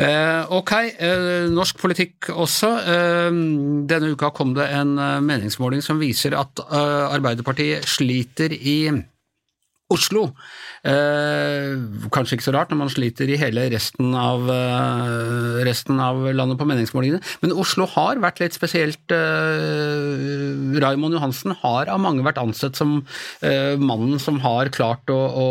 Eh, 0.00 0.50
ok, 0.56 0.72
eh, 0.96 1.46
norsk 1.52 1.78
politikk 1.80 2.30
også. 2.32 2.72
Denne 3.90 4.10
uka 4.14 4.32
kom 4.34 4.54
det 4.56 4.70
en 4.74 4.96
meningsmåling 5.26 5.84
som 5.84 6.00
viser 6.02 6.36
at 6.38 6.64
Arbeiderpartiet 6.70 7.86
sliter 7.88 8.54
i 8.56 8.78
Oslo. 9.90 10.30
Eh, 10.80 11.76
kanskje 12.08 12.38
ikke 12.38 12.46
så 12.46 12.54
rart 12.56 12.70
når 12.72 12.78
man 12.80 12.92
sliter 12.92 13.28
i 13.28 13.36
hele 13.36 13.66
resten 13.72 14.14
av, 14.16 14.48
eh, 14.48 15.60
resten 15.68 16.00
av 16.00 16.16
landet 16.32 16.56
på 16.56 16.64
meningsmålingene, 16.64 17.20
men 17.42 17.52
Oslo 17.52 17.84
har 17.84 18.16
vært 18.16 18.40
litt 18.40 18.56
spesielt. 18.56 19.04
Eh, 19.12 20.80
Raymond 20.80 21.18
Johansen 21.18 21.52
har 21.60 21.90
av 21.92 22.00
mange 22.00 22.24
vært 22.24 22.40
ansett 22.40 22.76
som 22.76 23.04
eh, 23.42 23.76
mannen 23.76 24.18
som 24.18 24.40
har 24.40 24.72
klart 24.72 25.04
å, 25.12 25.20
å 25.44 25.48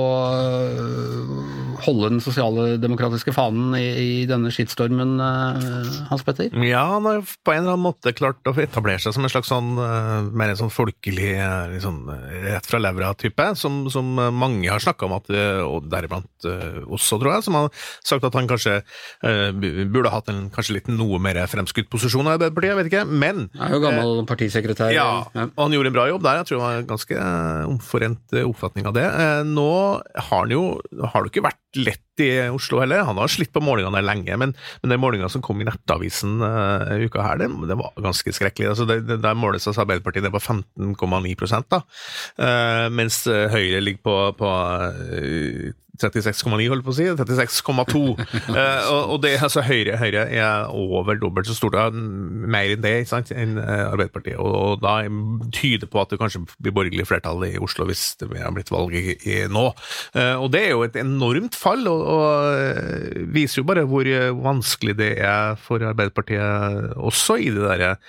holde 1.85 2.09
den 2.11 2.21
sosialdemokratiske 2.23 3.33
fanen 3.35 3.73
i, 3.77 3.85
i 3.99 4.25
denne 4.29 4.51
skittstormen, 4.53 5.15
eh, 5.23 5.89
Hans 6.09 6.25
Petter? 6.25 6.51
Ja, 6.65 6.83
han 6.95 7.07
har 7.07 7.21
på 7.23 7.53
en 7.53 7.63
eller 7.63 7.75
annen 7.75 7.85
måte 7.85 8.13
klart 8.15 8.47
å 8.49 8.53
etablere 8.59 9.01
seg 9.01 9.15
som 9.15 9.25
en 9.25 9.31
slags 9.31 9.51
sånn 9.51 9.73
eh, 9.79 10.29
mer 10.29 10.53
en 10.53 10.59
sånn 10.59 10.73
folkelig, 10.73 11.31
liksom, 11.75 12.01
rett 12.45 12.69
fra 12.69 12.81
levra-type, 12.81 13.49
som, 13.59 13.81
som, 13.93 14.09
mange 14.35 14.69
har 14.69 14.83
snakka 14.83 15.07
om 15.07 15.15
at, 15.19 15.29
eh, 15.33 15.61
og 15.63 15.87
deriblant 15.91 16.47
også, 16.89 17.19
tror 17.19 17.33
jeg, 17.33 17.45
som 17.47 17.57
har 17.57 17.69
sagt 18.05 18.25
at 18.25 18.35
han 18.37 18.47
kanskje 18.49 18.79
burde 19.19 20.11
hatt 20.13 20.29
en 20.31 20.45
kanskje 20.53 20.77
litt 20.77 20.87
noe 20.91 21.19
mer 21.21 21.37
fremskutt 21.51 21.89
posisjon 21.91 22.27
i 22.27 22.33
Arbeiderpartiet, 22.33 22.71
jeg 22.71 22.79
vet 22.79 22.89
ikke, 22.91 23.03
men 23.09 23.41
Han 23.57 23.65
er 23.67 23.75
jo 23.75 23.81
gammel 23.83 24.23
partisekretær. 24.29 24.93
Ja, 24.95 25.09
og 25.27 25.61
han 25.61 25.75
gjorde 25.75 25.91
en 25.91 25.97
bra 25.97 26.07
jobb 26.09 26.25
der, 26.25 26.41
jeg 26.41 26.49
tror 26.49 26.63
han 26.63 26.79
en 26.79 26.89
ganske 26.89 27.27
omforent 27.69 28.37
oppfatning 28.43 28.89
av 28.89 28.95
det. 28.97 29.07
nå 29.49 29.69
har 29.99 30.45
han 30.45 30.53
jo, 30.53 30.63
har 31.13 31.25
det 31.25 31.33
ikke 31.33 31.47
vært 31.49 31.68
lett 31.75 32.08
i 32.23 32.29
Oslo 32.53 32.82
heller. 32.84 33.05
Han 33.08 33.19
har 33.21 33.32
slitt 33.32 33.53
på 33.55 33.63
målingene 33.63 34.03
lenge, 34.05 34.38
men, 34.41 34.55
men 34.84 34.93
den 34.93 35.01
målinga 35.01 35.29
som 35.32 35.43
kom 35.45 35.62
i 35.62 35.67
Nettavisen 35.67 36.39
uh, 36.43 36.95
uka 37.03 37.25
her, 37.25 37.41
det, 37.41 37.49
det, 37.69 37.79
var 37.79 37.93
ganske 37.99 38.34
skrekkelig. 38.36 38.71
Altså, 38.73 38.88
det, 38.89 39.01
det, 39.10 39.21
der 39.25 39.38
måles 39.38 39.67
altså 39.67 39.86
Arbeiderpartiet 39.86 40.27
ned 40.27 40.36
på 40.36 40.43
15,9 40.43 41.36
da, 41.69 41.84
uh, 42.41 42.88
mens 42.93 43.23
Høyre 43.27 43.84
ligger 43.84 44.03
på, 44.05 44.17
på 44.39 44.49
uh, 44.49 45.77
36,9, 45.99 46.67
holdt 46.71 46.86
på 46.86 46.93
å 46.93 46.95
si. 46.95 47.05
36,2. 47.19 48.01
eh, 48.55 48.89
og, 48.89 49.17
det, 49.23 49.36
altså, 49.43 49.63
Høyre, 49.65 49.97
Høyre 49.99 50.25
er 50.32 50.71
over 50.71 51.19
dobbelt 51.19 51.49
så 51.49 51.55
stort, 51.58 51.77
mer 51.93 52.73
enn 52.73 52.84
det 52.84 52.95
ikke 53.01 53.12
sant, 53.12 53.34
enn 53.36 53.58
eh, 53.60 53.86
Arbeiderpartiet. 53.89 54.39
Og, 54.39 54.55
og 54.60 54.84
da 54.84 54.95
tyder 55.55 55.91
på 55.91 56.01
at 56.01 56.13
det 56.13 56.21
kanskje 56.21 56.45
blir 56.58 56.75
borgerlig 56.75 57.08
flertall 57.10 57.43
i 57.49 57.55
Oslo 57.62 57.88
hvis 57.89 58.13
det 58.21 58.32
har 58.38 58.53
blitt 58.55 58.71
valg 58.73 58.95
i, 58.95 59.17
i 59.27 59.41
nå. 59.51 59.65
Eh, 60.15 60.36
og 60.39 60.49
det 60.55 60.65
er 60.67 60.75
jo 60.75 60.86
et 60.88 60.99
enormt 60.99 61.58
fall, 61.60 61.86
og, 61.91 62.05
og, 62.09 62.57
eh, 62.57 63.21
viser 63.35 63.61
jo 63.61 63.67
bare 63.69 63.85
hvor 63.89 64.09
vanskelig 64.41 64.97
det 64.99 65.13
er 65.21 65.55
for 65.61 65.83
Arbeiderpartiet 65.85 66.95
også 66.97 67.37
i 67.39 67.51
de 67.53 67.63
der 67.63 67.99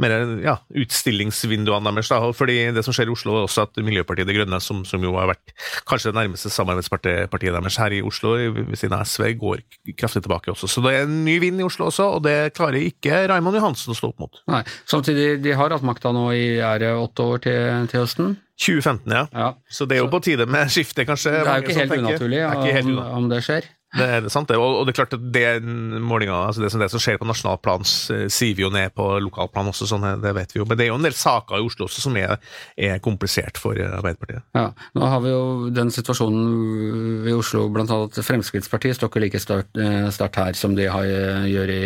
mer 0.00 0.14
ja, 0.44 0.56
utstillingsvinduene 0.80 1.92
deres. 1.92 2.10
Da. 2.10 2.20
Fordi 2.36 2.56
det 2.74 2.84
som 2.86 2.96
skjer 2.96 3.10
i 3.10 3.14
Oslo, 3.14 3.36
er 3.36 3.46
også 3.46 3.66
at 3.68 3.80
Miljøpartiet 3.84 4.28
De 4.28 4.36
Grønne, 4.36 4.60
som, 4.64 4.82
som 4.88 5.02
jo 5.04 5.14
har 5.18 5.30
vært 5.32 5.54
kanskje 5.88 6.12
det 6.12 6.20
nærmeste 6.20 6.52
samarbeidspartiet 6.52 7.30
deres 7.30 7.80
her 7.80 7.96
i 7.96 8.02
Oslo, 8.06 8.34
ved 8.56 8.76
siden 8.80 8.96
av 8.96 9.06
SV, 9.08 9.32
går 9.40 9.64
kraftig 10.00 10.24
tilbake 10.24 10.52
også. 10.54 10.70
Så 10.70 10.84
det 10.84 10.96
er 10.96 11.08
en 11.08 11.20
ny 11.26 11.38
vind 11.42 11.60
i 11.60 11.66
Oslo 11.66 11.90
også, 11.90 12.10
og 12.16 12.24
det 12.26 12.54
klarer 12.56 12.80
ikke 12.82 13.24
Raymond 13.30 13.60
Johansen 13.60 13.94
å 13.94 13.98
stå 13.98 14.12
opp 14.12 14.24
mot. 14.24 14.44
Nei, 14.50 14.62
Samtidig, 14.90 15.40
de 15.44 15.56
har 15.56 15.72
hatt 15.74 15.86
makta 15.86 16.14
nå 16.14 16.30
i 16.36 16.46
ære 16.64 16.94
åtte 16.98 17.26
år 17.34 17.44
til, 17.44 17.90
til 17.92 18.04
høsten? 18.04 18.38
2015, 18.60 19.12
ja. 19.12 19.26
ja. 19.32 19.50
Så 19.72 19.86
det 19.88 19.96
er 19.96 20.04
jo 20.04 20.10
på 20.12 20.20
tide 20.24 20.46
med 20.50 20.68
skifte, 20.72 21.06
kanskje. 21.08 21.32
Det 21.38 21.48
er 21.48 21.62
jo 21.62 21.68
ikke 21.68 21.78
helt 21.80 21.96
unaturlig 22.02 22.42
om, 22.46 22.98
om 23.22 23.28
det 23.32 23.40
skjer. 23.46 23.68
Det 23.90 24.06
er 24.06 24.28
sant, 24.30 24.46
det. 24.50 24.58
Og, 24.60 24.84
det 24.86 24.92
er 24.92 24.98
klart 25.00 25.14
at 25.16 25.22
det 25.34 25.46
målinga, 25.64 26.36
altså 26.46 26.62
det, 26.62 26.70
som, 26.70 26.82
det 26.82 26.90
som 26.92 27.02
skjer 27.02 27.18
på 27.18 27.26
nasjonalplan, 27.26 27.86
siver 28.30 28.64
jo 28.66 28.70
ned 28.74 28.94
på 28.94 29.06
lokalplan 29.24 29.70
også, 29.72 29.88
sånn, 29.90 30.06
det 30.22 30.34
vet 30.36 30.54
vi 30.54 30.60
jo. 30.60 30.66
Men 30.68 30.78
det 30.78 30.86
er 30.86 30.92
jo 30.92 30.98
en 31.00 31.06
del 31.06 31.16
saker 31.16 31.58
i 31.58 31.66
Oslo 31.66 31.88
også 31.88 32.04
som 32.04 32.18
er, 32.20 32.36
er 32.78 33.00
komplisert 33.02 33.58
for 33.58 33.74
Arbeiderpartiet. 33.74 34.46
Ja, 34.54 34.68
Nå 34.94 35.08
har 35.10 35.24
vi 35.24 35.32
jo 35.32 35.70
den 35.74 35.90
situasjonen 35.94 37.26
i 37.30 37.34
Oslo 37.34 37.66
blant 37.72 37.90
annet 37.94 38.20
Fremskrittspartiet 38.24 38.98
står 38.98 39.10
ikke 39.10 39.24
like 39.24 39.42
start, 39.42 39.70
eh, 39.80 40.06
her 40.40 40.56
som 40.58 40.76
de 40.78 40.86
har, 40.90 41.06
gjør 41.50 41.72
i 41.74 41.80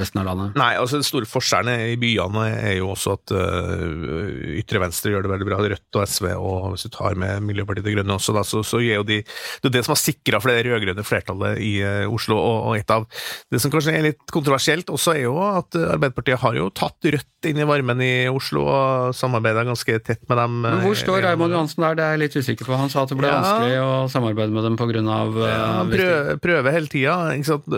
resten 0.00 0.20
av 0.20 0.28
landet. 0.28 0.58
Nei, 0.60 0.74
altså 0.76 1.00
den 1.00 1.08
store 1.08 1.28
forskjellen 1.28 1.86
i 1.92 1.96
byene 2.00 2.46
er 2.52 2.76
jo 2.80 2.90
også 2.92 3.16
at 3.16 3.32
uh, 3.32 4.58
ytre 4.60 4.82
venstre 4.82 5.14
gjør 5.14 5.26
det 5.26 5.32
veldig 5.32 5.48
bra. 5.48 5.60
Rødt 5.66 5.98
og 5.98 6.04
SV, 6.06 6.28
og 6.36 6.68
hvis 6.74 6.86
du 6.86 6.92
tar 6.94 7.16
med 7.18 7.42
Miljøpartiet 7.46 7.86
De 7.86 7.96
Grønne 7.96 8.18
også, 8.18 8.34
da, 8.36 8.44
så, 8.46 8.62
så 8.66 8.80
gjør 8.84 9.00
jo 9.00 9.08
de 9.08 9.18
Det 9.24 9.70
er 9.70 9.74
det 9.78 9.84
som 9.86 9.94
har 9.94 10.02
sikra 10.02 10.40
for 10.42 10.52
det 10.52 10.66
rød-grønne 10.68 11.04
flertallet 11.06 11.45
området 11.46 11.62
i 11.62 11.80
eh, 11.82 12.12
Oslo. 12.12 12.36
Og 12.36 12.76
et 12.76 12.90
av 12.90 13.06
det 13.50 13.60
som 13.60 13.70
kanskje 13.70 13.94
er 13.94 14.06
litt 14.10 14.32
kontroversielt 14.32 14.90
også, 14.90 15.14
er 15.14 15.26
jo 15.26 15.36
at 15.42 15.76
Arbeiderpartiet 15.76 16.40
har 16.42 16.56
jo 16.56 16.70
tatt 16.70 16.94
Rødt 17.06 17.46
inn 17.46 17.60
i 17.60 17.66
varmen 17.68 18.00
i 18.02 18.26
Oslo 18.32 18.64
og 18.66 19.14
samarbeida 19.14 19.62
ganske 19.66 19.98
tett 20.02 20.24
med 20.26 20.38
dem. 20.40 20.56
Men 20.64 20.80
Hvor 20.82 20.96
står 20.98 21.20
eh, 21.20 21.26
Raymond 21.28 21.54
Johansen 21.54 21.84
der, 21.84 21.98
det 21.98 22.04
er 22.04 22.16
jeg 22.16 22.22
litt 22.24 22.36
usikker 22.36 22.68
på. 22.68 22.78
Han 22.80 22.90
sa 22.90 23.04
at 23.04 23.12
det 23.12 23.18
ble 23.20 23.30
ja. 23.30 23.36
vanskelig 23.38 23.78
å 23.82 23.90
samarbeide 24.12 24.54
med 24.54 24.66
dem 24.66 24.78
pga. 24.80 24.86
Ja, 24.96 25.18
eh, 25.46 25.62
han 25.76 25.92
prøver, 25.92 26.40
prøver 26.42 26.74
hele 26.74 26.90
tida, 26.90 27.16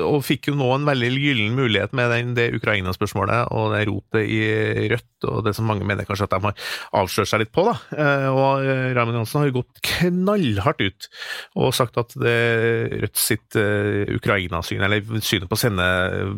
og 0.04 0.20
fikk 0.26 0.50
jo 0.50 0.56
nå 0.58 0.70
en 0.74 0.88
veldig 0.88 1.10
gyllen 1.18 1.56
mulighet 1.58 1.94
med 1.96 2.12
den, 2.14 2.34
det 2.38 2.50
Ukraina-spørsmålet 2.56 3.52
og 3.56 3.72
det 3.74 3.84
rotet 3.88 4.28
i 4.28 4.88
Rødt, 4.92 5.28
og 5.28 5.42
det 5.46 5.54
som 5.56 5.68
mange 5.68 5.86
mener 5.88 6.06
kanskje 6.08 6.28
at 6.28 6.36
de 6.36 6.40
har 6.46 6.68
avslørt 7.02 7.30
seg 7.30 7.42
litt 7.42 7.52
på. 7.54 7.66
da. 7.66 7.74
Og 8.32 8.64
Raymond 8.96 9.18
Johansen 9.18 9.42
har 9.42 9.50
jo 9.50 9.58
gått 9.60 9.82
knallhardt 9.88 10.84
ut 10.84 11.08
og 11.58 11.74
sagt 11.76 11.98
at 12.00 12.14
det 12.20 12.38
Rødt 13.02 13.18
sitt 13.20 13.57
uh, 13.58 14.14
Ukraina-syn, 14.16 14.84
eller 14.86 15.20
synet 15.20 15.50
på 15.50 15.58
å 15.58 15.60
sende, 15.60 15.88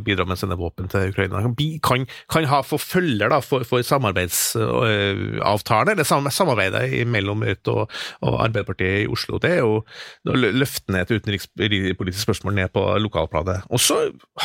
bidra 0.06 0.26
med 0.26 0.38
å 0.38 0.40
sende 0.40 0.58
våpen 0.60 0.90
til 0.90 1.12
Ukraina, 1.12 1.44
kan, 1.84 2.06
kan 2.30 2.48
ha 2.50 2.62
forfølger 2.66 3.00
følger 3.00 3.32
da, 3.32 3.38
for, 3.44 3.64
for 3.68 3.82
samarbeidsavtalen, 3.86 5.92
eller 5.94 6.30
samarbeidet 6.30 7.06
mellom 7.08 7.44
Rødt 7.46 7.68
og, 7.72 7.82
og, 8.24 8.34
Arbeiderpartiet 8.44 9.04
i 9.04 9.08
Oslo. 9.10 9.38
Det 9.42 9.50
er 9.56 9.60
jo 9.62 9.72
å 9.80 10.36
løfte 10.36 10.92
ned 10.94 11.02
et 11.06 11.20
utenrikspolitisk 11.20 12.22
spørsmål 12.26 12.52
ned 12.58 12.68
på 12.74 12.82
lokalplanet. 13.02 13.58
Og 13.70 13.80
så 13.82 13.96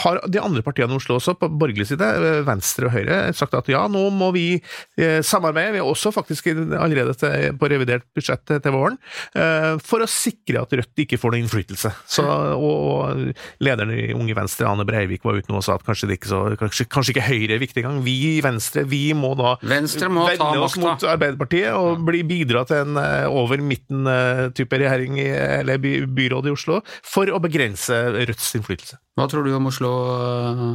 har 0.03 0.15
de 0.31 0.39
andre 0.41 0.63
partiene 0.65 0.93
i 0.93 0.99
Oslo 0.99 1.13
også, 1.19 1.31
på 1.39 1.51
borgerlig 1.51 1.87
side, 1.91 2.07
Venstre 2.47 2.83
og 2.89 2.95
Høyre, 2.95 3.17
sagt 3.37 3.53
at 3.57 3.67
ja, 3.71 3.81
nå 3.91 4.03
må 4.15 4.27
vi 4.35 4.47
eh, 4.55 5.21
samarbeide. 5.25 5.73
Vi 5.75 5.81
er 5.83 5.89
også 5.89 6.09
faktisk 6.15 6.43
allerede 6.53 7.13
til, 7.19 7.31
på 7.59 7.65
revidert 7.71 8.05
budsjett 8.15 8.45
til 8.49 8.75
våren, 8.75 8.97
eh, 9.37 9.73
for 9.83 9.99
å 10.03 10.09
sikre 10.09 10.63
at 10.63 10.73
Rødt 10.75 11.05
ikke 11.05 11.19
får 11.21 11.29
noen 11.33 11.43
innflytelse. 11.45 11.89
Så, 12.09 12.23
og 12.65 13.31
lederen 13.63 13.93
i 13.95 14.09
Unge 14.15 14.35
Venstre, 14.37 14.67
Ane 14.69 14.85
Breivik, 14.87 15.23
var 15.25 15.39
ute 15.39 15.51
nå 15.51 15.61
og 15.61 15.65
sa 15.65 15.77
at 15.79 15.85
kanskje, 15.85 16.09
ikke, 16.15 16.29
så, 16.31 16.41
kanskje, 16.59 16.87
kanskje 16.91 17.15
ikke 17.15 17.27
Høyre 17.29 17.57
er 17.57 17.63
viktig 17.63 17.83
engang. 17.83 18.01
Vi 18.05 18.15
i 18.35 18.43
Venstre 18.45 18.85
vi 18.89 19.03
må 19.17 19.33
da 19.39 19.55
Venstre 19.65 20.09
må 20.11 20.27
vende 20.29 20.65
oss 20.65 20.77
mot 20.81 21.07
Arbeiderpartiet 21.09 21.71
og 21.77 22.03
bli, 22.07 22.23
bidra 22.27 22.65
til 22.67 22.83
en 22.83 22.99
uh, 22.99 23.25
over 23.31 23.61
midten-type 23.63 24.75
uh, 24.75 24.83
regjering 24.83 25.19
i, 25.21 25.29
eller 25.61 25.81
by, 25.81 25.95
byråd 26.17 26.49
i 26.49 26.55
Oslo, 26.55 26.81
for 27.05 27.31
å 27.31 27.41
begrense 27.43 27.97
Rødts 28.15 28.53
innflytelse. 28.59 28.99
Hva 29.15 29.29
tror 29.31 29.45
du 29.47 29.53
om 29.55 29.69
Oslo, 29.69 29.89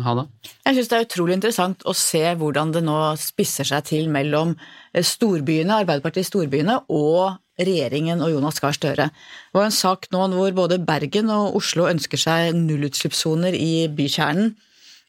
Hanna? 0.07 0.25
Jeg 0.65 0.79
syns 0.79 0.89
det 0.89 0.97
er 0.97 1.05
utrolig 1.05 1.35
interessant 1.37 1.85
å 1.85 1.93
se 1.97 2.23
hvordan 2.41 2.73
det 2.73 2.81
nå 2.87 2.97
spisser 3.21 3.69
seg 3.69 3.85
til 3.91 4.09
mellom 4.13 4.55
storbyene, 4.97 5.83
Arbeiderpartiet 5.83 6.25
i 6.25 6.31
storbyene, 6.31 6.79
og 6.89 7.37
regjeringen 7.67 8.23
og 8.25 8.33
Jonas 8.35 8.61
Gahr 8.63 8.75
Støre. 8.77 9.11
Det 9.11 9.59
var 9.59 9.69
en 9.69 9.75
sak 9.75 10.09
nå 10.15 10.27
hvor 10.35 10.57
både 10.57 10.81
Bergen 10.83 11.31
og 11.35 11.57
Oslo 11.61 11.89
ønsker 11.91 12.21
seg 12.21 12.57
nullutslippssoner 12.57 13.57
i 13.57 13.89
bykjernen. 13.89 14.55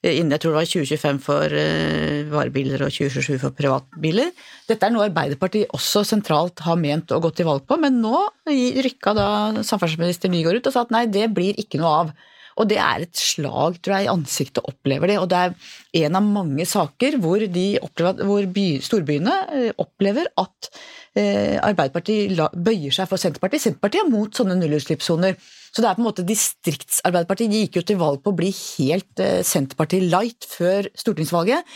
innen 0.02 0.34
jeg 0.34 0.42
tror 0.42 0.56
det 0.56 0.60
var 0.60 0.70
2025 0.72 1.22
for 1.22 1.54
eh, 1.54 2.24
varebiler 2.32 2.82
og 2.82 2.90
2027 2.90 3.38
for 3.44 3.54
privatbiler. 3.54 4.32
Dette 4.70 4.88
er 4.88 4.96
noe 4.96 5.06
Arbeiderpartiet 5.10 5.70
også 5.78 6.04
sentralt 6.08 6.64
har 6.66 6.80
ment 6.82 7.14
og 7.14 7.28
gått 7.28 7.38
til 7.42 7.50
valg 7.50 7.68
på, 7.70 7.78
men 7.78 8.02
nå 8.02 8.26
rykka 8.50 9.14
da 9.18 9.30
samferdselsminister 9.62 10.34
Nygaard 10.34 10.62
ut 10.62 10.72
og 10.72 10.76
sa 10.76 10.86
at 10.88 10.94
nei, 10.96 11.06
det 11.06 11.30
blir 11.36 11.60
ikke 11.62 11.82
noe 11.82 11.96
av. 12.04 12.14
Og 12.60 12.68
det 12.70 12.80
er 12.82 13.06
et 13.06 13.18
slag 13.18 13.78
tror 13.80 13.96
jeg, 13.96 14.08
i 14.08 14.12
ansiktet, 14.12 14.64
opplever 14.68 15.12
de. 15.12 15.18
Og 15.22 15.30
det 15.32 15.40
er 15.40 16.06
en 16.06 16.18
av 16.20 16.26
mange 16.26 16.68
saker 16.68 17.18
hvor, 17.22 17.44
opplever, 17.44 18.26
hvor 18.28 18.50
by, 18.58 18.68
storbyene 18.84 19.38
eh, 19.58 19.70
opplever 19.82 20.30
at 20.42 20.72
eh, 20.72 20.82
Arbeiderpartiet 21.20 22.40
bøyer 22.56 22.94
seg 22.96 23.10
for 23.10 23.20
Senterpartiet. 23.20 23.66
Senterpartiet 23.66 24.06
er 24.06 24.12
mot 24.14 24.32
sånne 24.36 24.56
nullutslippssoner. 24.60 25.36
Så 25.72 25.84
det 25.84 25.90
er 25.90 25.96
på 25.98 26.04
en 26.04 26.08
måte 26.10 26.26
Distriktsarbeiderpartiet 26.28 27.52
De 27.52 27.64
gikk 27.64 27.80
jo 27.80 27.84
til 27.88 28.00
valg 28.00 28.20
på 28.24 28.34
å 28.34 28.38
bli 28.38 28.52
helt 28.52 29.24
eh, 29.24 29.40
Senterpartiet 29.48 30.08
light 30.12 30.48
før 30.48 30.88
stortingsvalget. 31.00 31.68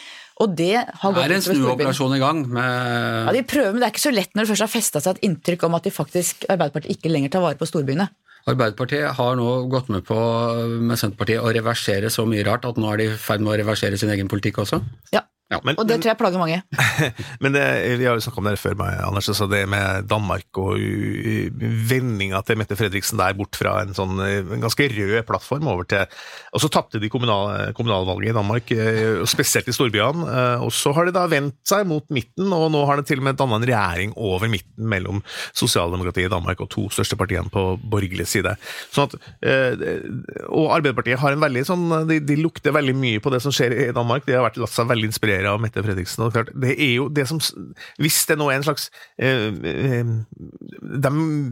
Og 0.43 0.51
det 0.55 0.73
har 0.75 1.15
gått 1.15 1.21
Det 1.21 1.29
Er 1.29 1.35
en 1.37 1.45
snuoperasjon 1.45 2.15
i 2.17 2.19
gang? 2.19 2.41
Med... 2.47 3.27
Ja, 3.29 3.35
De 3.35 3.43
prøver, 3.47 3.71
men 3.71 3.83
det 3.83 3.87
er 3.87 3.95
ikke 3.95 4.07
så 4.07 4.15
lett 4.15 4.35
når 4.35 4.43
det 4.43 4.51
først 4.51 4.65
har 4.65 4.73
festa 4.73 5.03
seg 5.03 5.15
et 5.15 5.27
inntrykk 5.29 5.67
om 5.67 5.77
at 5.79 5.87
de 5.87 5.95
faktisk, 5.95 6.47
Arbeiderpartiet 6.51 6.97
ikke 6.97 7.11
lenger 7.13 7.35
tar 7.35 7.45
vare 7.45 7.59
på 7.59 7.67
storbyene. 7.69 8.09
Arbeiderpartiet 8.45 9.15
har 9.17 9.39
nå 9.39 9.51
gått 9.71 9.87
med 9.89 10.03
på 10.05 10.17
med 10.77 10.99
Senterpartiet 11.01 11.41
å 11.41 11.53
reversere 11.55 12.11
så 12.13 12.27
mye 12.29 12.43
rart 12.45 12.67
at 12.67 12.77
nå 12.77 12.91
er 12.91 13.01
de 13.01 13.07
i 13.09 13.15
ferd 13.17 13.41
med 13.41 13.55
å 13.55 13.57
reversere 13.63 13.97
sin 13.97 14.11
egen 14.13 14.29
politikk 14.31 14.59
også? 14.65 14.83
Ja. 15.15 15.23
Ja. 15.53 15.59
Men, 15.61 15.77
Og 15.77 15.85
det 15.85 15.93
men, 15.93 16.01
tror 16.01 16.09
jeg 16.09 16.17
plager 16.17 16.41
mange. 16.41 16.57
men 17.43 17.53
det, 17.53 17.63
vi 17.99 18.07
har 18.07 18.17
jo 18.17 18.23
snakka 18.23 18.41
om 18.41 18.47
det 18.47 18.55
før, 18.57 18.73
meg, 18.79 18.95
Anders. 19.05 19.27
Altså 19.29 19.45
det 19.45 19.59
med 19.69 20.07
Danmark 20.09 20.57
og 20.57 20.79
vendinga 21.91 22.39
til 22.47 22.57
Mette 22.57 22.77
Fredriksen 22.79 23.19
der 23.21 23.35
bort 23.37 23.53
fra 23.59 23.75
en 23.83 23.93
sånn 23.93 24.17
en 24.25 24.63
ganske 24.63 24.87
rød 24.89 25.19
plattform 25.27 25.69
over 25.69 25.85
til 25.85 26.09
Og 26.55 26.63
så 26.63 26.69
tapte 26.73 26.97
de 27.01 27.11
kommunal, 27.13 27.75
kommunalvalget 27.77 28.31
i 28.31 28.37
Danmark, 28.39 28.73
eh, 28.73 29.21
spesielt 29.29 29.69
i 29.69 29.75
storbyene. 29.75 30.25
eh, 30.25 30.63
Og 30.65 30.73
så 30.73 30.95
har 30.97 31.05
de 31.05 31.13
da 31.13 31.27
vendt 31.29 31.59
seg 31.67 31.85
mot 31.85 32.09
midten, 32.09 32.49
og 32.49 32.71
nå 32.73 32.81
har 32.89 32.97
de 32.97 33.05
til 33.05 33.21
og 33.21 33.29
med 33.29 33.37
danna 33.37 33.61
en 33.61 33.69
regjering 33.69 34.17
over 34.17 34.49
midten 34.49 34.89
mellom 34.89 35.21
sosialdemokratiet 35.53 36.25
i 36.25 36.33
Danmark 36.33 36.65
og 36.65 36.71
to 36.73 36.87
største 36.89 37.19
partiene 37.21 37.53
på 37.53 37.67
borgerlig 37.85 38.25
side. 38.31 38.55
Sånn 38.89 39.11
at, 39.11 39.29
eh, 39.45 40.09
og 40.49 40.73
Arbeiderpartiet 40.79 41.21
har 41.21 41.37
en 41.37 41.45
veldig 41.45 41.65
sånn 41.69 41.85
de, 42.09 42.19
de 42.19 42.41
lukter 42.41 42.73
veldig 42.73 42.97
mye 42.97 43.21
på 43.21 43.29
det 43.29 43.43
som 43.45 43.53
skjer 43.53 43.77
i 43.77 43.93
Danmark. 43.93 44.25
De 44.25 44.33
har 44.33 44.47
vært 44.49 44.57
latt 44.57 44.73
seg 44.73 44.89
veldig 44.89 45.13
inspirere 45.13 45.34
av 45.49 45.59
Mette 45.61 45.83
Fredriksen. 45.83 46.23
og 46.23 46.33
klart, 46.35 46.51
det 46.55 46.75
er 46.79 46.93
jo 46.95 47.09
det 47.11 47.27
som, 47.27 47.41
Hvis 48.01 48.21
det 48.29 48.37
nå 48.39 48.47
er 48.49 48.59
en 48.59 48.65
slags 48.67 48.89
eh, 49.19 49.51
eh, 49.51 50.13
De 51.05 51.11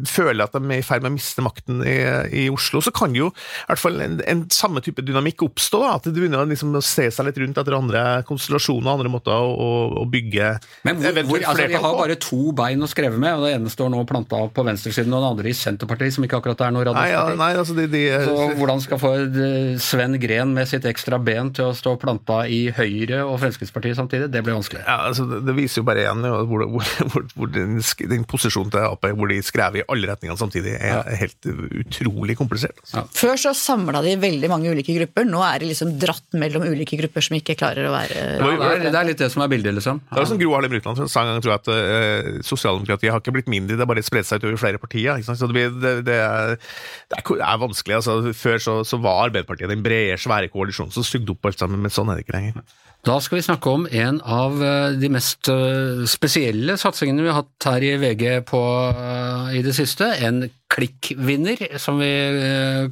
føler 0.09 0.45
at 0.45 0.55
de 0.55 0.63
er 0.71 0.79
i 0.79 0.85
ferd 0.85 1.03
med 1.03 1.11
å 1.11 1.17
miste 1.17 1.43
makten 1.43 1.83
i, 1.83 1.97
i 2.43 2.47
Oslo, 2.53 2.81
så 2.83 2.93
kan 2.95 3.15
jo 3.17 3.29
i 3.33 3.67
hvert 3.67 3.81
fall 3.81 3.99
en, 4.03 4.19
en 4.29 4.45
samme 4.53 4.81
type 4.83 5.03
dynamikk 5.03 5.43
oppstå. 5.45 5.83
Da, 5.83 5.95
at 5.97 6.07
de 6.07 6.15
begynner 6.15 6.47
liksom 6.47 6.73
å 6.77 6.83
se 6.83 7.09
seg 7.11 7.27
litt 7.27 7.39
rundt 7.41 7.59
etter 7.59 7.75
andre 7.75 8.03
konstellasjoner 8.27 8.93
andre 8.93 9.11
måter 9.11 9.33
å, 9.33 9.51
å, 9.51 9.69
å 10.03 10.05
bygge 10.09 10.53
Men 10.87 11.01
hvor, 11.01 11.19
hvor, 11.27 11.45
altså, 11.49 11.67
Vi 11.69 11.81
har 11.83 11.97
bare 11.97 12.17
to 12.21 12.53
bein 12.55 12.83
å 12.83 12.89
skreve 12.89 13.19
med, 13.19 13.35
og 13.37 13.47
det 13.47 13.53
ene 13.57 13.71
står 13.71 13.91
nå 13.93 14.03
planta 14.09 14.43
på 14.53 14.65
venstresiden, 14.67 15.13
og 15.13 15.23
det 15.23 15.31
andre 15.33 15.51
i 15.51 15.57
Senterpartiet, 15.57 16.15
som 16.15 16.27
ikke 16.27 16.39
akkurat 16.39 16.65
er 16.67 16.75
noe 16.75 16.85
Nei, 16.91 17.07
ja, 17.11 17.23
radiosparti. 17.23 17.59
altså 17.63 17.77
de, 17.77 17.87
de, 17.91 18.03
Så 18.27 18.47
hvordan 18.59 18.83
skal 18.83 19.01
få 19.01 19.13
eh, 19.23 19.73
Sven 19.81 20.17
Gren 20.21 20.53
med 20.55 20.69
sitt 20.69 20.87
ekstra 20.89 21.19
ben 21.23 21.51
til 21.55 21.71
å 21.71 21.77
stå 21.77 21.95
planta 22.01 22.43
i 22.47 22.65
Høyre 22.75 23.23
og 23.25 23.39
Fremskrittspartiet 23.41 23.72
samtidig, 23.73 24.29
det 24.31 24.43
blir 24.45 24.55
vanskelig. 24.57 24.83
Ja, 24.85 24.97
altså 25.09 25.25
det, 25.29 25.41
det 25.47 25.55
viser 25.57 25.81
jo 25.81 25.87
bare 25.87 26.03
igjen 26.03 26.23
jo, 26.27 26.33
hvor, 26.49 26.65
hvor, 26.69 26.91
hvor, 27.11 27.25
hvor 27.37 27.51
den, 27.53 27.79
den 28.11 28.25
posisjonen 28.29 28.71
til 28.73 28.85
Ap, 28.87 29.07
hvor 29.17 29.31
de 29.31 29.39
skrev 29.45 29.79
i 29.79 29.85
alle 29.87 30.09
retningene 30.11 30.39
samtidig, 30.39 30.75
er 30.79 31.07
helt 31.19 31.49
utrolig 31.83 32.37
komplisert. 32.39 32.77
Altså. 32.83 33.05
Før 33.17 33.39
så 33.39 33.53
samla 33.57 34.03
de 34.05 34.15
veldig 34.21 34.51
mange 34.51 34.71
ulike 34.73 34.95
grupper, 34.97 35.27
nå 35.29 35.43
er 35.47 35.63
de 35.63 35.71
liksom 35.71 35.95
dratt 36.01 36.37
mellom 36.37 36.65
ulike 36.69 36.99
grupper 36.99 37.25
som 37.25 37.37
ikke 37.39 37.57
klarer 37.59 37.89
å 37.89 37.93
være 37.93 38.19
Ja, 38.39 38.51
det, 38.53 38.69
er, 38.69 38.85
det 38.89 38.99
er 39.01 39.09
litt 39.11 39.23
det 39.23 39.31
som 39.33 39.45
er 39.45 39.51
bildet, 39.51 39.75
liksom. 39.77 40.01
Det 40.09 40.19
var 40.21 40.29
som 40.29 40.41
Gro 40.41 40.53
Harlem 40.55 40.73
Brundtland 40.73 41.03
sa 41.09 41.23
en 41.23 41.33
gang, 41.33 41.43
tror 41.43 41.55
jeg, 41.55 41.63
at 41.63 41.71
uh, 41.73 42.41
sosialdemokratiet 42.45 43.13
har 43.13 43.23
ikke 43.23 43.35
blitt 43.35 43.51
mindre, 43.51 43.77
det 43.77 43.85
har 43.85 43.91
bare 43.91 44.05
spredt 44.05 44.29
seg 44.29 44.41
utover 44.41 44.59
flere 44.61 44.81
partier. 44.81 45.17
Ikke 45.17 45.29
sant? 45.29 45.41
Så 45.41 45.49
det, 45.49 45.57
blir, 45.57 45.73
det, 45.83 45.93
det, 46.07 46.19
er, 46.21 46.55
det, 47.11 47.19
er, 47.19 47.25
det 47.27 47.47
er 47.49 47.61
vanskelig. 47.61 47.99
altså 47.99 48.33
Før 48.37 48.63
så, 48.63 48.77
så 48.87 48.99
var 49.03 49.27
Arbeiderpartiet 49.27 49.71
den 49.71 49.83
brede, 49.85 50.17
svære 50.21 50.51
koalisjonen 50.53 50.93
som 50.93 51.05
sugde 51.07 51.35
opp 51.35 51.49
alt 51.49 51.61
sammen, 51.61 51.81
men 51.83 51.93
sånn 51.93 52.11
er 52.11 52.19
det 52.19 52.27
ikke 52.27 52.37
lenger. 52.37 52.63
Da 53.03 53.17
skal 53.19 53.41
vi 53.41 53.43
snakke 53.43 53.67
om 53.67 53.83
en 53.91 54.21
av 54.23 54.61
eh, 54.63 54.93
de 54.95 55.09
mest 55.11 55.49
eh, 55.51 56.05
spesielle 56.07 56.77
satsingene 56.79 57.25
vi 57.25 57.31
har 57.33 57.41
hatt 57.41 57.67
her 57.67 57.83
i 57.83 57.97
VG 57.99 58.23
på, 58.47 58.61
eh, 58.95 59.57
i 59.59 59.63
det 59.65 59.73
siste. 59.75 60.07
En 60.23 60.45
klikkvinner, 60.71 61.59
som 61.83 61.99
vi 61.99 62.09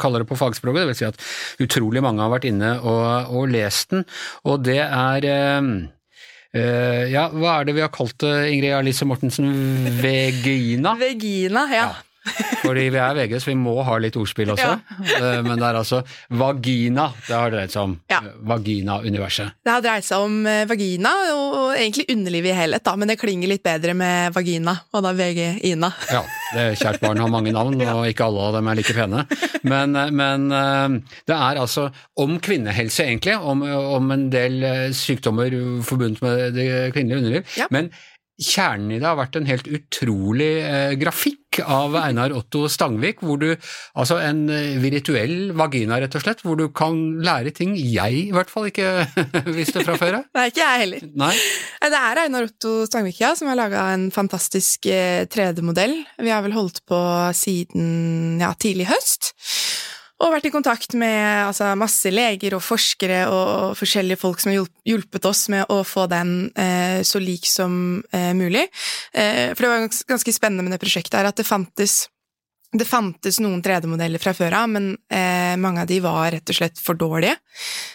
kaller 0.01 0.21
det 0.21 0.29
på 0.29 0.37
fagspråket. 0.37 0.81
Det 0.83 0.89
vil 0.91 0.99
si 0.99 1.07
at 1.07 1.63
utrolig 1.63 2.03
mange 2.03 2.21
har 2.21 2.33
vært 2.33 2.49
inne 2.51 2.75
og, 2.83 3.31
og 3.31 3.47
lest 3.55 3.95
den. 3.95 4.05
Og 4.45 4.61
det 4.67 4.83
er 4.83 5.31
Ja, 6.51 7.23
hva 7.31 7.55
er 7.55 7.65
det 7.65 7.77
vi 7.77 7.81
har 7.81 7.89
kalt 7.95 8.19
det, 8.21 8.51
Ingrid 8.51 8.75
Alice 8.75 9.07
Mortensen? 9.07 9.47
Vegina? 10.03 10.93
Vegina, 10.99 11.65
ja. 11.71 11.87
Fordi 12.61 12.87
vi 12.93 12.99
er 13.01 13.17
VG, 13.17 13.37
så 13.41 13.51
vi 13.51 13.57
må 13.57 13.73
ha 13.85 13.97
litt 14.01 14.17
ordspill 14.19 14.53
også. 14.53 14.73
Ja. 15.17 15.31
Men 15.41 15.55
det 15.57 15.65
er 15.67 15.79
altså 15.79 16.03
vagina 16.37 17.09
det 17.27 17.35
har 17.35 17.53
dreid 17.53 17.73
seg 17.73 17.87
om. 17.87 17.95
Ja. 18.11 18.19
Eh, 18.21 18.37
Vagina-universet. 18.51 19.57
Det 19.63 19.73
har 19.73 19.83
dreid 19.83 20.05
seg 20.05 20.25
om 20.25 20.37
eh, 20.49 20.63
vagina, 20.69 21.11
og, 21.35 21.57
egentlig 21.75 22.07
underlivet 22.11 22.51
i 22.51 22.57
helhet, 22.57 22.83
da, 22.85 22.95
men 22.99 23.11
det 23.11 23.17
klinger 23.21 23.51
litt 23.51 23.63
bedre 23.65 23.95
med 23.97 24.35
vagina, 24.35 24.75
og 24.93 25.05
da 25.05 25.13
VG-ina. 25.17 25.91
Ja, 26.11 26.21
det 26.55 26.65
kjært 26.81 27.01
barn 27.03 27.21
har 27.21 27.31
mange 27.31 27.53
navn, 27.55 27.79
og 27.95 28.05
ikke 28.09 28.27
alle 28.27 28.47
av 28.49 28.57
dem 28.59 28.71
er 28.71 28.79
like 28.79 28.95
pene. 28.97 29.25
Men, 29.67 29.97
men 30.17 30.47
eh, 30.57 31.17
det 31.29 31.37
er 31.37 31.61
altså 31.61 31.89
om 32.21 32.37
kvinnehelse, 32.43 33.07
egentlig, 33.07 33.37
om, 33.37 33.63
om 33.97 34.15
en 34.15 34.27
del 34.33 34.61
eh, 34.67 34.87
sykdommer 34.95 35.55
forbundet 35.87 36.23
med 36.25 36.57
det 36.57 36.69
kvinnelige 36.95 37.21
underliv. 37.21 37.57
Ja. 37.59 37.69
Men 37.73 37.91
kjernen 38.41 38.95
i 38.95 38.99
det 39.01 39.07
har 39.07 39.19
vært 39.19 39.37
en 39.37 39.47
helt 39.49 39.67
utrolig 39.69 40.51
eh, 40.63 40.93
grafikk 40.99 41.59
av 41.67 41.97
Einar 41.99 42.31
Otto 42.31 42.63
Stangvik, 42.71 43.19
hvor 43.25 43.39
du 43.41 43.49
Altså 43.51 44.17
en 44.23 44.45
eh, 44.49 44.77
virtuell 44.81 45.51
vagina, 45.57 45.99
rett 46.01 46.15
og 46.15 46.23
slett, 46.23 46.43
hvor 46.45 46.57
du 46.59 46.69
kan 46.73 46.97
lære 47.23 47.51
ting 47.55 47.75
jeg 47.75 48.27
i 48.29 48.31
hvert 48.33 48.51
fall 48.51 48.69
ikke 48.69 49.05
visste 49.59 49.83
fra 49.83 49.97
før 49.99 50.21
av. 50.21 50.29
Nei, 50.37 50.47
ikke 50.51 50.63
jeg 50.63 50.83
heller. 50.85 51.05
Nei. 51.11 51.33
Nei, 51.81 51.91
Det 51.91 52.01
er 52.01 52.23
Einar 52.23 52.47
Otto 52.47 52.73
Stangvik 52.87 53.19
ja, 53.21 53.33
som 53.37 53.51
har 53.51 53.59
laga 53.59 53.89
en 53.95 54.07
fantastisk 54.15 54.87
eh, 54.89 55.27
3D-modell. 55.31 55.97
Vi 56.21 56.33
har 56.33 56.45
vel 56.45 56.55
holdt 56.55 56.83
på 56.89 57.01
siden 57.37 58.41
ja, 58.41 58.53
tidlig 58.55 58.87
høst. 58.91 59.33
Og 60.21 60.29
vært 60.35 60.45
i 60.45 60.53
kontakt 60.53 60.93
med 60.99 61.47
altså, 61.47 61.71
masse 61.79 62.11
leger 62.13 62.53
og 62.53 62.61
forskere 62.61 63.23
og 63.33 63.73
forskjellige 63.79 64.21
folk 64.21 64.41
som 64.41 64.51
har 64.51 64.67
hjulpet 64.85 65.25
oss 65.25 65.47
med 65.49 65.65
å 65.73 65.81
få 65.87 66.05
den 66.11 66.51
eh, 66.53 67.01
så 67.07 67.21
lik 67.21 67.47
som 67.49 67.73
eh, 68.13 68.31
mulig. 68.37 68.67
Eh, 69.17 69.51
for 69.55 69.65
det 69.65 69.71
var 69.71 69.85
ganske 70.13 70.35
spennende 70.35 70.67
med 70.67 70.75
det 70.75 70.81
prosjektet 70.83 71.17
her, 71.17 71.31
at 71.31 71.41
det 71.41 71.47
fantes 71.49 72.03
det 72.71 72.87
fantes 72.87 73.41
noen 73.43 73.59
3D-modeller 73.59 74.21
fra 74.21 74.31
før 74.35 74.53
av, 74.61 74.69
men 74.71 74.93
eh, 75.11 75.57
mange 75.59 75.83
av 75.83 75.89
de 75.89 75.97
var 76.03 76.29
rett 76.31 76.53
og 76.53 76.55
slett 76.55 76.79
for 76.79 76.95
dårlige. 76.95 77.33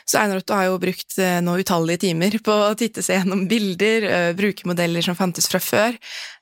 Så 0.05 0.19
Einar 0.21 0.43
Otto 0.43 0.53
har 0.53 0.67
jo 0.69 0.77
brukt 0.83 1.17
eh, 1.17 1.39
nå 1.41 1.55
utallige 1.63 2.03
timer 2.05 2.37
på 2.45 2.57
å 2.67 2.75
titte 2.77 3.05
seg 3.05 3.23
gjennom 3.23 3.47
bilder, 3.49 4.09
eh, 4.11 4.29
bruke 4.37 4.69
modeller 4.69 5.05
som 5.07 5.17
fantes 5.17 5.49
fra 5.49 5.63
før, 5.65 5.97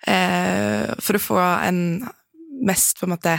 for 0.05 1.17
å 1.17 1.23
få 1.23 1.39
en 1.39 1.79
mest 2.67 2.99
på 2.99 3.07
en 3.07 3.15
måte 3.15 3.39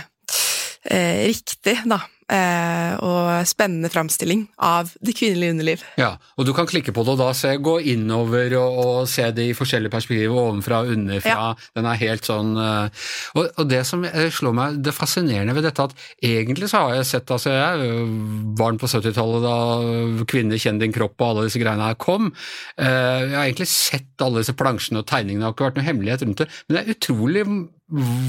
riktig, 0.86 1.76
da, 1.90 2.00
og 2.26 3.46
spennende 3.46 3.90
framstilling 3.94 4.46
av 4.66 4.90
det 5.06 5.14
kvinnelige 5.18 5.54
underliv. 5.54 5.84
Ja, 6.00 6.16
og 6.40 6.48
du 6.48 6.54
kan 6.58 6.66
klikke 6.70 6.94
på 6.96 7.04
det 7.06 7.14
og 7.14 7.20
da 7.22 7.28
se, 7.38 7.52
gå 7.62 7.76
innover 7.94 8.56
og, 8.58 8.80
og 8.82 9.10
se 9.12 9.28
det 9.36 9.50
i 9.52 9.56
forskjellige 9.58 9.94
perspektiver, 9.94 10.34
ovenfra 10.34 10.80
og 10.84 10.94
underfra. 10.96 11.52
Den 11.78 11.90
er 11.90 12.00
helt 12.02 12.26
sånn 12.26 12.56
eh, 12.58 13.06
og, 13.38 13.52
og 13.62 13.70
det 13.70 13.84
som 13.88 14.04
eh, 14.08 14.30
slår 14.34 14.56
meg, 14.58 14.80
det 14.86 14.96
fascinerende 14.96 15.56
ved 15.58 15.68
dette, 15.68 15.86
at 15.86 16.26
egentlig 16.26 16.72
så 16.72 16.86
har 16.86 16.98
jeg 17.00 17.10
sett, 17.12 17.32
altså 17.36 17.54
jeg 17.54 17.86
er 17.86 18.10
barn 18.58 18.82
på 18.82 18.90
70-tallet 18.90 19.46
da 19.46 20.26
Kvinner 20.30 20.62
kjenn 20.62 20.82
din 20.82 20.96
kropp 20.96 21.20
og 21.22 21.28
alle 21.30 21.46
disse 21.48 21.62
greiene 21.62 21.92
her 21.92 22.00
kom. 22.02 22.32
Eh, 22.80 22.86
Jeg 23.26 23.36
har 23.38 23.46
egentlig 23.46 23.70
sett 23.72 24.26
alle 24.26 24.42
disse 24.42 24.56
plansjene 24.58 25.04
og 25.04 25.10
tegningene, 25.10 25.44
det 25.44 25.50
har 25.52 25.56
ikke 25.58 25.70
vært 25.70 25.80
noe 25.82 25.90
hemmelighet 25.92 26.26
rundt 26.26 26.44
det, 26.44 26.50
men 26.66 26.78
det 26.78 26.84
er 26.84 26.96
utrolig 26.96 27.46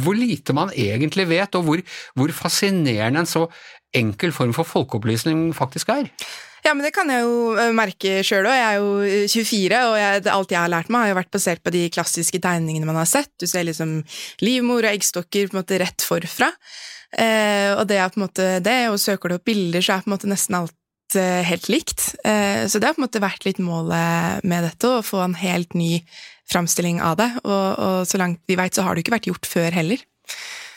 hvor 0.05 0.17
lite 0.19 0.55
man 0.57 0.73
egentlig 0.77 1.29
vet, 1.31 1.55
og 1.57 1.69
hvor, 1.69 1.85
hvor 2.19 2.35
fascinerende 2.37 3.25
en 3.25 3.31
så 3.31 3.47
enkel 3.97 4.35
form 4.35 4.53
for 4.57 4.69
folkeopplysning 4.69 5.49
faktisk 5.57 5.95
er. 5.95 6.11
Ja, 6.67 6.73
men 6.75 6.83
det 6.83 6.93
kan 6.97 7.11
jeg 7.13 7.23
jo 7.23 7.53
eh, 7.55 7.71
merke 7.77 8.19
sjøl 8.27 8.49
òg. 8.49 8.57
Jeg 8.57 8.67
er 8.67 8.81
jo 8.81 8.89
eh, 9.07 9.29
24, 9.31 9.83
og 9.87 9.97
jeg, 10.01 10.25
alt 10.33 10.53
jeg 10.53 10.59
har 10.59 10.73
lært 10.73 10.91
meg, 10.91 11.05
har 11.05 11.13
jo 11.13 11.19
vært 11.21 11.35
basert 11.37 11.63
på 11.63 11.73
de 11.75 11.85
klassiske 11.95 12.41
tegningene 12.43 12.89
man 12.89 12.99
har 12.99 13.09
sett. 13.09 13.31
Du 13.39 13.47
ser 13.47 13.69
liksom 13.69 14.01
livmor 14.43 14.83
og 14.83 14.91
eggstokker 14.91 15.47
på 15.47 15.57
en 15.57 15.61
måte 15.63 15.79
rett 15.83 16.05
forfra. 16.05 16.51
Eh, 17.15 17.71
og 17.77 17.87
det 17.89 18.01
er 18.01 18.11
på 18.11 18.19
en 18.19 18.27
måte 18.27 18.49
det, 18.65 18.81
og 18.91 18.99
søker 19.01 19.31
du 19.31 19.39
opp 19.39 19.47
bilder, 19.47 19.85
så 19.85 19.95
er 19.95 20.05
på 20.05 20.11
en 20.11 20.17
måte 20.17 20.31
nesten 20.33 20.59
alt 20.59 21.19
eh, 21.21 21.43
helt 21.47 21.71
likt. 21.71 22.09
Eh, 22.27 22.67
så 22.67 22.81
det 22.81 22.91
har 22.91 22.97
på 22.97 23.03
en 23.05 23.07
måte 23.07 23.23
vært 23.23 23.47
litt 23.47 23.63
målet 23.63 24.43
med 24.43 24.67
dette, 24.67 24.91
å 24.91 25.07
få 25.07 25.23
en 25.23 25.39
helt 25.39 25.77
ny 25.79 26.01
framstilling 26.51 27.03
av 27.03 27.19
det. 27.21 27.29
Og, 27.45 27.67
og 27.79 27.99
så 28.09 28.21
langt 28.21 28.43
vi 28.49 28.59
veit, 28.59 28.75
så 28.77 28.87
har 28.87 28.95
det 28.95 29.05
ikke 29.05 29.17
vært 29.19 29.29
gjort 29.31 29.51
før 29.51 29.77
heller. 29.77 30.03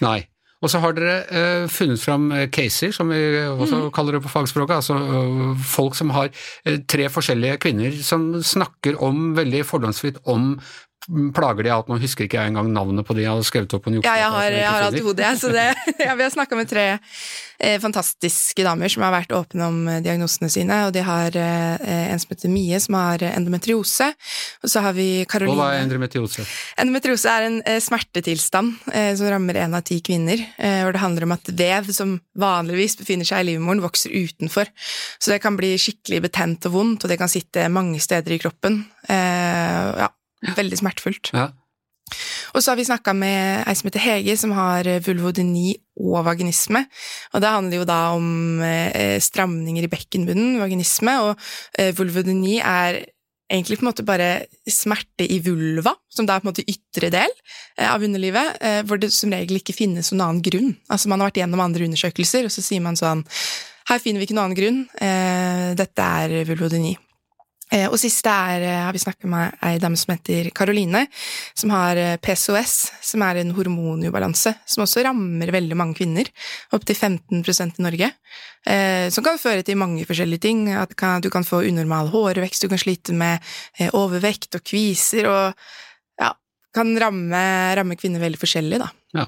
Nei. 0.03 0.19
Og 0.59 0.67
så 0.67 0.81
har 0.83 0.91
dere 0.91 1.13
uh, 1.31 1.69
funnet 1.71 2.01
fram 2.03 2.25
eh, 2.35 2.49
caser, 2.51 2.91
som 2.91 3.07
vi 3.07 3.19
også 3.47 3.77
Mm. 3.79 3.91
kaller 3.95 4.17
det 4.17 4.23
på 4.25 4.31
fagspråket. 4.33 4.75
Altså 4.75 4.97
uh, 4.99 5.55
folk 5.63 5.95
som 5.95 6.11
har 6.11 6.27
uh, 6.67 6.77
tre 6.83 7.07
forskjellige 7.07 7.61
kvinner 7.63 7.95
som 8.03 8.33
snakker 8.43 8.99
om 8.99 9.37
veldig 9.37 9.63
fordomsfritt 9.63 10.19
om 10.27 10.57
plager 11.35 11.65
de 11.65 11.71
har 11.71 11.81
hatt. 11.81 11.89
Nå 11.89 11.97
husker 12.01 12.27
ikke 12.27 12.39
jeg 12.39 12.51
engang 12.51 12.69
navnet 12.73 13.07
på 13.07 13.15
de 13.17 13.25
jeg 13.25 13.31
hadde 13.31 13.47
skrevet 13.47 13.75
opp 13.75 13.85
på 13.85 13.91
en 13.91 13.99
Ja, 14.01 14.15
jeg 14.19 14.31
har, 14.35 14.47
jeg 14.49 14.61
jeg 14.61 14.69
har 14.69 14.85
alt 14.87 14.99
i 14.99 15.03
hodet, 15.05 15.25
jeg. 15.25 15.39
Så 15.41 15.51
det, 15.53 15.65
ja, 16.07 16.15
vi 16.17 16.25
har 16.25 16.33
snakka 16.33 16.57
med 16.59 16.69
tre 16.69 16.85
eh, 16.95 17.77
fantastiske 17.81 18.65
damer 18.65 18.91
som 18.91 19.05
har 19.05 19.13
vært 19.15 19.33
åpne 19.35 19.69
om 19.69 19.79
eh, 19.89 20.01
diagnosene 20.05 20.51
sine. 20.53 20.81
Og 20.87 20.93
de 20.95 21.03
har 21.05 21.35
eh, 21.39 22.11
en 22.13 22.21
som 22.21 22.33
heter 22.33 22.53
Mie, 22.53 22.79
som 22.83 22.97
har 22.99 23.25
eh, 23.25 23.33
endometriose. 23.37 24.11
Og 24.63 24.73
så 24.73 24.83
har 24.85 24.95
vi 24.97 25.09
Og 25.25 25.55
hva 25.57 25.71
er 25.73 25.85
endometriose? 25.85 26.45
Endometriose 26.81 27.33
er 27.33 27.47
en 27.47 27.59
eh, 27.65 27.81
smertetilstand 27.83 28.93
eh, 28.93 29.11
som 29.19 29.31
rammer 29.33 29.61
én 29.63 29.75
av 29.77 29.85
ti 29.87 29.99
kvinner. 30.05 30.45
Eh, 30.57 30.83
hvor 30.85 30.95
det 30.95 31.03
handler 31.03 31.27
om 31.27 31.35
at 31.37 31.53
vev 31.53 31.89
som 31.95 32.17
vanligvis 32.39 32.99
befinner 33.01 33.27
seg 33.27 33.43
i 33.43 33.51
livmoren, 33.53 33.83
vokser 33.83 34.13
utenfor. 34.13 34.69
Så 35.17 35.33
det 35.33 35.41
kan 35.43 35.57
bli 35.59 35.73
skikkelig 35.79 36.23
betent 36.29 36.69
og 36.69 36.77
vondt, 36.77 37.03
og 37.03 37.11
det 37.11 37.19
kan 37.19 37.31
sitte 37.31 37.65
mange 37.73 37.99
steder 38.03 38.37
i 38.37 38.41
kroppen. 38.41 38.83
Eh, 39.09 39.89
ja, 40.03 40.09
veldig 40.59 40.79
smertefullt. 40.79 41.33
Ja. 41.35 41.49
Og 42.55 42.63
så 42.63 42.71
har 42.71 42.79
vi 42.79 42.87
snakka 42.87 43.13
med 43.17 43.67
ei 43.67 43.75
som 43.77 43.89
heter 43.89 44.03
Hege, 44.03 44.35
som 44.39 44.53
har 44.57 44.87
eh, 44.89 45.01
vulvodyni 45.05 45.75
og 45.99 46.23
vaginisme. 46.27 46.83
Og 47.33 47.43
det 47.43 47.53
handler 47.53 47.81
jo 47.81 47.87
da 47.89 47.99
om 48.15 48.63
eh, 48.65 49.19
stramninger 49.21 49.85
i 49.85 49.91
bekkenbunnen, 49.91 50.59
vaginisme, 50.61 51.15
og 51.27 51.49
eh, 51.77 51.93
vulvodyni 51.97 52.59
er 52.59 53.03
egentlig 53.49 53.79
på 53.79 53.85
en 53.85 53.89
måte 53.89 54.05
bare 54.05 54.29
smerte 54.69 55.25
i 55.25 55.39
vulva, 55.41 55.95
som 56.13 56.27
da 56.27 56.35
er 56.35 56.43
på 56.43 56.45
en 56.45 56.51
måte 56.51 56.67
ytre 56.69 57.09
del 57.09 57.31
av 57.81 58.03
underlivet, 58.05 58.59
hvor 58.85 59.01
det 59.01 59.09
som 59.09 59.33
regel 59.33 59.57
ikke 59.57 59.73
finnes 59.73 60.11
noen 60.11 60.21
annen 60.21 60.43
grunn. 60.45 60.75
Altså 60.85 61.09
Man 61.09 61.17
har 61.17 61.31
vært 61.31 61.39
gjennom 61.41 61.63
andre 61.63 61.87
undersøkelser, 61.89 62.45
og 62.45 62.53
så 62.53 62.61
sier 62.61 62.83
man 62.85 62.99
sånn 62.99 63.25
Her 63.89 64.03
finner 64.03 64.21
vi 64.21 64.29
ikke 64.29 64.37
noen 64.37 64.51
annen 64.51 64.59
grunn. 64.59 64.79
Eh, 65.01 65.71
dette 65.79 66.11
er 66.21 66.43
vulvodyni. 66.45 66.93
Eh, 67.71 67.85
Og 67.89 67.99
siste 68.01 68.29
er, 68.29 68.63
eh, 68.65 68.83
har 68.85 68.93
vi 68.93 69.01
snakket 69.01 69.29
med 69.29 69.53
ei 69.61 69.77
dame 69.77 69.97
som 69.97 70.15
heter 70.15 70.49
Karoline, 70.51 71.07
som 71.53 71.69
har 71.69 71.97
eh, 71.97 72.17
PCOS, 72.17 72.91
som 73.01 73.21
er 73.21 73.41
en 73.41 73.53
hormonubalanse, 73.53 74.55
som 74.65 74.83
også 74.83 75.03
rammer 75.05 75.51
veldig 75.53 75.77
mange 75.77 75.99
kvinner, 75.99 76.25
opptil 76.73 76.95
15% 76.95 77.79
i 77.79 77.85
Norge, 77.85 78.11
som 78.65 79.23
kan 79.23 79.37
føre 79.39 79.63
til 79.63 79.77
mange 79.79 80.03
forskjellige 80.05 80.41
ting. 80.43 80.67
At 80.75 80.91
du 81.23 81.29
kan 81.31 81.45
få 81.47 81.61
unormal 81.63 82.09
hårvekst, 82.11 82.65
du 82.65 82.69
kan 82.69 82.81
slite 82.81 83.13
med 83.15 83.39
overvekt 83.95 84.57
og 84.57 84.65
kviser, 84.67 85.29
og 85.29 85.53
ja, 86.19 86.33
kan 86.75 86.91
ramme, 86.99 87.43
ramme 87.79 87.95
kvinner 87.95 88.19
veldig 88.19 88.41
forskjellig, 88.41 88.81
da. 88.81 88.89
Ja. 89.15 89.25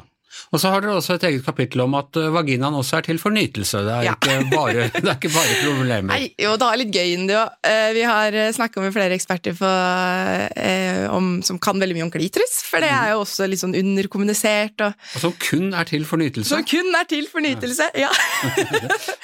Og 0.52 0.60
så 0.60 0.72
har 0.74 0.82
dere 0.84 0.96
også 1.00 1.16
et 1.20 1.24
eget 1.30 1.46
kapittel 1.46 1.82
om 1.86 1.94
at 2.00 2.16
eh, 2.20 2.30
vaginaen 2.34 2.76
også 2.80 2.98
er 3.00 3.06
til 3.10 3.20
for 3.22 3.32
nytelse. 3.36 3.82
Det 3.86 3.94
er, 3.98 4.04
Ja. 4.10 4.16
ikke, 4.16 4.50
bare, 4.56 4.88
det 4.96 5.06
er 5.08 5.18
ikke 5.18 5.32
bare 5.34 5.58
problemer. 5.64 6.12
Nei, 6.14 6.32
jo, 6.40 6.56
det 6.60 6.68
er 6.70 6.82
litt 6.82 6.94
gøy 6.96 7.14
inni 7.16 7.28
det 7.32 7.38
òg. 7.40 7.50
Vi 7.96 8.02
har 8.08 8.38
snakka 8.56 8.82
med 8.84 8.94
flere 8.96 9.16
eksperter 9.18 9.56
for, 9.58 10.48
eh, 10.56 11.06
om, 11.12 11.42
som 11.46 11.60
kan 11.62 11.80
veldig 11.82 11.96
mye 11.98 12.06
om 12.08 12.12
klitoris, 12.14 12.62
for 12.68 12.84
det 12.84 12.90
er 12.92 13.12
jo 13.14 13.22
også 13.24 13.48
litt 13.50 13.62
sånn 13.62 13.76
underkommunisert, 13.78 14.82
og 14.88 14.94
Og 15.16 15.22
som 15.26 15.34
kun 15.40 15.74
er 15.74 15.84
til 15.90 16.06
for 16.06 16.18
nytelse. 16.22 16.50
som 16.50 16.64
kun 16.68 16.94
er 16.96 17.08
til 17.10 17.28
for 17.32 17.44
nytelse. 17.44 17.90
Ja. 18.00 18.10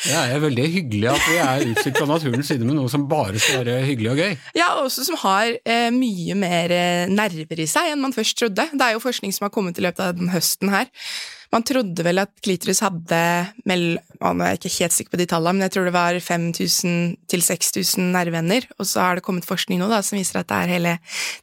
Det 0.07 0.13
er 0.15 0.39
veldig 0.41 0.65
hyggelig 0.71 1.07
at 1.11 1.23
vi 1.27 1.37
er 1.41 1.63
utstyrt 1.71 1.97
fra 1.99 2.07
naturens 2.09 2.47
side 2.51 2.65
med 2.65 2.77
noe 2.77 2.89
som 2.91 3.05
bare 3.09 3.39
skal 3.41 3.63
være 3.65 3.81
hyggelig 3.87 4.11
og 4.13 4.19
gøy. 4.21 4.35
ja, 4.57 4.67
og 4.77 4.87
også 4.87 5.05
som 5.07 5.17
har 5.23 5.51
eh, 5.65 5.89
mye 5.93 6.35
mer 6.37 6.71
eh, 6.73 7.07
nerver 7.11 7.59
i 7.63 7.67
seg 7.69 7.91
enn 7.93 8.01
man 8.03 8.13
først 8.15 8.37
trodde. 8.39 8.67
Det 8.71 8.85
er 8.87 8.95
jo 8.95 9.01
forskning 9.03 9.33
som 9.35 9.47
har 9.47 9.53
kommet 9.55 9.77
i 9.79 9.83
løpet 9.85 10.03
av 10.03 10.15
den 10.17 10.31
høsten 10.33 10.71
her. 10.73 10.87
Man 11.53 11.63
trodde 11.63 12.03
vel 12.03 12.19
at 12.21 12.33
klitoris 12.43 12.81
hadde 12.83 13.19
mell... 13.69 13.85
å, 14.19 14.33
Nå 14.35 14.43
er 14.43 14.55
jeg 14.55 14.61
ikke 14.61 14.75
helt 14.81 14.97
sikker 14.97 15.15
på 15.15 15.21
de 15.21 15.29
tallene, 15.31 15.59
men 15.59 15.67
jeg 15.67 15.77
tror 15.77 15.87
det 15.87 15.95
var 15.95 16.19
5000 16.23 17.15
til 17.31 17.45
6000 17.45 18.11
nerveender. 18.15 18.67
Og 18.77 18.89
så 18.89 19.05
har 19.05 19.17
det 19.17 19.25
kommet 19.27 19.47
forskning 19.47 19.79
nå 19.81 19.87
da, 19.91 20.01
som 20.03 20.19
viser 20.19 20.41
at 20.41 20.51
det 20.51 20.59
er 20.59 20.73
hele 20.75 20.93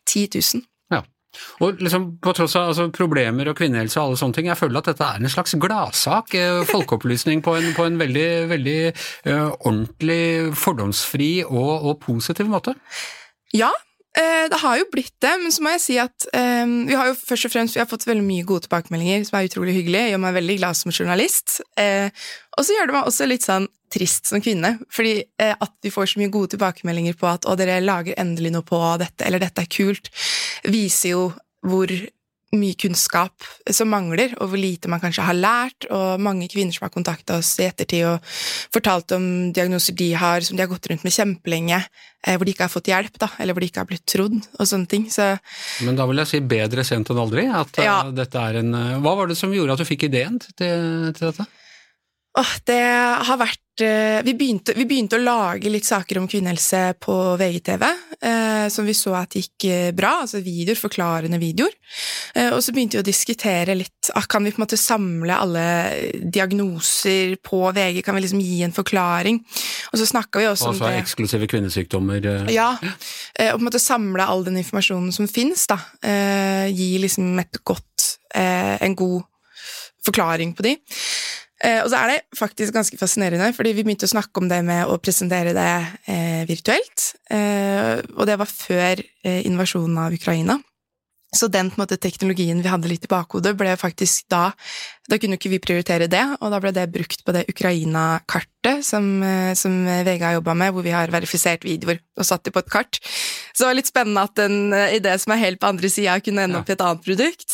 10 0.04 0.26
000. 0.36 0.64
Ja. 0.92 1.00
Og 1.64 1.80
liksom 1.82 2.10
på 2.22 2.34
tross 2.36 2.56
av 2.60 2.74
altså, 2.74 2.90
problemer 2.94 3.48
og 3.50 3.56
kvinnehelse 3.58 3.98
og 3.98 4.10
alle 4.10 4.20
sånne 4.20 4.38
ting, 4.38 4.50
jeg 4.52 4.60
føler 4.60 4.82
at 4.82 4.92
dette 4.92 5.08
er 5.08 5.24
en 5.24 5.32
slags 5.32 5.56
gladsak. 5.64 6.36
eh, 6.36 6.60
Folkeopplysning 6.74 7.42
på 7.46 7.56
en, 7.56 7.72
på 7.76 7.88
en 7.88 7.98
veldig, 8.04 8.28
veldig 8.52 8.78
uh, 8.92 9.50
ordentlig, 9.64 10.52
fordomsfri 10.60 11.32
og, 11.48 11.72
og 11.80 11.98
positiv 12.04 12.52
måte. 12.52 12.76
Ja, 13.56 13.72
det 14.14 14.58
har 14.62 14.78
jo 14.78 14.84
blitt 14.92 15.14
det, 15.24 15.32
men 15.42 15.50
så 15.50 15.62
må 15.64 15.72
jeg 15.74 15.82
si 15.82 15.94
at 15.98 16.26
um, 16.36 16.74
vi 16.86 16.94
har 16.94 17.08
jo 17.10 17.16
først 17.18 17.48
og 17.48 17.52
fremst 17.54 17.74
vi 17.74 17.80
har 17.82 17.88
fått 17.90 18.06
veldig 18.06 18.22
mye 18.22 18.44
gode 18.46 18.66
tilbakemeldinger, 18.66 19.24
som 19.26 19.38
er 19.38 19.48
utrolig 19.48 19.74
hyggelig, 19.74 20.04
gjør 20.12 20.20
meg 20.22 20.36
veldig 20.36 20.56
glad 20.60 20.78
som 20.78 20.94
journalist. 20.94 21.56
Uh, 21.80 22.12
og 22.54 22.66
så 22.66 22.76
gjør 22.76 22.90
det 22.90 22.96
meg 22.96 23.08
også 23.10 23.26
litt 23.26 23.46
sånn 23.46 23.66
trist 23.94 24.30
som 24.30 24.42
kvinne, 24.44 24.76
fordi 24.92 25.16
uh, 25.42 25.54
at 25.54 25.74
vi 25.82 25.92
får 25.94 26.12
så 26.12 26.22
mye 26.22 26.32
gode 26.34 26.54
tilbakemeldinger 26.54 27.18
på 27.18 27.30
at 27.30 27.48
å, 27.48 27.56
dere 27.58 27.80
lager 27.82 28.18
endelig 28.20 28.54
noe 28.54 28.66
på 28.66 28.80
dette, 29.02 29.26
eller 29.26 29.42
dette 29.42 29.64
er 29.64 29.72
kult, 29.72 30.12
viser 30.70 31.16
jo 31.16 31.24
hvor 31.64 31.90
mye 32.58 32.76
kunnskap 32.78 33.44
som 33.70 33.90
mangler, 33.92 34.34
og 34.40 34.50
hvor 34.52 34.60
lite 34.60 34.90
man 34.90 35.02
kanskje 35.02 35.24
har 35.26 35.36
lært, 35.36 35.86
og 35.90 36.20
mange 36.22 36.48
kvinner 36.52 36.74
som 36.76 36.86
har 36.86 36.92
kontakta 36.94 37.38
oss 37.40 37.52
i 37.60 37.66
ettertid 37.68 38.06
og 38.08 38.34
fortalt 38.74 39.14
om 39.16 39.26
diagnoser 39.54 39.96
de 39.98 40.12
har, 40.18 40.44
som 40.46 40.56
de 40.56 40.64
har 40.64 40.70
gått 40.72 40.88
rundt 40.90 41.04
med 41.06 41.14
kjempelenge, 41.14 41.80
eh, 42.26 42.36
hvor 42.36 42.44
de 42.46 42.54
ikke 42.54 42.66
har 42.68 42.74
fått 42.74 42.90
hjelp, 42.92 43.18
da, 43.18 43.30
eller 43.38 43.56
hvor 43.56 43.64
de 43.64 43.70
ikke 43.72 43.82
har 43.84 43.90
blitt 43.90 44.06
trodd, 44.10 44.38
og 44.58 44.66
sånne 44.70 44.90
ting. 44.90 45.08
Så 45.10 45.34
Men 45.84 45.96
da 45.98 46.06
vil 46.06 46.22
jeg 46.22 46.32
si 46.32 46.40
bedre 46.40 46.84
sent 46.86 47.10
enn 47.10 47.20
aldri. 47.24 47.46
At 47.50 47.78
eh, 47.78 47.84
Ja. 47.84 47.98
dette 48.10 48.34
er 48.38 48.60
en 48.62 48.74
eh, 48.74 48.98
Hva 49.04 49.16
var 49.16 49.26
det 49.28 49.36
som 49.36 49.52
gjorde 49.52 49.72
at 49.76 49.82
du 49.82 49.84
fikk 49.88 50.08
ideen 50.08 50.38
til, 50.40 51.12
til 51.12 51.30
dette? 51.30 51.46
Åh, 52.38 52.52
det 52.66 52.80
har 53.28 53.38
vært 53.38 53.82
eh, 53.84 54.20
vi 54.26 54.32
begynte, 54.38 54.74
vi 54.74 54.84
begynte 54.90 55.18
å 55.18 55.22
lage 55.22 55.70
litt 55.70 55.86
saker 55.86 56.18
om 56.18 56.26
kvinnehelse 56.30 56.80
på 57.02 57.14
VGTV, 57.38 57.84
eh, 58.26 58.66
som 58.74 58.86
vi 58.88 58.94
så 58.94 59.12
at 59.20 59.36
gikk 59.38 59.66
eh, 59.70 59.90
bra, 59.94 60.16
altså 60.24 60.40
videoer, 60.42 60.78
forklarende 60.78 61.38
videoer. 61.42 61.74
Eh, 62.34 62.50
og 62.54 62.58
så 62.64 62.74
begynte 62.74 62.98
vi 62.98 63.04
å 63.04 63.06
diskutere 63.06 63.76
litt 63.78 64.10
ah, 64.18 64.26
Kan 64.30 64.44
vi 64.46 64.50
på 64.54 64.58
en 64.58 64.64
måte 64.66 64.78
samle 64.80 65.36
alle 65.44 65.64
diagnoser 66.34 67.36
på 67.44 67.60
VG? 67.76 68.00
Kan 68.06 68.18
vi 68.18 68.24
liksom 68.24 68.42
gi 68.42 68.62
en 68.66 68.74
forklaring? 68.74 69.38
Og 69.92 70.00
så 70.00 70.08
snakka 70.10 70.42
vi 70.42 70.48
også 70.50 70.70
om 70.70 70.74
Altså 70.74 70.90
det 70.90 71.02
eksklusive 71.04 71.48
kvinnesykdommer. 71.50 72.24
eh, 72.32 72.50
Ja, 72.54 72.72
eh, 72.82 73.52
og 73.52 73.60
på 73.60 73.62
en 73.62 73.68
måte 73.70 73.82
samle 73.82 74.26
all 74.26 74.42
den 74.46 74.58
informasjonen 74.60 75.12
som 75.14 75.28
fins, 75.30 75.66
da. 75.70 75.78
Eh, 76.02 76.66
Gi 76.74 76.90
liksom 77.02 77.38
et 77.42 77.62
godt, 77.64 78.16
eh, 78.34 78.74
en 78.82 78.94
god 78.98 79.22
forklaring 80.04 80.52
på 80.56 80.62
de. 80.66 80.74
Eh, 81.62 81.82
Og 81.84 81.90
så 81.92 81.96
er 82.00 82.10
det 82.10 82.20
faktisk 82.36 82.74
ganske 82.74 82.98
fascinerende, 82.98 83.52
fordi 83.54 83.72
vi 83.76 83.84
begynte 83.86 84.08
å 84.08 84.14
snakke 84.14 84.42
om 84.42 84.48
det 84.50 84.62
med 84.66 84.86
å 84.90 84.98
presentere 84.98 85.54
det 85.54 85.70
eh, 86.10 86.42
virtuelt, 86.50 87.14
eh, 87.30 88.02
og 88.16 88.26
det 88.26 88.38
var 88.40 88.50
før 88.50 88.98
eh, 89.24 89.42
invasjonen 89.46 89.98
av 89.98 90.12
Ukraina. 90.16 90.58
Så 91.34 91.48
den 91.50 91.72
måte, 91.74 91.96
teknologien 91.98 92.60
vi 92.62 92.70
hadde 92.70 92.86
litt 92.86 93.08
i 93.08 93.10
bakhodet, 93.10 93.56
ble 93.58 93.72
faktisk 93.76 94.28
da 94.30 94.52
Da 95.10 95.18
kunne 95.20 95.34
ikke 95.36 95.50
vi 95.50 95.58
prioritere 95.60 96.06
det, 96.08 96.22
og 96.40 96.48
da 96.48 96.60
ble 96.62 96.70
det 96.72 96.86
brukt 96.94 97.24
på 97.26 97.32
det 97.34 97.42
Ukraina-kartet 97.50 98.80
som, 98.86 99.04
eh, 99.22 99.52
som 99.54 99.84
VG 99.84 100.22
har 100.22 100.38
jobba 100.38 100.54
med, 100.56 100.72
hvor 100.72 100.82
vi 100.82 100.94
har 100.94 101.10
verifisert 101.12 101.60
videoer 101.66 101.98
og 102.16 102.24
satt 102.24 102.44
dem 102.44 102.54
på 102.54 102.62
et 102.62 102.70
kart. 102.72 103.00
Så 103.52 103.58
det 103.64 103.68
var 103.68 103.76
litt 103.76 103.90
spennende 103.90 104.22
at 104.24 104.38
en 104.38 104.72
eh, 104.72 104.94
idé 104.96 105.12
som 105.20 105.34
er 105.34 105.42
helt 105.42 105.60
på 105.60 105.68
andre 105.68 105.90
sida, 105.92 106.16
kunne 106.24 106.46
ende 106.46 106.56
opp 106.62 106.70
i 106.70 106.72
et 106.72 106.80
annet 106.80 107.04
produkt. 107.04 107.52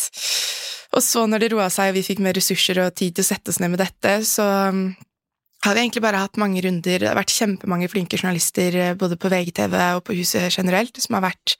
Og 0.97 1.03
så 1.07 1.23
når 1.31 1.45
det 1.45 1.53
roa 1.53 1.69
seg 1.71 1.93
og 1.93 1.99
vi 2.01 2.07
fikk 2.07 2.23
mer 2.25 2.35
ressurser 2.35 2.81
og 2.83 2.95
tid 2.99 3.15
til 3.15 3.23
å 3.23 3.29
sette 3.31 3.53
oss 3.53 3.61
ned 3.63 3.71
med 3.75 3.83
dette, 3.83 4.17
så 4.27 4.47
um, 4.75 4.81
har 5.65 5.77
vi 5.77 5.85
egentlig 5.85 6.03
bare 6.03 6.23
hatt 6.25 6.39
mange 6.41 6.63
runder. 6.65 6.99
Det 7.03 7.07
har 7.11 7.19
vært 7.19 7.35
kjempemange 7.37 7.91
flinke 7.93 8.19
journalister 8.19 8.75
eh, 8.81 8.95
både 8.99 9.19
på 9.21 9.31
VGTV 9.31 9.77
og 9.99 10.03
på 10.09 10.17
Huset 10.19 10.51
generelt 10.57 10.97
som 11.05 11.19
har 11.19 11.27
vært 11.29 11.55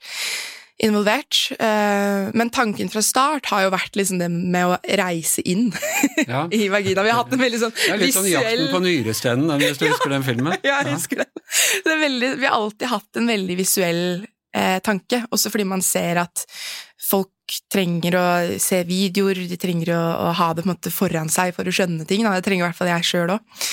involvert. 0.81 1.37
Eh, 1.61 2.31
Men 2.33 2.49
tanken 2.49 2.89
fra 2.89 3.03
start 3.05 3.45
har 3.53 3.67
jo 3.67 3.71
vært 3.75 3.95
liksom 3.99 4.17
det 4.19 4.31
med 4.33 4.65
å 4.73 4.79
reise 4.99 5.43
inn 5.45 5.69
Ja. 6.31 6.47
i 6.51 6.65
vagina. 6.73 7.03
Vi 7.05 7.13
har 7.13 7.21
hatt 7.21 7.35
en 7.37 7.43
veldig 7.45 7.59
sånn 7.61 7.75
Det 7.77 7.91
er 7.93 8.01
litt 8.01 8.15
sånn 8.17 8.29
Jakten 8.31 8.67
på 8.73 8.81
nyrestenen, 8.87 9.53
hvis 9.61 9.77
du 9.79 9.85
husker 9.91 10.15
den 10.15 10.25
filmen? 10.25 10.57
Ja, 10.65 10.81
jeg 10.81 10.97
husker 10.97 11.21
det. 11.23 11.29
det 11.85 11.93
er 11.95 12.01
veldig, 12.07 12.31
vi 12.41 12.49
har 12.49 12.57
alltid 12.57 12.89
hatt 12.97 13.21
en 13.21 13.29
veldig 13.29 13.59
visuell 13.61 14.03
eh, 14.57 14.79
tanke, 14.83 15.21
også 15.31 15.53
fordi 15.53 15.69
man 15.69 15.85
ser 15.85 16.23
at 16.25 16.47
folk 17.11 17.59
trenger 17.71 18.15
å 18.15 18.25
se 18.63 18.81
videoer, 18.87 19.43
de 19.49 19.59
trenger 19.59 19.93
å, 19.97 20.01
å 20.29 20.33
ha 20.39 20.51
det 20.55 20.65
måte 20.69 20.93
foran 20.93 21.31
seg 21.31 21.55
for 21.55 21.67
å 21.67 21.75
skjønne 21.75 22.07
ting. 22.07 22.23
Da. 22.23 22.37
Det 22.37 22.47
trenger 22.47 22.65
i 22.65 22.69
hvert 22.69 22.79
fall 22.79 22.93
jeg 22.93 23.09
sjøl 23.11 23.35
òg. 23.35 23.65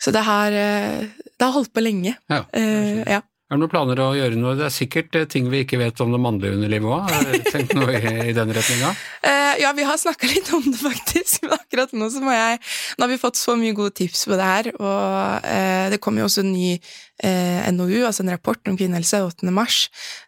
Så 0.00 0.12
det 0.16 0.22
har, 0.24 0.54
eh, 0.56 1.10
det 1.36 1.44
har 1.44 1.52
holdt 1.52 1.74
på 1.76 1.84
lenge. 1.84 2.14
Ja. 2.32 2.46
Uh, 2.56 3.02
ja. 3.04 3.20
Er 3.50 3.58
det 3.58 3.64
noen 3.64 3.70
planer 3.72 3.98
å 3.98 4.12
gjøre 4.14 4.36
noe? 4.38 4.54
Det 4.54 4.62
er 4.68 4.72
sikkert 4.72 5.16
eh, 5.18 5.26
ting 5.28 5.48
vi 5.50 5.64
ikke 5.64 5.80
vet 5.80 5.98
om 6.00 6.12
det 6.14 6.20
mannlige 6.22 6.54
underlivet 6.54 6.86
òg. 6.86 7.08
Har 7.10 7.24
dere 7.26 7.50
tenkt 7.50 7.74
noe 7.74 7.96
i, 7.98 8.12
i 8.30 8.34
den 8.36 8.52
retninga? 8.54 8.92
Uh, 9.26 9.56
ja, 9.58 9.72
vi 9.74 9.84
har 9.88 9.98
snakka 9.98 10.30
litt 10.30 10.52
om 10.54 10.62
det, 10.68 10.78
faktisk. 10.78 11.42
Men 11.42 11.56
akkurat 11.58 11.92
nå 11.98 12.08
så 12.14 12.22
må 12.22 12.30
jeg 12.30 12.60
Nå 12.62 13.04
har 13.04 13.10
vi 13.10 13.18
fått 13.18 13.40
så 13.40 13.56
mye 13.58 13.74
gode 13.74 13.96
tips 13.98 14.22
på 14.30 14.38
det 14.38 14.46
her, 14.46 14.70
og 14.78 15.50
uh, 15.50 15.86
det 15.90 15.98
kommer 16.00 16.22
jo 16.22 16.30
også 16.30 16.46
en 16.46 16.54
ny 16.54 16.76
eh, 17.24 17.68
NOU, 17.74 18.02
altså 18.06 18.24
en 18.24 18.32
rapport 18.34 18.70
om 18.70 18.78
kvinnehelse, 18.78 19.22
8. 19.26 19.50
mars. 19.54 19.82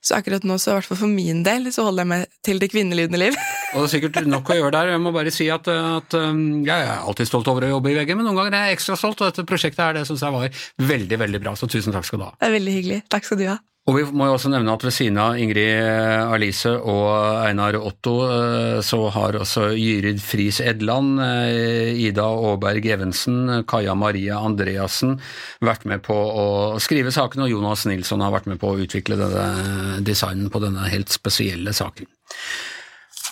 Så 0.05 0.17
akkurat 0.19 0.45
nå, 0.47 0.59
så 0.61 0.73
i 0.73 0.77
hvert 0.79 0.91
fall 0.91 1.01
for 1.05 1.13
min 1.13 1.43
del, 1.47 1.71
så 1.75 1.87
holder 1.89 2.05
jeg 2.05 2.13
meg 2.13 2.39
til 2.47 2.63
det 2.63 2.71
kvinnelydende 2.73 3.21
liv. 3.21 3.39
Og 3.73 3.81
det 3.81 3.89
er 3.89 3.93
sikkert 3.95 4.21
nok 4.29 4.53
å 4.53 4.59
gjøre 4.59 4.75
der. 4.77 4.93
Jeg 4.95 5.03
må 5.03 5.15
bare 5.15 5.33
si 5.33 5.49
at, 5.53 5.69
at 5.73 6.17
um, 6.19 6.63
jeg 6.67 6.87
er 6.87 6.95
alltid 7.01 7.31
stolt 7.31 7.49
over 7.49 7.65
å 7.67 7.75
jobbe 7.77 7.93
i 7.93 7.97
VG, 7.97 8.15
men 8.19 8.29
noen 8.29 8.41
ganger 8.43 8.59
er 8.59 8.71
jeg 8.71 8.81
ekstra 8.81 8.99
stolt, 9.01 9.23
og 9.23 9.33
dette 9.33 9.49
prosjektet 9.49 9.85
her, 9.85 9.97
det 9.97 10.07
syns 10.09 10.25
jeg 10.27 10.37
var 10.37 10.65
veldig, 10.93 11.21
veldig 11.27 11.43
bra. 11.45 11.57
Så 11.57 11.71
tusen 11.73 11.97
takk 11.97 12.09
skal 12.09 12.21
du 12.21 12.29
ha. 12.29 12.35
Det 12.37 12.51
er 12.51 12.59
veldig 12.61 12.81
hyggelig. 12.81 13.05
Takk 13.13 13.29
skal 13.29 13.41
du 13.41 13.47
ha. 13.49 13.61
Og 13.91 13.97
vi 13.97 14.03
må 14.15 14.29
jo 14.29 14.37
også 14.37 14.51
nevne 14.53 14.71
at 14.77 14.85
ved 14.87 14.95
siden 14.95 15.17
av 15.19 15.41
Ingrid 15.43 15.75
Alice 16.31 16.71
og 16.71 17.09
Einar 17.43 17.75
Otto, 17.81 18.13
eh, 18.31 18.77
så 18.87 19.01
har 19.11 19.41
også 19.41 19.73
Gyrid 19.75 20.21
Friis 20.23 20.61
Edland, 20.63 21.17
eh, 21.19 21.91
Ida 22.05 22.29
Aaberg 22.31 22.87
Evensen, 22.95 23.65
Kaja 23.67 23.97
Maria 23.99 24.39
Andreassen 24.39 25.17
vært 25.67 25.89
med 25.91 26.05
på 26.07 26.15
å 26.15 26.47
skrive 26.79 27.11
saken, 27.11 27.43
og 27.43 27.51
Jonas 27.51 27.83
Nilsson 27.91 28.23
har 28.23 28.31
vært 28.31 28.47
med 28.53 28.63
på 28.63 28.71
å 28.71 28.79
utvikle 28.87 29.19
denne 29.19 29.99
designen 30.07 30.47
på 30.47 30.63
denne 30.63 30.87
helt 30.87 31.11
spesielle 31.11 31.75
saken. 31.75 32.07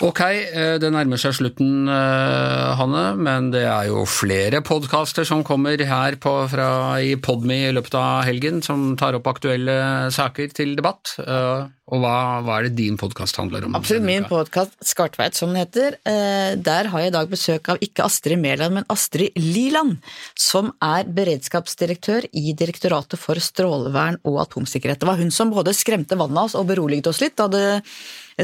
Ok, 0.00 0.20
eh, 0.24 0.78
det 0.80 0.88
nærmer 0.94 1.20
seg 1.20 1.34
slutten, 1.36 1.84
eh, 1.92 2.70
Hanne, 2.78 3.02
men 3.20 3.50
det 3.52 3.66
er 3.68 3.90
jo 3.90 4.06
flere 4.08 4.62
podkaster 4.64 5.26
som 5.28 5.42
kommer 5.44 5.76
her 5.76 6.16
på, 6.16 6.32
fra, 6.48 6.68
i 7.04 7.18
Podme 7.20 7.58
i 7.68 7.74
løpet 7.76 7.98
av 8.00 8.24
helgen, 8.24 8.62
som 8.64 8.94
tar 8.96 9.18
opp 9.18 9.28
aktuelle 9.28 10.08
saker 10.08 10.56
til 10.56 10.72
debatt. 10.78 11.18
Eh, 11.20 11.68
Og 11.90 11.98
hva, 11.98 12.38
hva 12.46 12.60
er 12.60 12.68
det 12.68 12.76
din 12.78 12.94
podkast 12.94 13.34
handler 13.34 13.64
om? 13.66 13.74
Absolutt. 13.74 14.04
Min 14.06 14.22
podkast 14.30 14.76
Skartveit, 14.86 15.34
som 15.34 15.50
den 15.50 15.58
heter, 15.58 15.96
der 16.62 16.86
har 16.86 17.02
jeg 17.02 17.10
i 17.10 17.14
dag 17.16 17.26
besøk 17.32 17.66
av 17.72 17.82
ikke 17.82 18.04
Astrid 18.06 18.38
Mæland, 18.38 18.76
men 18.76 18.86
Astrid 18.94 19.34
Liland, 19.34 19.96
som 20.38 20.70
er 20.78 21.10
beredskapsdirektør 21.10 22.28
i 22.30 22.54
Direktoratet 22.54 23.18
for 23.18 23.42
strålevern 23.42 24.20
og 24.22 24.38
atomsikkerhet. 24.46 25.02
Det 25.02 25.10
var 25.10 25.18
hun 25.18 25.34
som 25.34 25.50
både 25.50 25.74
skremte 25.74 26.14
vannet 26.14 26.38
av 26.38 26.52
oss 26.52 26.54
og 26.54 26.70
beroliget 26.70 27.10
oss 27.10 27.24
litt 27.24 27.34
da 27.42 27.50
det 27.50 27.66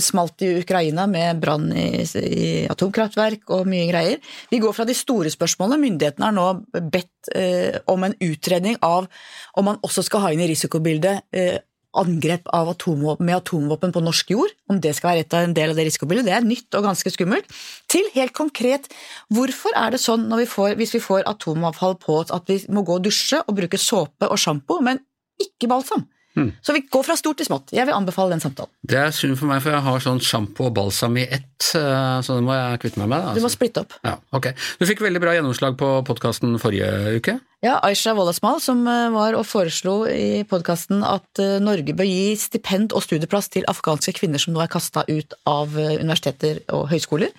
smalt 0.05 0.43
i 0.47 0.53
Ukraina 0.61 1.07
med 1.11 1.41
brann 1.43 1.69
i, 1.73 2.05
i 2.21 2.49
atomkraftverk 2.71 3.53
og 3.57 3.69
mye 3.71 3.87
greier. 3.91 4.21
Vi 4.51 4.61
går 4.63 4.75
fra 4.77 4.87
de 4.89 4.97
store 4.97 5.33
spørsmålene. 5.33 5.83
Myndighetene 5.85 6.31
har 6.31 6.37
nå 6.37 6.83
bedt 6.93 7.33
eh, 7.35 7.79
om 7.93 8.07
en 8.07 8.17
utredning 8.25 8.79
av 8.85 9.09
om 9.57 9.71
man 9.71 9.81
også 9.87 10.05
skal 10.07 10.27
ha 10.27 10.35
inn 10.35 10.45
i 10.45 10.51
risikobildet 10.51 11.27
eh, 11.37 11.59
angrep 11.97 12.49
atomvåpen, 12.53 13.27
med 13.27 13.39
atomvåpen 13.39 13.93
på 13.93 14.03
norsk 14.05 14.31
jord, 14.35 14.53
om 14.71 14.81
det 14.81 14.93
skal 14.97 15.13
være 15.13 15.25
et 15.25 15.37
av 15.37 15.47
en 15.47 15.55
del 15.57 15.73
av 15.73 15.79
det 15.79 15.87
risikobildet, 15.89 16.27
det 16.29 16.35
er 16.37 16.47
nytt 16.47 16.77
og 16.79 16.89
ganske 16.91 17.13
skummelt. 17.13 17.57
Til 17.93 18.09
helt 18.15 18.35
konkret, 18.37 18.91
hvorfor 19.33 19.77
er 19.79 19.95
det 19.95 20.03
sånn 20.03 20.29
vi 20.37 20.49
får, 20.51 20.77
hvis 20.81 20.97
vi 20.99 21.03
får 21.03 21.27
atomavfall 21.31 21.97
på 22.03 22.21
oss 22.23 22.35
at 22.35 22.49
vi 22.51 22.61
må 22.73 22.85
gå 22.87 22.99
og 22.99 23.07
dusje 23.07 23.41
og 23.47 23.57
bruke 23.59 23.81
såpe 23.81 24.29
og 24.29 24.41
sjampo, 24.41 24.81
men 24.85 25.01
ikke 25.43 25.71
balsam? 25.73 26.07
Hmm. 26.37 26.51
Så 26.61 26.75
vi 26.77 26.83
går 26.93 27.03
fra 27.07 27.15
stort 27.17 27.39
til 27.41 27.47
smått. 27.49 27.71
Jeg 27.73 27.87
vil 27.89 27.95
anbefale 27.97 28.35
den 28.35 28.43
samtalen. 28.45 28.69
Det 28.85 28.99
er 29.01 29.15
synd 29.17 29.39
for 29.41 29.49
meg, 29.49 29.63
for 29.65 29.73
jeg 29.73 29.81
har 29.87 30.03
sånn 30.05 30.19
sjampo 30.21 30.67
og 30.69 30.75
balsam 30.77 31.17
i 31.17 31.23
ett, 31.25 31.71
eh, 31.79 32.19
så 32.21 32.37
det 32.37 32.45
må 32.45 32.53
jeg 32.53 32.81
kvitte 32.83 33.01
meg 33.01 33.09
med. 33.09 33.23
Du 33.35 33.41
må 33.41 33.47
Altså. 33.49 33.55
splitte 33.57 33.81
opp. 33.87 33.95
Ja, 34.05 34.19
ok. 34.37 34.51
Du 34.79 34.85
fikk 34.85 35.01
veldig 35.01 35.23
bra 35.25 35.33
gjennomslag 35.33 35.79
på 35.81 35.89
podkasten 36.05 36.59
forrige 36.61 36.91
uke. 37.17 37.39
Ja, 37.65 37.79
Aisha 37.89 38.13
Wolasmal 38.15 38.61
som 38.61 38.85
eh, 38.87 39.09
var 39.17 39.33
og 39.35 39.47
foreslo 39.49 40.05
i 40.07 40.45
podkasten 40.45 41.01
at 41.09 41.41
eh, 41.41 41.57
Norge 41.65 41.97
bør 41.97 42.05
gi 42.05 42.37
stipend 42.37 42.93
og 42.93 43.03
studieplass 43.03 43.49
til 43.57 43.65
afghanske 43.73 44.13
kvinner 44.21 44.39
som 44.39 44.53
nå 44.53 44.61
er 44.61 44.69
kasta 44.69 45.07
ut 45.09 45.33
av 45.49 45.73
universiteter 45.73 46.61
og 46.77 46.91
høyskoler. 46.93 47.33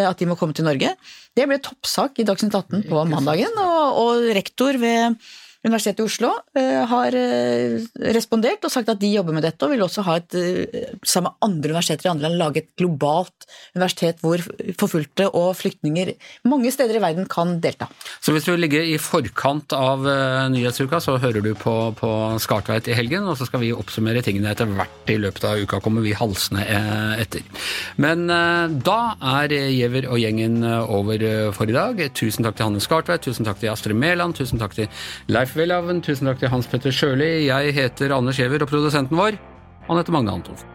At 0.00 0.16
de 0.22 0.24
må 0.30 0.36
komme 0.38 0.54
til 0.54 0.64
Norge. 0.64 0.94
Det 1.36 1.44
ble 1.50 1.58
toppsak 1.60 2.20
i 2.22 2.24
Dagsnytt 2.24 2.54
18 2.54 2.84
på 2.88 3.04
mandagen, 3.10 3.52
og, 3.58 3.98
og 4.00 4.28
rektor 4.36 4.78
ved 4.80 5.16
Universitetet 5.60 6.00
i 6.00 6.04
Oslo 6.08 6.30
eh, 6.56 6.78
har 6.88 7.14
eh, 7.16 7.82
respondert 8.16 8.62
og 8.64 8.72
sagt 8.72 8.88
at 8.88 9.00
de 9.00 9.10
jobber 9.12 9.34
med 9.36 9.44
dette, 9.44 9.60
og 9.66 9.74
vil 9.74 9.82
også 9.84 10.04
ha 10.06 10.14
et, 10.16 10.36
eh, 10.40 10.94
sammen 11.04 11.28
med 11.28 11.44
andre 11.44 11.74
universiteter 11.74 12.08
i 12.08 12.10
andre 12.14 12.30
land, 12.30 12.40
lage 12.40 12.62
et 12.62 12.70
globalt 12.80 13.44
universitet 13.76 14.22
hvor 14.24 14.40
forfulgte 14.80 15.26
og 15.28 15.50
flyktninger 15.58 16.14
mange 16.48 16.72
steder 16.72 16.96
i 16.96 17.02
verden 17.04 17.28
kan 17.28 17.58
delta. 17.60 17.90
Så 18.24 18.32
hvis 18.32 18.48
du 18.48 18.54
ligger 18.56 18.88
i 18.88 18.96
forkant 18.96 19.74
av 19.76 20.06
nyhetsuka, 20.54 21.02
så 21.04 21.18
hører 21.20 21.44
du 21.44 21.52
på, 21.58 21.74
på 21.98 22.10
Skartveit 22.40 22.88
i 22.88 22.96
helgen, 22.96 23.28
og 23.28 23.36
så 23.36 23.44
skal 23.48 23.60
vi 23.60 23.74
oppsummere 23.76 24.24
tingene 24.24 24.54
etter 24.54 24.70
hvert 24.78 25.12
i 25.12 25.18
løpet 25.20 25.44
av 25.44 25.60
uka, 25.60 25.82
kommer 25.84 26.04
vi 26.04 26.16
halsende 26.16 26.64
etter. 27.20 27.44
Men 28.00 28.24
da 28.28 28.98
er 29.36 29.52
Giæver 29.52 30.08
og 30.08 30.20
gjengen 30.22 30.64
over 30.64 31.52
for 31.56 31.68
i 31.68 31.76
dag. 31.76 32.00
Tusen 32.16 32.46
takk 32.46 32.56
til 32.56 32.70
Hanne 32.70 32.82
Skartveit, 32.82 33.26
tusen 33.26 33.48
takk 33.48 33.60
til 33.60 33.72
Astrid 33.74 33.98
Mæland, 33.98 34.38
tusen 34.40 34.62
takk 34.62 34.78
til 34.78 34.88
Leif 35.28 35.49
Welhaven, 35.56 35.98
tusen 36.04 36.28
takk 36.30 36.38
til 36.42 36.50
Hans 36.52 36.68
Petter 36.70 36.94
Sjøli. 36.94 37.46
Jeg 37.48 37.74
heter 37.74 38.14
Anders 38.14 38.38
Giæver, 38.38 38.62
og 38.62 38.70
produsenten 38.70 39.18
vår, 39.18 39.38
han 39.88 39.98
heter 40.00 40.14
Magne 40.14 40.34
Antonsen. 40.38 40.68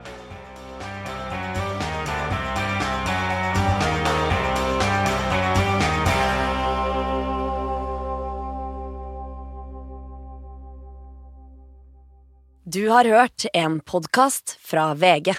Du 12.65 12.89
har 12.89 13.05
hørt 13.05 13.45
en 13.53 13.79
podkast 13.79 14.57
fra 14.59 14.89
VG. 14.99 15.35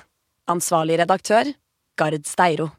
Ansvarlig 0.49 1.01
redaktør, 1.03 1.51
Gard 1.99 2.25
Steiro. 2.25 2.71